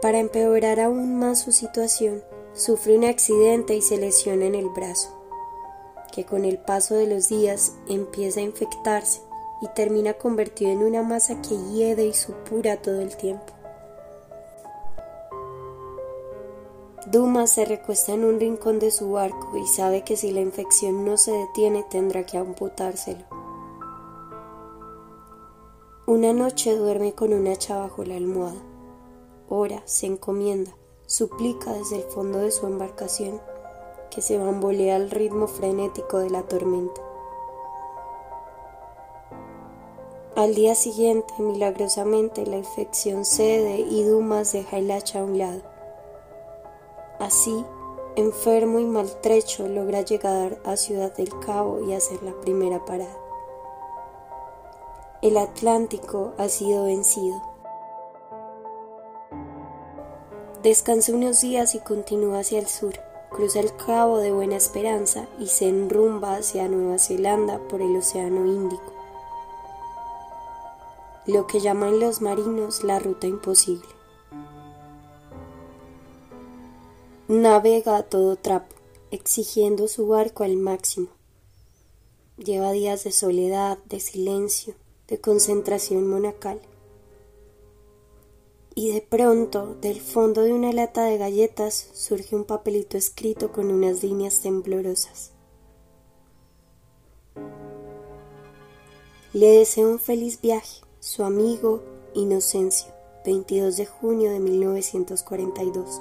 Para 0.00 0.20
empeorar 0.20 0.80
aún 0.80 1.18
más 1.18 1.42
su 1.42 1.52
situación, 1.52 2.22
sufre 2.54 2.96
un 2.96 3.04
accidente 3.04 3.76
y 3.76 3.82
se 3.82 3.98
lesiona 3.98 4.46
en 4.46 4.54
el 4.54 4.70
brazo, 4.70 5.10
que 6.14 6.24
con 6.24 6.46
el 6.46 6.56
paso 6.56 6.94
de 6.94 7.06
los 7.06 7.28
días 7.28 7.74
empieza 7.88 8.40
a 8.40 8.44
infectarse 8.44 9.20
y 9.60 9.68
termina 9.68 10.14
convertido 10.14 10.70
en 10.70 10.82
una 10.82 11.02
masa 11.02 11.40
que 11.40 11.56
hiede 11.56 12.06
y 12.06 12.14
supura 12.14 12.76
todo 12.82 13.00
el 13.00 13.16
tiempo. 13.16 13.52
Dumas 17.06 17.50
se 17.50 17.64
recuesta 17.64 18.12
en 18.12 18.24
un 18.24 18.40
rincón 18.40 18.78
de 18.78 18.90
su 18.90 19.12
barco 19.12 19.56
y 19.56 19.66
sabe 19.66 20.02
que 20.02 20.16
si 20.16 20.32
la 20.32 20.40
infección 20.40 21.04
no 21.04 21.16
se 21.16 21.32
detiene 21.32 21.84
tendrá 21.88 22.24
que 22.24 22.38
amputárselo. 22.38 23.24
Una 26.06 26.32
noche 26.32 26.76
duerme 26.76 27.14
con 27.14 27.32
una 27.32 27.52
hacha 27.52 27.78
bajo 27.78 28.04
la 28.04 28.16
almohada. 28.16 28.60
Ora, 29.48 29.82
se 29.84 30.06
encomienda, 30.06 30.74
suplica 31.06 31.72
desde 31.72 31.96
el 31.96 32.02
fondo 32.04 32.38
de 32.38 32.50
su 32.50 32.66
embarcación 32.66 33.40
que 34.10 34.22
se 34.22 34.38
bambolea 34.38 34.96
al 34.96 35.10
ritmo 35.10 35.46
frenético 35.46 36.18
de 36.18 36.30
la 36.30 36.42
tormenta. 36.42 37.00
Al 40.36 40.56
día 40.56 40.74
siguiente, 40.74 41.32
milagrosamente, 41.38 42.44
la 42.44 42.56
infección 42.56 43.24
cede 43.24 43.78
y 43.78 44.02
Dumas 44.02 44.52
deja 44.52 44.78
el 44.78 44.90
hacha 44.90 45.20
a 45.20 45.22
un 45.22 45.38
lado. 45.38 45.62
Así, 47.20 47.64
enfermo 48.16 48.80
y 48.80 48.84
maltrecho, 48.84 49.68
logra 49.68 50.00
llegar 50.00 50.58
a 50.64 50.76
Ciudad 50.76 51.14
del 51.14 51.30
Cabo 51.38 51.88
y 51.88 51.92
hacer 51.92 52.20
la 52.24 52.32
primera 52.40 52.84
parada. 52.84 53.16
El 55.22 55.36
Atlántico 55.36 56.32
ha 56.36 56.48
sido 56.48 56.86
vencido. 56.86 57.40
Descansa 60.64 61.12
unos 61.12 61.42
días 61.42 61.76
y 61.76 61.78
continúa 61.78 62.40
hacia 62.40 62.58
el 62.58 62.66
sur. 62.66 62.94
Cruza 63.30 63.60
el 63.60 63.74
Cabo 63.76 64.18
de 64.18 64.32
Buena 64.32 64.56
Esperanza 64.56 65.28
y 65.38 65.46
se 65.46 65.68
enrumba 65.68 66.34
hacia 66.34 66.66
Nueva 66.66 66.98
Zelanda 66.98 67.60
por 67.68 67.82
el 67.82 67.96
Océano 67.96 68.44
Índico. 68.46 69.03
Lo 71.26 71.46
que 71.46 71.60
llaman 71.60 72.00
los 72.00 72.20
marinos 72.20 72.84
la 72.84 72.98
ruta 72.98 73.26
imposible. 73.26 73.88
Navega 77.28 77.96
a 77.96 78.02
todo 78.02 78.36
trapo, 78.36 78.76
exigiendo 79.10 79.88
su 79.88 80.06
barco 80.06 80.44
al 80.44 80.56
máximo. 80.56 81.08
Lleva 82.36 82.72
días 82.72 83.04
de 83.04 83.12
soledad, 83.12 83.78
de 83.86 84.00
silencio, 84.00 84.74
de 85.08 85.18
concentración 85.18 86.06
monacal. 86.06 86.60
Y 88.74 88.92
de 88.92 89.00
pronto, 89.00 89.76
del 89.76 90.02
fondo 90.02 90.42
de 90.42 90.52
una 90.52 90.72
lata 90.74 91.04
de 91.04 91.16
galletas, 91.16 91.88
surge 91.94 92.36
un 92.36 92.44
papelito 92.44 92.98
escrito 92.98 93.50
con 93.50 93.70
unas 93.70 94.02
líneas 94.02 94.42
temblorosas. 94.42 95.32
Le 99.32 99.46
deseo 99.46 99.88
un 99.88 99.98
feliz 99.98 100.40
viaje, 100.42 100.83
su 101.04 101.22
amigo 101.22 101.82
Inocencio, 102.14 102.90
22 103.26 103.76
de 103.76 103.84
junio 103.84 104.30
de 104.30 104.40
1942. 104.40 106.00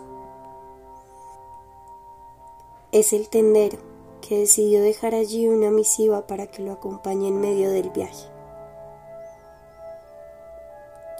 Es 2.93 3.11
el 3.11 3.27
tendero 3.27 3.79
que 4.21 4.39
decidió 4.39 4.81
dejar 4.81 5.13
allí 5.13 5.49
una 5.49 5.71
misiva 5.71 6.25
para 6.25 6.47
que 6.47 6.61
lo 6.61 6.71
acompañe 6.71 7.27
en 7.27 7.41
medio 7.41 7.69
del 7.69 7.89
viaje. 7.89 8.29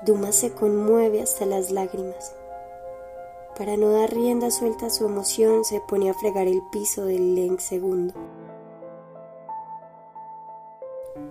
Dumas 0.05 0.35
se 0.35 0.53
conmueve 0.53 1.21
hasta 1.21 1.45
las 1.45 1.69
lágrimas. 1.69 2.33
Para 3.57 3.75
no 3.75 3.91
dar 3.91 4.13
rienda 4.13 4.49
suelta 4.49 4.85
a 4.85 4.91
su 4.91 5.05
emoción, 5.05 5.65
se 5.65 5.81
pone 5.81 6.09
a 6.09 6.13
fregar 6.13 6.47
el 6.47 6.61
piso 6.71 7.03
del 7.03 7.35
Leng 7.35 7.59
segundo. 7.59 8.13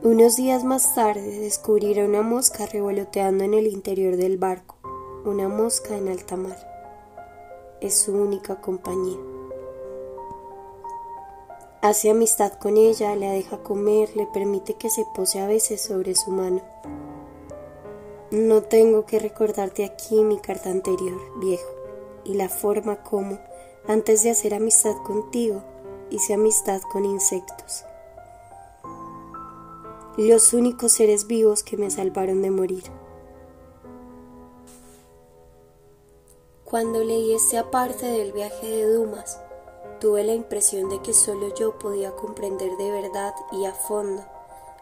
Unos 0.04 0.34
días 0.34 0.64
más 0.64 0.96
tarde 0.96 1.38
descubrirá 1.38 2.04
una 2.04 2.22
mosca 2.22 2.66
revoloteando 2.66 3.44
en 3.44 3.54
el 3.54 3.68
interior 3.68 4.16
del 4.16 4.36
barco, 4.36 4.74
una 5.24 5.46
mosca 5.46 5.96
en 5.96 6.08
alta 6.08 6.34
mar. 6.34 6.58
Es 7.80 7.98
su 7.98 8.12
única 8.12 8.60
compañía. 8.60 9.18
Hace 11.82 12.10
amistad 12.10 12.54
con 12.54 12.78
ella, 12.78 13.14
le 13.14 13.28
deja 13.28 13.62
comer, 13.62 14.16
le 14.16 14.26
permite 14.26 14.74
que 14.74 14.90
se 14.90 15.06
pose 15.14 15.38
a 15.38 15.46
veces 15.46 15.80
sobre 15.80 16.16
su 16.16 16.32
mano. 16.32 16.62
No 18.32 18.62
tengo 18.62 19.06
que 19.06 19.20
recordarte 19.20 19.84
aquí 19.84 20.24
mi 20.24 20.38
carta 20.40 20.70
anterior, 20.70 21.20
viejo, 21.38 21.70
y 22.24 22.34
la 22.34 22.48
forma 22.48 23.04
como, 23.04 23.38
antes 23.86 24.24
de 24.24 24.30
hacer 24.30 24.52
amistad 24.52 24.96
contigo, 25.04 25.62
hice 26.10 26.34
amistad 26.34 26.80
con 26.90 27.04
insectos. 27.04 27.84
Los 30.18 30.52
únicos 30.52 30.92
seres 30.92 31.26
vivos 31.26 31.62
que 31.62 31.78
me 31.78 31.90
salvaron 31.90 32.42
de 32.42 32.50
morir. 32.50 32.84
Cuando 36.64 37.02
leí 37.02 37.32
esta 37.32 37.70
parte 37.70 38.04
del 38.04 38.32
viaje 38.32 38.66
de 38.66 38.92
Dumas, 38.92 39.40
tuve 40.00 40.22
la 40.22 40.34
impresión 40.34 40.90
de 40.90 41.00
que 41.00 41.14
solo 41.14 41.54
yo 41.54 41.78
podía 41.78 42.10
comprender 42.10 42.76
de 42.76 42.90
verdad 42.90 43.34
y 43.52 43.64
a 43.64 43.72
fondo 43.72 44.22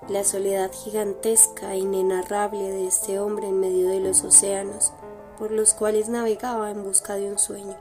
la 0.09 0.25
soledad 0.25 0.73
gigantesca 0.73 1.75
e 1.75 1.79
inenarrable 1.79 2.69
de 2.69 2.89
este 2.89 3.21
hombre 3.21 3.47
en 3.47 3.61
medio 3.61 3.89
de 3.89 4.01
los 4.01 4.25
océanos 4.25 4.93
por 5.39 5.53
los 5.53 5.75
cuales 5.75 6.09
navegaba 6.09 6.73
en 6.73 6.83
busca 6.83 7.15
de 7.15 7.31
un 7.31 7.39
sueño. 7.39 7.77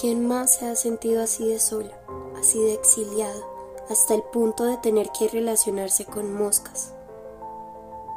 ¿Quién 0.00 0.26
más 0.26 0.54
se 0.54 0.66
ha 0.66 0.76
sentido 0.76 1.22
así 1.22 1.46
de 1.46 1.58
sola, 1.58 2.00
así 2.38 2.58
de 2.62 2.72
exiliado, 2.72 3.55
hasta 3.88 4.14
el 4.14 4.22
punto 4.22 4.64
de 4.64 4.76
tener 4.78 5.10
que 5.10 5.28
relacionarse 5.28 6.04
con 6.04 6.32
moscas? 6.32 6.92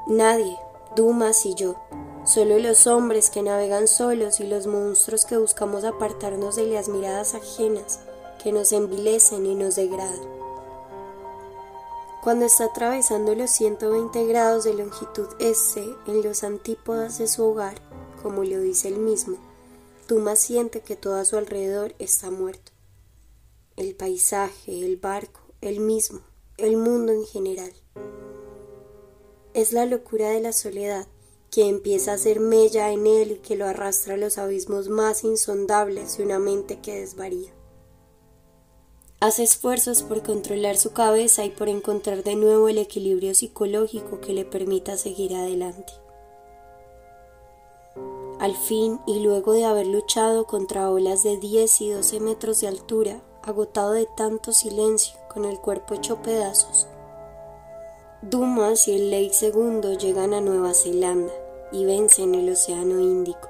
Nadie, 0.07 0.57
Dumas 0.95 1.45
y 1.45 1.53
yo, 1.53 1.76
solo 2.26 2.57
los 2.57 2.88
hombres 2.88 3.30
que 3.30 3.43
navegan 3.43 3.88
solos 3.88 4.39
y 4.39 4.47
los 4.47 4.65
monstruos 4.65 5.26
que 5.26 5.38
buscamos 5.38 5.84
apartarnos 5.84 6.55
de 6.55 6.65
las 6.65 6.89
miradas 6.89 7.36
ajenas 7.36 7.99
que 8.41 8.51
nos 8.51 8.72
envilecen 8.72 9.45
y 9.45 9.53
nos 9.53 9.76
degradan. 9.76 10.39
Cuando 12.24 12.45
está 12.45 12.65
atravesando 12.65 13.36
los 13.36 13.51
120 13.51 14.26
grados 14.26 14.63
de 14.63 14.74
longitud 14.74 15.28
S 15.39 15.80
en 16.07 16.24
los 16.24 16.43
antípodas 16.43 17.17
de 17.17 17.28
su 17.28 17.43
hogar, 17.45 17.76
como 18.22 18.43
lo 18.43 18.59
dice 18.59 18.88
él 18.88 18.97
mismo, 18.97 19.38
Tuma 20.07 20.36
siente 20.36 20.82
que 20.82 20.95
todo 20.95 21.15
a 21.15 21.26
su 21.26 21.38
alrededor 21.38 21.93
está 21.99 22.32
muerto. 22.32 22.72
El 23.78 23.95
paisaje, 23.95 24.84
el 24.84 24.97
barco, 24.97 25.39
el 25.62 25.82
mismo, 25.82 26.22
el 26.57 26.78
mundo 26.78 27.12
en 27.12 27.26
general. 27.26 27.74
Es 29.53 29.74
la 29.74 29.86
locura 29.86 30.30
de 30.30 30.39
la 30.39 30.53
soledad 30.53 31.07
que 31.51 31.68
empieza 31.68 32.14
a 32.14 32.18
ser 32.18 32.39
mella 32.39 32.91
en 32.91 33.07
él 33.07 33.32
y 33.32 33.36
que 33.39 33.55
lo 33.55 33.66
arrastra 33.66 34.14
a 34.14 34.18
los 34.18 34.38
abismos 34.38 34.88
más 34.88 35.24
insondables 35.24 36.18
de 36.18 36.24
una 36.24 36.39
mente 36.39 36.80
que 36.80 37.01
desvaría. 37.01 37.51
Hace 39.20 39.43
esfuerzos 39.43 40.01
por 40.01 40.24
controlar 40.24 40.78
su 40.78 40.93
cabeza 40.93 41.43
y 41.43 41.49
por 41.49 41.68
encontrar 41.68 42.24
de 42.24 42.36
nuevo 42.36 42.70
el 42.70 42.78
equilibrio 42.78 43.36
psicológico 43.36 44.22
que 44.22 44.32
le 44.32 44.45
permita 44.45 44.95
seguir 44.95 45.36
adelante. 45.36 45.91
Al 48.39 48.55
fin, 48.55 49.01
y 49.05 49.20
luego 49.20 49.51
de 49.51 49.66
haber 49.66 49.88
luchado 49.88 50.45
contra 50.45 50.89
olas 50.89 51.24
de 51.24 51.36
10 51.36 51.82
y 51.82 51.89
12 51.89 52.22
metros 52.22 52.62
de 52.62 52.70
altura, 52.70 53.22
agotado 53.43 53.91
de 53.91 54.07
tanto 54.16 54.53
silencio, 54.53 55.18
con 55.34 55.45
el 55.45 55.59
cuerpo 55.59 55.93
hecho 55.93 56.21
pedazos, 56.21 56.88
Dumas 58.21 58.88
y 58.88 58.95
el 58.95 59.11
Ley 59.11 59.32
II 59.41 59.97
llegan 59.97 60.34
a 60.34 60.41
Nueva 60.41 60.73
Zelanda 60.73 61.32
y 61.71 61.86
vencen 61.86 62.36
el 62.36 62.49
Océano 62.49 62.99
Índico. 62.99 63.49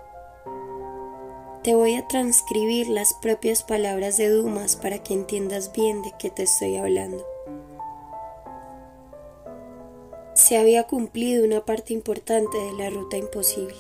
Te 1.63 1.73
voy 1.73 1.95
a 1.95 2.07
transcribir 2.07 2.87
las 2.87 3.13
propias 3.15 3.63
palabras 3.63 4.17
de 4.17 4.29
Dumas 4.29 4.75
para 4.75 4.99
que 4.99 5.13
entiendas 5.13 5.71
bien 5.73 6.03
de 6.03 6.13
qué 6.19 6.29
te 6.29 6.43
estoy 6.43 6.77
hablando. 6.77 7.25
se 10.39 10.57
había 10.57 10.85
cumplido 10.85 11.45
una 11.45 11.65
parte 11.65 11.93
importante 11.93 12.57
de 12.57 12.71
la 12.71 12.89
ruta 12.89 13.17
imposible. 13.17 13.75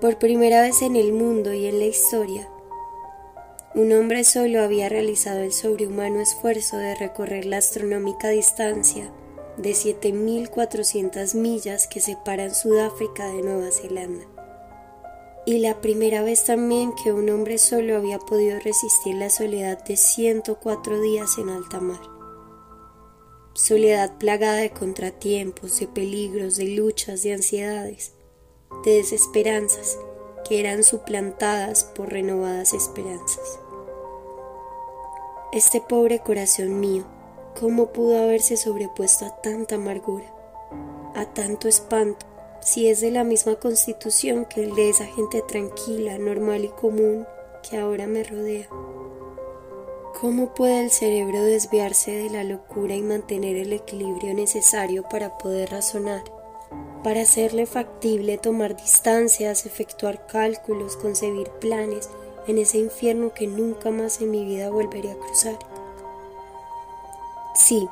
Por 0.00 0.18
primera 0.18 0.62
vez 0.62 0.82
en 0.82 0.96
el 0.96 1.12
mundo 1.12 1.52
y 1.52 1.66
en 1.66 1.78
la 1.78 1.84
historia, 1.84 2.48
un 3.74 3.92
hombre 3.92 4.22
solo 4.22 4.62
había 4.62 4.88
realizado 4.88 5.40
el 5.40 5.52
sobrehumano 5.52 6.20
esfuerzo 6.20 6.76
de 6.76 6.94
recorrer 6.94 7.44
la 7.44 7.56
astronómica 7.56 8.28
distancia 8.28 9.10
de 9.56 9.70
7.400 9.70 11.34
millas 11.34 11.88
que 11.88 12.00
separan 12.00 12.54
Sudáfrica 12.54 13.26
de 13.26 13.42
Nueva 13.42 13.72
Zelanda. 13.72 14.24
Y 15.44 15.58
la 15.58 15.80
primera 15.80 16.22
vez 16.22 16.44
también 16.44 16.92
que 17.02 17.12
un 17.12 17.28
hombre 17.30 17.58
solo 17.58 17.96
había 17.96 18.20
podido 18.20 18.60
resistir 18.60 19.16
la 19.16 19.28
soledad 19.28 19.82
de 19.84 19.96
104 19.96 21.00
días 21.00 21.36
en 21.38 21.48
alta 21.48 21.80
mar. 21.80 22.00
Soledad 23.54 24.18
plagada 24.18 24.56
de 24.58 24.70
contratiempos, 24.70 25.80
de 25.80 25.88
peligros, 25.88 26.56
de 26.56 26.68
luchas, 26.68 27.24
de 27.24 27.34
ansiedades, 27.34 28.12
de 28.84 28.94
desesperanzas 28.94 29.98
que 30.48 30.60
eran 30.60 30.82
suplantadas 30.84 31.84
por 31.84 32.12
renovadas 32.12 32.72
esperanzas. 32.72 33.63
Este 35.54 35.80
pobre 35.80 36.18
corazón 36.18 36.80
mío, 36.80 37.04
¿cómo 37.60 37.92
pudo 37.92 38.20
haberse 38.20 38.56
sobrepuesto 38.56 39.24
a 39.24 39.40
tanta 39.40 39.76
amargura, 39.76 40.26
a 41.14 41.26
tanto 41.26 41.68
espanto, 41.68 42.26
si 42.60 42.88
es 42.88 43.00
de 43.00 43.12
la 43.12 43.22
misma 43.22 43.54
constitución 43.54 44.46
que 44.46 44.64
el 44.64 44.74
de 44.74 44.88
esa 44.88 45.06
gente 45.06 45.42
tranquila, 45.42 46.18
normal 46.18 46.64
y 46.64 46.70
común 46.70 47.24
que 47.62 47.76
ahora 47.76 48.08
me 48.08 48.24
rodea? 48.24 48.66
¿Cómo 50.20 50.54
puede 50.54 50.82
el 50.82 50.90
cerebro 50.90 51.44
desviarse 51.44 52.10
de 52.10 52.30
la 52.30 52.42
locura 52.42 52.96
y 52.96 53.02
mantener 53.02 53.54
el 53.54 53.72
equilibrio 53.72 54.34
necesario 54.34 55.04
para 55.04 55.38
poder 55.38 55.70
razonar, 55.70 56.24
para 57.04 57.20
hacerle 57.20 57.66
factible 57.66 58.38
tomar 58.38 58.74
distancias, 58.74 59.66
efectuar 59.66 60.26
cálculos, 60.26 60.96
concebir 60.96 61.48
planes, 61.60 62.10
en 62.46 62.58
ese 62.58 62.78
infierno 62.78 63.32
que 63.32 63.46
nunca 63.46 63.90
más 63.90 64.20
en 64.20 64.30
mi 64.30 64.44
vida 64.44 64.70
volveré 64.70 65.12
a 65.12 65.18
cruzar. 65.18 65.58
Sí, 67.54 67.88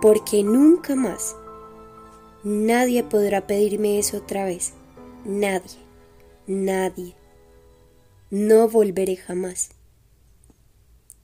porque 0.00 0.42
nunca 0.42 0.96
más. 0.96 1.36
Nadie 2.42 3.04
podrá 3.04 3.46
pedirme 3.46 3.98
eso 3.98 4.18
otra 4.18 4.44
vez. 4.44 4.72
Nadie. 5.24 5.78
Nadie. 6.46 7.14
No 8.30 8.68
volveré 8.68 9.16
jamás. 9.16 9.70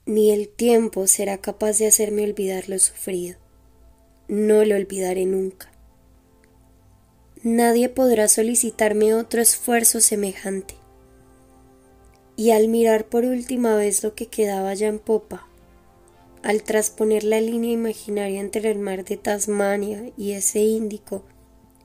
Ni 0.05 0.31
el 0.31 0.47
tiempo 0.47 1.07
será 1.07 1.39
capaz 1.39 1.79
de 1.79 1.87
hacerme 1.87 2.23
olvidar 2.23 2.69
lo 2.69 2.79
sufrido. 2.79 3.37
No 4.29 4.63
lo 4.63 4.75
olvidaré 4.75 5.25
nunca. 5.25 5.71
Nadie 7.43 7.89
podrá 7.89 8.27
solicitarme 8.27 9.13
otro 9.13 9.41
esfuerzo 9.41 9.99
semejante 9.99 10.76
y 12.37 12.51
al 12.51 12.69
mirar 12.69 13.07
por 13.07 13.25
última 13.25 13.75
vez 13.75 14.03
lo 14.03 14.13
que 14.13 14.27
quedaba 14.27 14.73
ya 14.75 14.87
en 14.87 14.99
popa, 14.99 15.47
al 16.43 16.61
trasponer 16.61 17.23
la 17.23 17.41
línea 17.41 17.71
imaginaria 17.73 18.39
entre 18.39 18.69
el 18.69 18.77
mar 18.77 19.03
de 19.03 19.17
Tasmania 19.17 20.11
y 20.15 20.33
ese 20.33 20.59
Índico, 20.59 21.23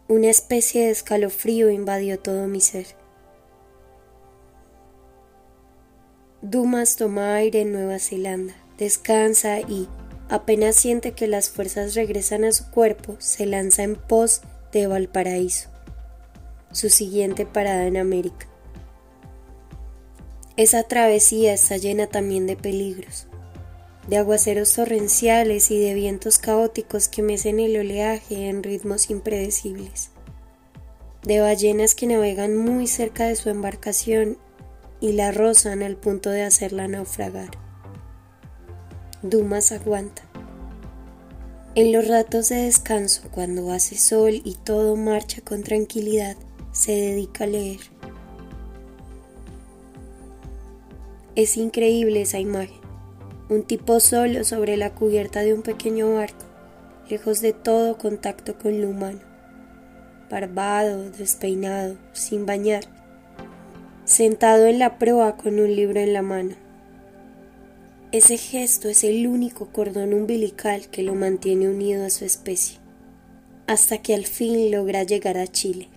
una 0.08 0.28
especie 0.28 0.84
de 0.84 0.90
escalofrío 0.90 1.70
invadió 1.70 2.20
todo 2.20 2.46
mi 2.48 2.60
ser. 2.60 2.86
Dumas 6.42 6.96
toma 6.96 7.34
aire 7.34 7.62
en 7.62 7.72
Nueva 7.72 7.98
Zelanda, 7.98 8.54
descansa 8.76 9.60
y, 9.60 9.88
apenas 10.28 10.76
siente 10.76 11.12
que 11.12 11.28
las 11.28 11.48
fuerzas 11.48 11.94
regresan 11.94 12.44
a 12.44 12.52
su 12.52 12.70
cuerpo, 12.70 13.16
se 13.20 13.46
lanza 13.46 13.84
en 13.84 13.96
pos 13.96 14.42
de 14.70 14.86
Valparaíso, 14.86 15.70
su 16.72 16.90
siguiente 16.90 17.46
parada 17.46 17.86
en 17.86 17.96
América. 17.96 18.51
Esa 20.58 20.82
travesía 20.82 21.54
está 21.54 21.78
llena 21.78 22.08
también 22.08 22.46
de 22.46 22.56
peligros, 22.56 23.26
de 24.06 24.18
aguaceros 24.18 24.74
torrenciales 24.74 25.70
y 25.70 25.78
de 25.78 25.94
vientos 25.94 26.38
caóticos 26.38 27.08
que 27.08 27.22
mecen 27.22 27.58
el 27.58 27.74
oleaje 27.78 28.50
en 28.50 28.62
ritmos 28.62 29.08
impredecibles, 29.08 30.10
de 31.22 31.40
ballenas 31.40 31.94
que 31.94 32.06
navegan 32.06 32.54
muy 32.54 32.86
cerca 32.86 33.24
de 33.28 33.36
su 33.36 33.48
embarcación 33.48 34.36
y 35.00 35.12
la 35.12 35.32
rozan 35.32 35.82
al 35.82 35.96
punto 35.96 36.28
de 36.28 36.42
hacerla 36.42 36.86
naufragar. 36.86 37.50
Dumas 39.22 39.72
aguanta. 39.72 40.22
En 41.74 41.92
los 41.92 42.08
ratos 42.08 42.50
de 42.50 42.56
descanso, 42.56 43.22
cuando 43.30 43.72
hace 43.72 43.96
sol 43.96 44.42
y 44.44 44.56
todo 44.62 44.96
marcha 44.96 45.40
con 45.40 45.62
tranquilidad, 45.62 46.36
se 46.72 46.92
dedica 46.92 47.44
a 47.44 47.46
leer 47.46 47.80
Es 51.34 51.56
increíble 51.56 52.20
esa 52.20 52.40
imagen. 52.40 52.76
Un 53.48 53.62
tipo 53.62 54.00
solo 54.00 54.44
sobre 54.44 54.76
la 54.76 54.94
cubierta 54.94 55.40
de 55.40 55.54
un 55.54 55.62
pequeño 55.62 56.14
barco, 56.14 56.44
lejos 57.08 57.40
de 57.40 57.54
todo 57.54 57.96
contacto 57.96 58.58
con 58.58 58.82
lo 58.82 58.90
humano. 58.90 59.20
Barbado, 60.30 61.10
despeinado, 61.10 61.96
sin 62.12 62.44
bañar, 62.44 62.84
sentado 64.04 64.66
en 64.66 64.78
la 64.78 64.98
proa 64.98 65.38
con 65.38 65.58
un 65.58 65.74
libro 65.74 66.00
en 66.00 66.12
la 66.12 66.20
mano. 66.20 66.54
Ese 68.12 68.36
gesto 68.36 68.90
es 68.90 69.02
el 69.02 69.26
único 69.26 69.68
cordón 69.72 70.12
umbilical 70.12 70.90
que 70.90 71.02
lo 71.02 71.14
mantiene 71.14 71.70
unido 71.70 72.04
a 72.04 72.10
su 72.10 72.26
especie, 72.26 72.78
hasta 73.66 74.02
que 74.02 74.14
al 74.14 74.26
fin 74.26 74.70
logra 74.70 75.02
llegar 75.02 75.38
a 75.38 75.46
Chile. 75.46 75.88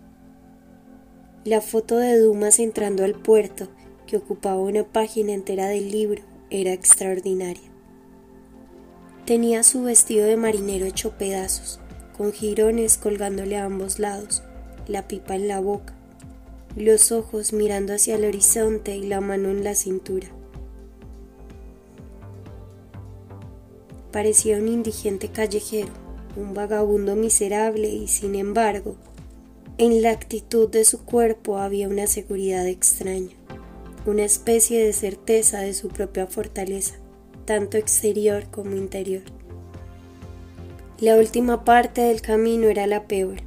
La 1.43 1.59
foto 1.59 1.97
de 1.97 2.17
Dumas 2.17 2.59
entrando 2.59 3.03
al 3.03 3.15
puerto 3.15 3.67
ocupaba 4.17 4.61
una 4.61 4.83
página 4.83 5.33
entera 5.33 5.67
del 5.67 5.91
libro, 5.91 6.21
era 6.49 6.73
extraordinaria. 6.73 7.69
Tenía 9.25 9.63
su 9.63 9.83
vestido 9.83 10.25
de 10.25 10.37
marinero 10.37 10.85
hecho 10.85 11.17
pedazos, 11.17 11.79
con 12.15 12.31
jirones 12.31 12.97
colgándole 12.97 13.57
a 13.57 13.65
ambos 13.65 13.99
lados, 13.99 14.43
la 14.87 15.07
pipa 15.07 15.35
en 15.35 15.47
la 15.47 15.59
boca, 15.59 15.95
los 16.75 17.11
ojos 17.11 17.51
mirando 17.51 17.93
hacia 17.93 18.15
el 18.15 18.25
horizonte 18.25 18.95
y 18.95 19.03
la 19.03 19.21
mano 19.21 19.49
en 19.49 19.63
la 19.63 19.73
cintura. 19.73 20.27
Parecía 24.11 24.57
un 24.57 24.67
indigente 24.67 25.29
callejero, 25.29 25.91
un 26.35 26.53
vagabundo 26.53 27.15
miserable 27.15 27.89
y 27.89 28.07
sin 28.07 28.35
embargo, 28.35 28.95
en 29.77 30.01
la 30.01 30.11
actitud 30.11 30.69
de 30.69 30.85
su 30.85 31.03
cuerpo 31.03 31.57
había 31.57 31.89
una 31.89 32.07
seguridad 32.07 32.67
extraña 32.67 33.35
una 34.05 34.23
especie 34.23 34.83
de 34.83 34.93
certeza 34.93 35.61
de 35.61 35.73
su 35.73 35.87
propia 35.89 36.27
fortaleza, 36.27 36.95
tanto 37.45 37.77
exterior 37.77 38.45
como 38.51 38.75
interior. 38.75 39.23
La 40.99 41.15
última 41.15 41.65
parte 41.65 42.01
del 42.01 42.21
camino 42.21 42.67
era 42.67 42.87
la 42.87 43.07
peor, 43.07 43.37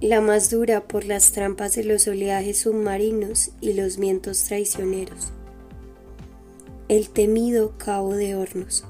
la 0.00 0.20
más 0.20 0.50
dura 0.50 0.86
por 0.86 1.04
las 1.04 1.32
trampas 1.32 1.74
de 1.74 1.84
los 1.84 2.06
oleajes 2.08 2.58
submarinos 2.58 3.52
y 3.60 3.74
los 3.74 3.96
vientos 3.96 4.44
traicioneros. 4.44 5.32
El 6.88 7.08
temido 7.08 7.78
Cabo 7.78 8.14
de 8.14 8.34
Hornos, 8.34 8.84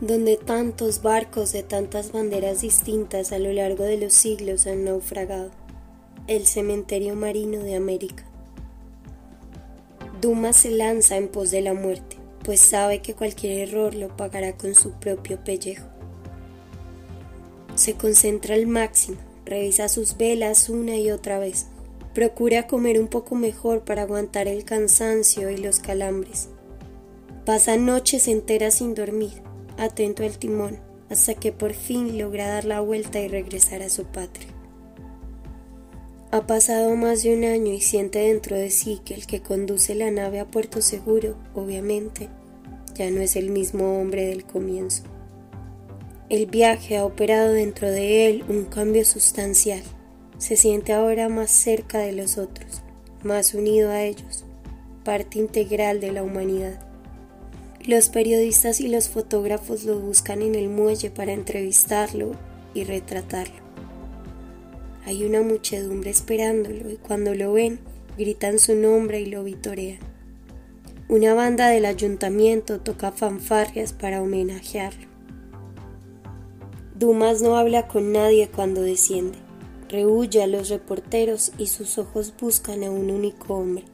donde 0.00 0.36
tantos 0.36 1.02
barcos 1.02 1.52
de 1.52 1.62
tantas 1.62 2.10
banderas 2.10 2.62
distintas 2.62 3.32
a 3.32 3.38
lo 3.38 3.52
largo 3.52 3.84
de 3.84 3.98
los 3.98 4.14
siglos 4.14 4.66
han 4.66 4.84
naufragado, 4.84 5.50
el 6.26 6.46
cementerio 6.46 7.14
marino 7.14 7.60
de 7.60 7.76
América. 7.76 8.24
Dumas 10.24 10.56
se 10.56 10.70
lanza 10.70 11.18
en 11.18 11.28
pos 11.28 11.50
de 11.50 11.60
la 11.60 11.74
muerte, 11.74 12.16
pues 12.44 12.58
sabe 12.58 13.02
que 13.02 13.12
cualquier 13.12 13.68
error 13.68 13.94
lo 13.94 14.16
pagará 14.16 14.56
con 14.56 14.74
su 14.74 14.92
propio 14.92 15.44
pellejo. 15.44 15.86
Se 17.74 17.92
concentra 17.92 18.54
al 18.54 18.66
máximo, 18.66 19.18
revisa 19.44 19.86
sus 19.90 20.16
velas 20.16 20.70
una 20.70 20.96
y 20.96 21.10
otra 21.10 21.38
vez, 21.38 21.66
procura 22.14 22.66
comer 22.66 22.98
un 22.98 23.08
poco 23.08 23.34
mejor 23.34 23.82
para 23.82 24.00
aguantar 24.00 24.48
el 24.48 24.64
cansancio 24.64 25.50
y 25.50 25.58
los 25.58 25.78
calambres. 25.80 26.48
Pasa 27.44 27.76
noches 27.76 28.26
enteras 28.26 28.76
sin 28.76 28.94
dormir, 28.94 29.42
atento 29.76 30.22
al 30.22 30.38
timón, 30.38 30.78
hasta 31.10 31.34
que 31.34 31.52
por 31.52 31.74
fin 31.74 32.16
logra 32.16 32.48
dar 32.48 32.64
la 32.64 32.80
vuelta 32.80 33.20
y 33.20 33.28
regresar 33.28 33.82
a 33.82 33.90
su 33.90 34.04
patria. 34.04 34.53
Ha 36.34 36.48
pasado 36.48 36.96
más 36.96 37.22
de 37.22 37.32
un 37.32 37.44
año 37.44 37.72
y 37.72 37.80
siente 37.80 38.18
dentro 38.18 38.56
de 38.56 38.68
sí 38.70 39.00
que 39.04 39.14
el 39.14 39.24
que 39.24 39.40
conduce 39.40 39.94
la 39.94 40.10
nave 40.10 40.40
a 40.40 40.44
puerto 40.44 40.82
seguro, 40.82 41.36
obviamente, 41.54 42.28
ya 42.96 43.08
no 43.12 43.20
es 43.20 43.36
el 43.36 43.50
mismo 43.50 44.00
hombre 44.00 44.26
del 44.26 44.44
comienzo. 44.44 45.04
El 46.28 46.46
viaje 46.46 46.96
ha 46.96 47.04
operado 47.04 47.52
dentro 47.52 47.88
de 47.88 48.26
él 48.26 48.44
un 48.48 48.64
cambio 48.64 49.04
sustancial. 49.04 49.80
Se 50.38 50.56
siente 50.56 50.92
ahora 50.92 51.28
más 51.28 51.52
cerca 51.52 51.98
de 52.00 52.10
los 52.10 52.36
otros, 52.36 52.82
más 53.22 53.54
unido 53.54 53.92
a 53.92 54.02
ellos, 54.02 54.44
parte 55.04 55.38
integral 55.38 56.00
de 56.00 56.10
la 56.10 56.24
humanidad. 56.24 56.80
Los 57.86 58.08
periodistas 58.08 58.80
y 58.80 58.88
los 58.88 59.08
fotógrafos 59.08 59.84
lo 59.84 60.00
buscan 60.00 60.42
en 60.42 60.56
el 60.56 60.68
muelle 60.68 61.10
para 61.10 61.32
entrevistarlo 61.32 62.32
y 62.74 62.82
retratarlo. 62.82 63.63
Hay 65.06 65.24
una 65.24 65.42
muchedumbre 65.42 66.10
esperándolo 66.10 66.90
y 66.90 66.96
cuando 66.96 67.34
lo 67.34 67.52
ven, 67.52 67.78
gritan 68.16 68.58
su 68.58 68.74
nombre 68.74 69.20
y 69.20 69.26
lo 69.26 69.44
vitorean. 69.44 69.98
Una 71.08 71.34
banda 71.34 71.68
del 71.68 71.84
ayuntamiento 71.84 72.80
toca 72.80 73.12
fanfarrias 73.12 73.92
para 73.92 74.22
homenajearlo. 74.22 75.06
Dumas 76.98 77.42
no 77.42 77.56
habla 77.56 77.86
con 77.86 78.12
nadie 78.12 78.48
cuando 78.48 78.80
desciende. 78.80 79.36
Rehuye 79.90 80.42
a 80.42 80.46
los 80.46 80.70
reporteros 80.70 81.52
y 81.58 81.66
sus 81.66 81.98
ojos 81.98 82.32
buscan 82.40 82.82
a 82.82 82.90
un 82.90 83.10
único 83.10 83.54
hombre. 83.54 83.84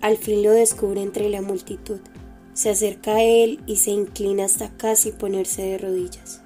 Al 0.00 0.16
fin 0.16 0.42
lo 0.42 0.52
descubre 0.52 1.02
entre 1.02 1.28
la 1.28 1.42
multitud. 1.42 1.98
Se 2.52 2.70
acerca 2.70 3.16
a 3.16 3.22
él 3.22 3.60
y 3.66 3.76
se 3.76 3.90
inclina 3.90 4.44
hasta 4.44 4.76
casi 4.76 5.10
ponerse 5.10 5.62
de 5.62 5.78
rodillas. 5.78 6.42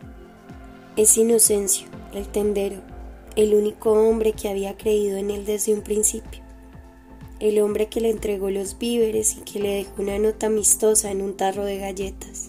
Es 0.97 1.19
Inocencio, 1.19 1.89
el 2.13 2.29
tendero, 2.29 2.77
el 3.37 3.55
único 3.55 3.93
hombre 3.93 4.33
que 4.33 4.49
había 4.49 4.77
creído 4.77 5.17
en 5.17 5.31
él 5.31 5.45
desde 5.45 5.75
un 5.75 5.83
principio. 5.83 6.43
El 7.41 7.61
hombre 7.61 7.89
que 7.89 8.01
le 8.01 8.11
entregó 8.11 8.51
los 8.51 8.79
víveres 8.79 9.37
y 9.37 9.41
que 9.43 9.61
le 9.61 9.75
dejó 9.75 10.03
una 10.03 10.19
nota 10.19 10.47
amistosa 10.47 11.11
en 11.11 11.23
un 11.23 11.37
tarro 11.37 11.65
de 11.65 11.79
galletas. 11.79 12.49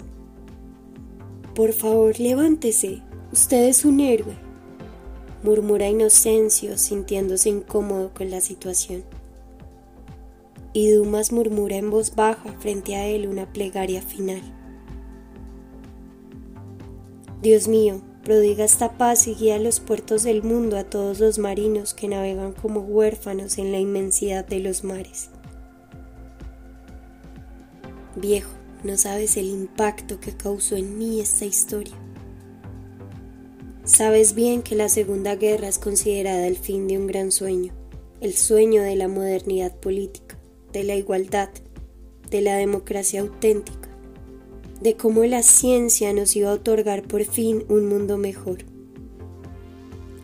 Por 1.54 1.74
favor, 1.74 2.20
levántese. 2.20 3.02
Usted 3.32 3.68
es 3.68 3.86
un 3.86 4.00
héroe, 4.00 4.36
murmura 5.44 5.88
Inocencio 5.88 6.78
sintiéndose 6.78 7.50
incómodo 7.50 8.12
con 8.14 8.32
la 8.32 8.42
situación 8.42 9.04
y 10.74 10.92
Dumas 10.92 11.32
murmura 11.32 11.78
en 11.78 11.90
voz 11.90 12.16
baja 12.16 12.54
frente 12.60 12.96
a 12.96 13.06
él 13.06 13.28
una 13.28 13.52
plegaria 13.52 14.02
final. 14.02 14.42
Dios 17.42 17.68
mío, 17.68 18.02
prodiga 18.30 18.64
esta 18.64 18.96
paz 18.96 19.26
y 19.26 19.34
guía 19.34 19.58
los 19.58 19.80
puertos 19.80 20.22
del 20.22 20.44
mundo 20.44 20.78
a 20.78 20.84
todos 20.84 21.20
los 21.20 21.40
marinos 21.40 21.96
que 21.96 22.08
navegan 22.08 22.52
como 22.52 22.82
huérfanos 22.82 23.58
en 23.58 23.72
la 23.72 23.80
inmensidad 23.80 24.46
de 24.46 24.60
los 24.60 24.84
mares. 24.84 25.32
Viejo, 28.16 28.52
no 28.84 28.98
sabes 28.98 29.36
el 29.36 29.48
impacto 29.48 30.20
que 30.20 30.38
causó 30.38 30.76
en 30.76 31.00
mí 31.00 31.20
esta 31.20 31.46
historia. 31.46 31.96
Sabes 33.84 34.36
bien 34.36 34.62
que 34.62 34.76
la 34.76 34.90
Segunda 34.90 35.36
Guerra 35.36 35.68
es 35.68 35.80
considerada 35.80 36.46
el 36.46 36.58
fin 36.58 36.88
de 36.88 37.00
un 37.00 37.08
gran 37.08 37.32
sueño, 37.32 37.74
el 38.22 38.36
sueño 38.36 38.84
de 38.84 38.96
la 38.96 39.08
modernidad 39.08 39.76
política 39.76 40.38
de 40.72 40.84
la 40.84 40.94
igualdad, 40.94 41.50
de 42.30 42.42
la 42.42 42.58
democracia 42.58 43.22
auténtica, 43.22 43.79
de 44.82 44.96
cómo 44.96 45.26
la 45.26 45.44
ciencia 45.44 46.14
nos 46.14 46.36
iba 46.36 46.50
a 46.50 46.54
otorgar 46.54 47.04
por 47.08 47.26
fin 47.26 47.66
un 47.68 47.88
mundo 47.88 48.18
mejor. 48.18 48.60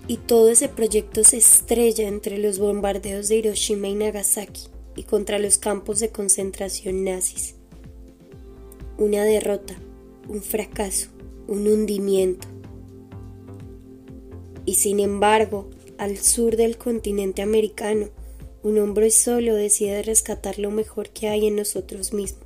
Y 0.07 0.17
todo 0.17 0.49
ese 0.49 0.69
proyecto 0.69 1.23
se 1.23 1.37
estrella 1.37 2.07
entre 2.07 2.37
los 2.37 2.59
bombardeos 2.59 3.27
de 3.27 3.37
Hiroshima 3.37 3.87
y 3.87 3.95
Nagasaki 3.95 4.67
y 4.95 5.03
contra 5.03 5.39
los 5.39 5.57
campos 5.57 5.99
de 5.99 6.09
concentración 6.09 7.03
nazis. 7.03 7.55
Una 8.97 9.23
derrota, 9.23 9.75
un 10.29 10.41
fracaso, 10.41 11.09
un 11.47 11.67
hundimiento. 11.67 12.47
Y 14.65 14.75
sin 14.75 14.99
embargo, 14.99 15.69
al 15.97 16.17
sur 16.17 16.55
del 16.55 16.77
continente 16.77 17.41
americano, 17.41 18.09
un 18.63 18.79
hombre 18.79 19.11
solo 19.11 19.53
decide 19.53 20.01
rescatar 20.01 20.59
lo 20.59 20.71
mejor 20.71 21.09
que 21.09 21.27
hay 21.27 21.47
en 21.47 21.55
nosotros 21.55 22.13
mismos 22.13 22.44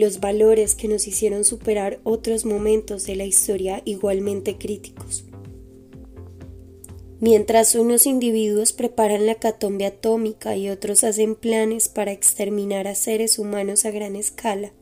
los 0.00 0.20
valores 0.20 0.74
que 0.74 0.88
nos 0.88 1.06
hicieron 1.06 1.44
superar 1.44 2.00
otros 2.04 2.44
momentos 2.44 3.06
de 3.06 3.16
la 3.16 3.24
historia 3.24 3.82
igualmente 3.84 4.56
críticos. 4.56 5.24
Mientras 7.20 7.74
unos 7.74 8.06
individuos 8.06 8.72
preparan 8.72 9.26
la 9.26 9.36
catombe 9.36 9.86
atómica 9.86 10.56
y 10.56 10.68
otros 10.68 11.04
hacen 11.04 11.34
planes 11.36 11.88
para 11.88 12.12
exterminar 12.12 12.86
a 12.86 12.94
seres 12.94 13.38
humanos 13.38 13.84
a 13.84 13.90
gran 13.90 14.16
escala, 14.16 14.72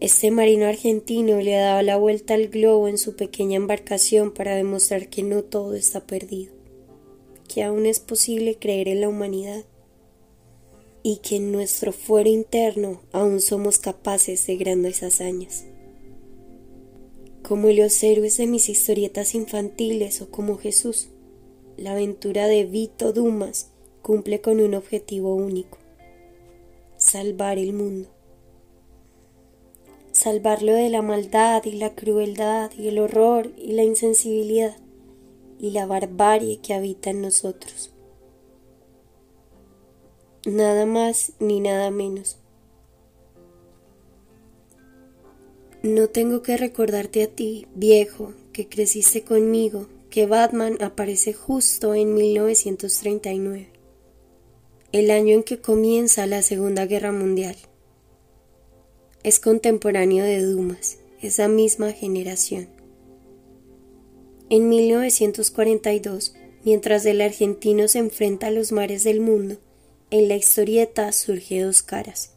este 0.00 0.30
marino 0.30 0.66
argentino 0.66 1.40
le 1.40 1.56
ha 1.56 1.62
dado 1.62 1.82
la 1.82 1.96
vuelta 1.96 2.34
al 2.34 2.48
globo 2.48 2.88
en 2.88 2.98
su 2.98 3.14
pequeña 3.14 3.56
embarcación 3.56 4.32
para 4.32 4.56
demostrar 4.56 5.08
que 5.08 5.22
no 5.22 5.44
todo 5.44 5.74
está 5.74 6.06
perdido 6.06 6.60
que 7.52 7.64
aún 7.64 7.84
es 7.86 7.98
posible 7.98 8.56
creer 8.58 8.86
en 8.86 9.00
la 9.00 9.08
humanidad 9.08 9.64
y 11.02 11.16
que 11.18 11.36
en 11.36 11.52
nuestro 11.52 11.92
fuero 11.92 12.28
interno 12.28 13.00
aún 13.12 13.40
somos 13.40 13.78
capaces 13.78 14.46
de 14.46 14.56
grandes 14.56 15.02
hazañas. 15.02 15.64
Como 17.42 17.68
los 17.70 18.02
héroes 18.02 18.36
de 18.36 18.46
mis 18.46 18.68
historietas 18.68 19.34
infantiles 19.34 20.20
o 20.20 20.30
como 20.30 20.58
Jesús, 20.58 21.08
la 21.76 21.92
aventura 21.92 22.46
de 22.46 22.64
Vito 22.64 23.12
Dumas 23.12 23.70
cumple 24.02 24.40
con 24.40 24.60
un 24.60 24.74
objetivo 24.74 25.34
único, 25.34 25.78
salvar 26.96 27.58
el 27.58 27.72
mundo. 27.72 28.08
Salvarlo 30.12 30.74
de 30.74 30.90
la 30.90 31.02
maldad 31.02 31.64
y 31.64 31.72
la 31.72 31.94
crueldad 31.94 32.72
y 32.76 32.88
el 32.88 32.98
horror 32.98 33.52
y 33.56 33.72
la 33.72 33.84
insensibilidad 33.84 34.76
y 35.58 35.70
la 35.70 35.86
barbarie 35.86 36.58
que 36.58 36.74
habita 36.74 37.10
en 37.10 37.22
nosotros. 37.22 37.92
Nada 40.46 40.86
más 40.86 41.32
ni 41.38 41.60
nada 41.60 41.90
menos. 41.90 42.38
No 45.82 46.08
tengo 46.08 46.42
que 46.42 46.56
recordarte 46.56 47.22
a 47.22 47.26
ti, 47.26 47.66
viejo, 47.74 48.32
que 48.52 48.66
creciste 48.66 49.22
conmigo, 49.22 49.86
que 50.08 50.24
Batman 50.26 50.78
aparece 50.80 51.34
justo 51.34 51.94
en 51.94 52.14
1939, 52.14 53.68
el 54.92 55.10
año 55.10 55.34
en 55.34 55.42
que 55.42 55.60
comienza 55.60 56.26
la 56.26 56.40
Segunda 56.40 56.86
Guerra 56.86 57.12
Mundial. 57.12 57.56
Es 59.22 59.40
contemporáneo 59.40 60.24
de 60.24 60.40
Dumas, 60.42 60.98
esa 61.20 61.48
misma 61.48 61.92
generación. 61.92 62.68
En 64.48 64.70
1942, 64.70 66.34
mientras 66.64 67.04
el 67.04 67.20
argentino 67.20 67.88
se 67.88 67.98
enfrenta 67.98 68.46
a 68.46 68.50
los 68.50 68.72
mares 68.72 69.04
del 69.04 69.20
mundo, 69.20 69.58
en 70.10 70.28
la 70.28 70.34
historieta 70.34 71.12
surge 71.12 71.62
dos 71.62 71.82
caras. 71.82 72.32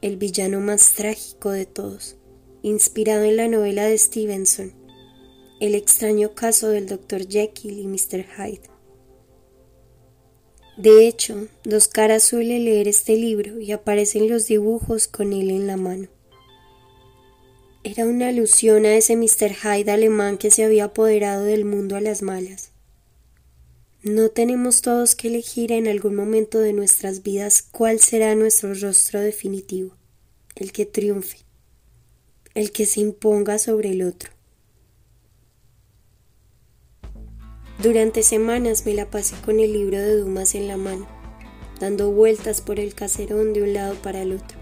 El 0.00 0.16
villano 0.16 0.60
más 0.60 0.94
trágico 0.94 1.50
de 1.50 1.66
todos, 1.66 2.16
inspirado 2.62 3.24
en 3.24 3.36
la 3.36 3.48
novela 3.48 3.84
de 3.84 3.98
Stevenson, 3.98 4.72
El 5.60 5.74
extraño 5.74 6.34
caso 6.34 6.68
del 6.68 6.86
Dr. 6.86 7.28
Jekyll 7.28 7.80
y 7.80 7.86
Mr. 7.86 8.24
Hyde. 8.24 8.70
De 10.78 11.06
hecho, 11.06 11.48
Dos 11.64 11.88
Caras 11.88 12.22
suele 12.22 12.58
leer 12.58 12.88
este 12.88 13.16
libro 13.16 13.60
y 13.60 13.72
aparecen 13.72 14.30
los 14.30 14.46
dibujos 14.46 15.06
con 15.08 15.34
él 15.34 15.50
en 15.50 15.66
la 15.66 15.76
mano. 15.76 16.08
Era 17.84 18.06
una 18.06 18.28
alusión 18.28 18.86
a 18.86 18.94
ese 18.94 19.16
Mr. 19.16 19.52
Hyde 19.52 19.90
alemán 19.90 20.38
que 20.38 20.50
se 20.50 20.64
había 20.64 20.84
apoderado 20.84 21.44
del 21.44 21.66
mundo 21.66 21.96
a 21.96 22.00
las 22.00 22.22
malas. 22.22 22.72
No 24.02 24.30
tenemos 24.30 24.80
todos 24.80 25.14
que 25.14 25.28
elegir 25.28 25.72
en 25.72 25.86
algún 25.86 26.14
momento 26.14 26.58
de 26.58 26.72
nuestras 26.72 27.22
vidas 27.22 27.60
cuál 27.60 28.00
será 28.00 28.34
nuestro 28.34 28.72
rostro 28.72 29.20
definitivo, 29.20 29.94
el 30.54 30.72
que 30.72 30.86
triunfe, 30.86 31.40
el 32.54 32.72
que 32.72 32.86
se 32.86 33.00
imponga 33.00 33.58
sobre 33.58 33.90
el 33.90 34.00
otro. 34.00 34.30
Durante 37.82 38.22
semanas 38.22 38.86
me 38.86 38.94
la 38.94 39.10
pasé 39.10 39.36
con 39.44 39.60
el 39.60 39.74
libro 39.74 39.98
de 39.98 40.16
Dumas 40.16 40.54
en 40.54 40.66
la 40.66 40.78
mano, 40.78 41.06
dando 41.78 42.10
vueltas 42.10 42.62
por 42.62 42.80
el 42.80 42.94
caserón 42.94 43.52
de 43.52 43.62
un 43.64 43.74
lado 43.74 43.96
para 43.96 44.22
el 44.22 44.32
otro, 44.32 44.56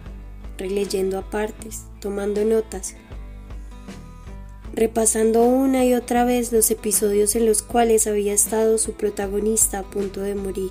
releyendo 0.57 1.17
apartes, 1.17 1.85
tomando 2.01 2.45
notas 2.45 2.97
repasando 4.79 5.43
una 5.43 5.85
y 5.85 5.95
otra 5.95 6.25
vez 6.25 6.53
los 6.53 6.71
episodios 6.71 7.35
en 7.35 7.47
los 7.47 7.63
cuales 7.63 8.07
había 8.07 8.33
estado 8.33 8.79
su 8.79 8.93
protagonista 8.93 9.81
a 9.81 9.83
punto 9.83 10.21
de 10.21 10.37
morir. 10.37 10.71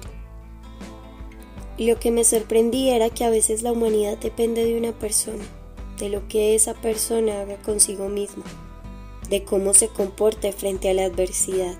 Lo 1.77 1.99
que 1.99 2.11
me 2.11 2.23
sorprendía 2.23 2.95
era 2.95 3.09
que 3.09 3.25
a 3.25 3.29
veces 3.29 3.63
la 3.63 3.73
humanidad 3.73 4.17
depende 4.17 4.63
de 4.63 4.77
una 4.77 4.97
persona, 4.97 5.43
de 5.99 6.07
lo 6.07 6.25
que 6.29 6.55
esa 6.55 6.73
persona 6.73 7.41
haga 7.41 7.57
consigo 7.57 8.07
misma, 8.07 8.45
de 9.29 9.43
cómo 9.43 9.73
se 9.73 9.89
comporte 9.89 10.53
frente 10.53 10.89
a 10.89 10.93
la 10.93 11.03
adversidad. 11.03 11.75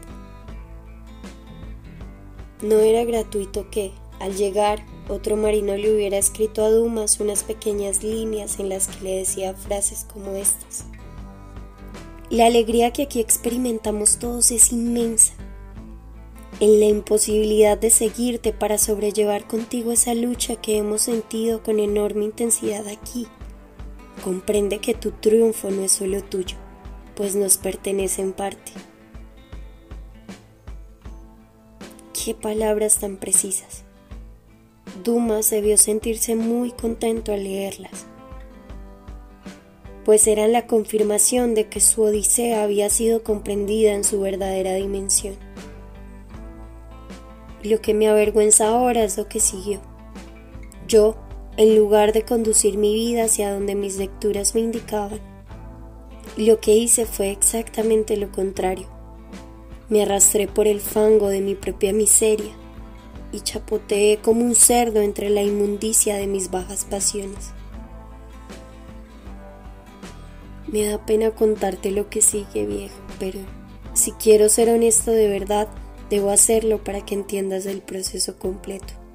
No 2.62 2.80
era 2.80 3.06
gratuito 3.06 3.70
que, 3.70 3.94
al 4.20 4.36
llegar, 4.36 4.86
otro 5.08 5.38
marino 5.38 5.78
le 5.78 5.96
hubiera 5.96 6.18
escrito 6.18 6.66
a 6.66 6.72
Dumas 6.72 7.22
unas 7.22 7.44
pequeñas 7.44 8.04
líneas 8.04 8.60
en 8.60 8.68
las 8.68 8.88
que 8.88 9.04
le 9.06 9.16
decía 9.20 9.54
frases 9.54 10.06
como 10.12 10.32
estas. 10.36 10.86
La 12.30 12.46
alegría 12.46 12.92
que 12.92 13.04
aquí 13.04 13.22
experimentamos 13.22 14.20
todos 14.20 14.52
es 14.52 14.74
inmensa. 14.74 15.34
En 16.60 16.82
la 16.82 16.88
imposibilidad 16.88 17.78
de 17.78 17.90
seguirte 17.90 18.52
para 18.52 18.78
sobrellevar 18.78 19.48
contigo 19.48 19.94
esa 19.94 20.14
lucha 20.14 20.58
que 20.58 20.78
hemos 20.78 21.04
sentido 21.04 21.64
con 21.64 21.80
enorme 21.80 22.26
intensidad 22.26 22.86
aquí, 22.90 23.28
comprende 24.26 24.80
que 24.80 24.94
tu 24.94 25.12
triunfo 25.12 25.72
no 25.72 25.84
es 25.84 25.94
solo 25.94 26.22
tuyo, 26.22 26.58
pues 27.16 27.38
nos 27.38 27.58
pertenece 27.58 28.24
en 28.24 28.34
parte. 28.34 28.74
Qué 32.12 32.34
palabras 32.34 33.00
tan 33.00 33.16
precisas. 33.16 33.86
Dumas 35.02 35.50
debió 35.50 35.78
sentirse 35.78 36.36
muy 36.36 36.72
contento 36.72 37.32
al 37.32 37.46
leerlas, 37.46 38.06
pues 40.08 40.26
eran 40.26 40.54
la 40.54 40.68
confirmación 40.68 41.54
de 41.54 41.68
que 41.68 41.82
su 41.82 42.02
odisea 42.02 42.64
había 42.64 42.90
sido 42.90 43.24
comprendida 43.24 43.92
en 43.92 44.06
su 44.06 44.22
verdadera 44.22 44.74
dimensión. 44.74 45.36
Lo 47.62 47.82
que 47.82 47.94
me 47.94 48.08
avergüenza 48.08 48.70
ahora 48.70 49.04
es 49.04 49.18
lo 49.18 49.28
que 49.28 49.42
siguió. 49.42 49.82
Yo, 50.88 51.18
en 51.58 51.76
lugar 51.76 52.14
de 52.14 52.22
conducir 52.22 52.78
mi 52.78 52.94
vida 52.94 53.26
hacia 53.26 53.54
donde 53.54 53.76
mis 53.76 53.98
lecturas 53.98 54.56
me 54.56 54.62
indicaban, 54.62 55.20
lo 56.38 56.62
que 56.62 56.74
hice 56.74 57.06
fue 57.06 57.30
exactamente 57.30 58.16
lo 58.16 58.32
contrario. 58.32 58.88
Me 59.90 60.04
arrastré 60.04 60.48
por 60.48 60.68
el 60.68 60.80
fango 60.80 61.28
de 61.28 61.42
mi 61.42 61.54
propia 61.54 61.92
miseria 61.92 62.54
y 63.34 63.42
chapoteé 63.42 64.20
como 64.20 64.46
un 64.46 64.56
cerdo 64.56 65.02
entre 65.02 65.30
la 65.30 65.42
inmundicia 65.42 66.16
de 66.16 66.28
mis 66.28 66.50
bajas 66.50 66.86
pasiones. 66.86 67.57
Me 70.72 70.86
da 70.86 71.06
pena 71.06 71.32
contarte 71.32 71.92
lo 71.92 72.10
que 72.10 72.22
sigue, 72.22 72.66
viejo, 72.66 72.96
pero 73.20 73.40
si 73.94 74.12
quiero 74.12 74.50
ser 74.50 74.70
honesto 74.70 75.12
de 75.12 75.28
verdad, 75.28 75.68
debo 76.10 76.30
hacerlo 76.30 76.84
para 76.84 77.06
que 77.06 77.16
entiendas 77.16 77.66
el 77.66 77.82
proceso 77.82 78.38
completo. 78.38 79.07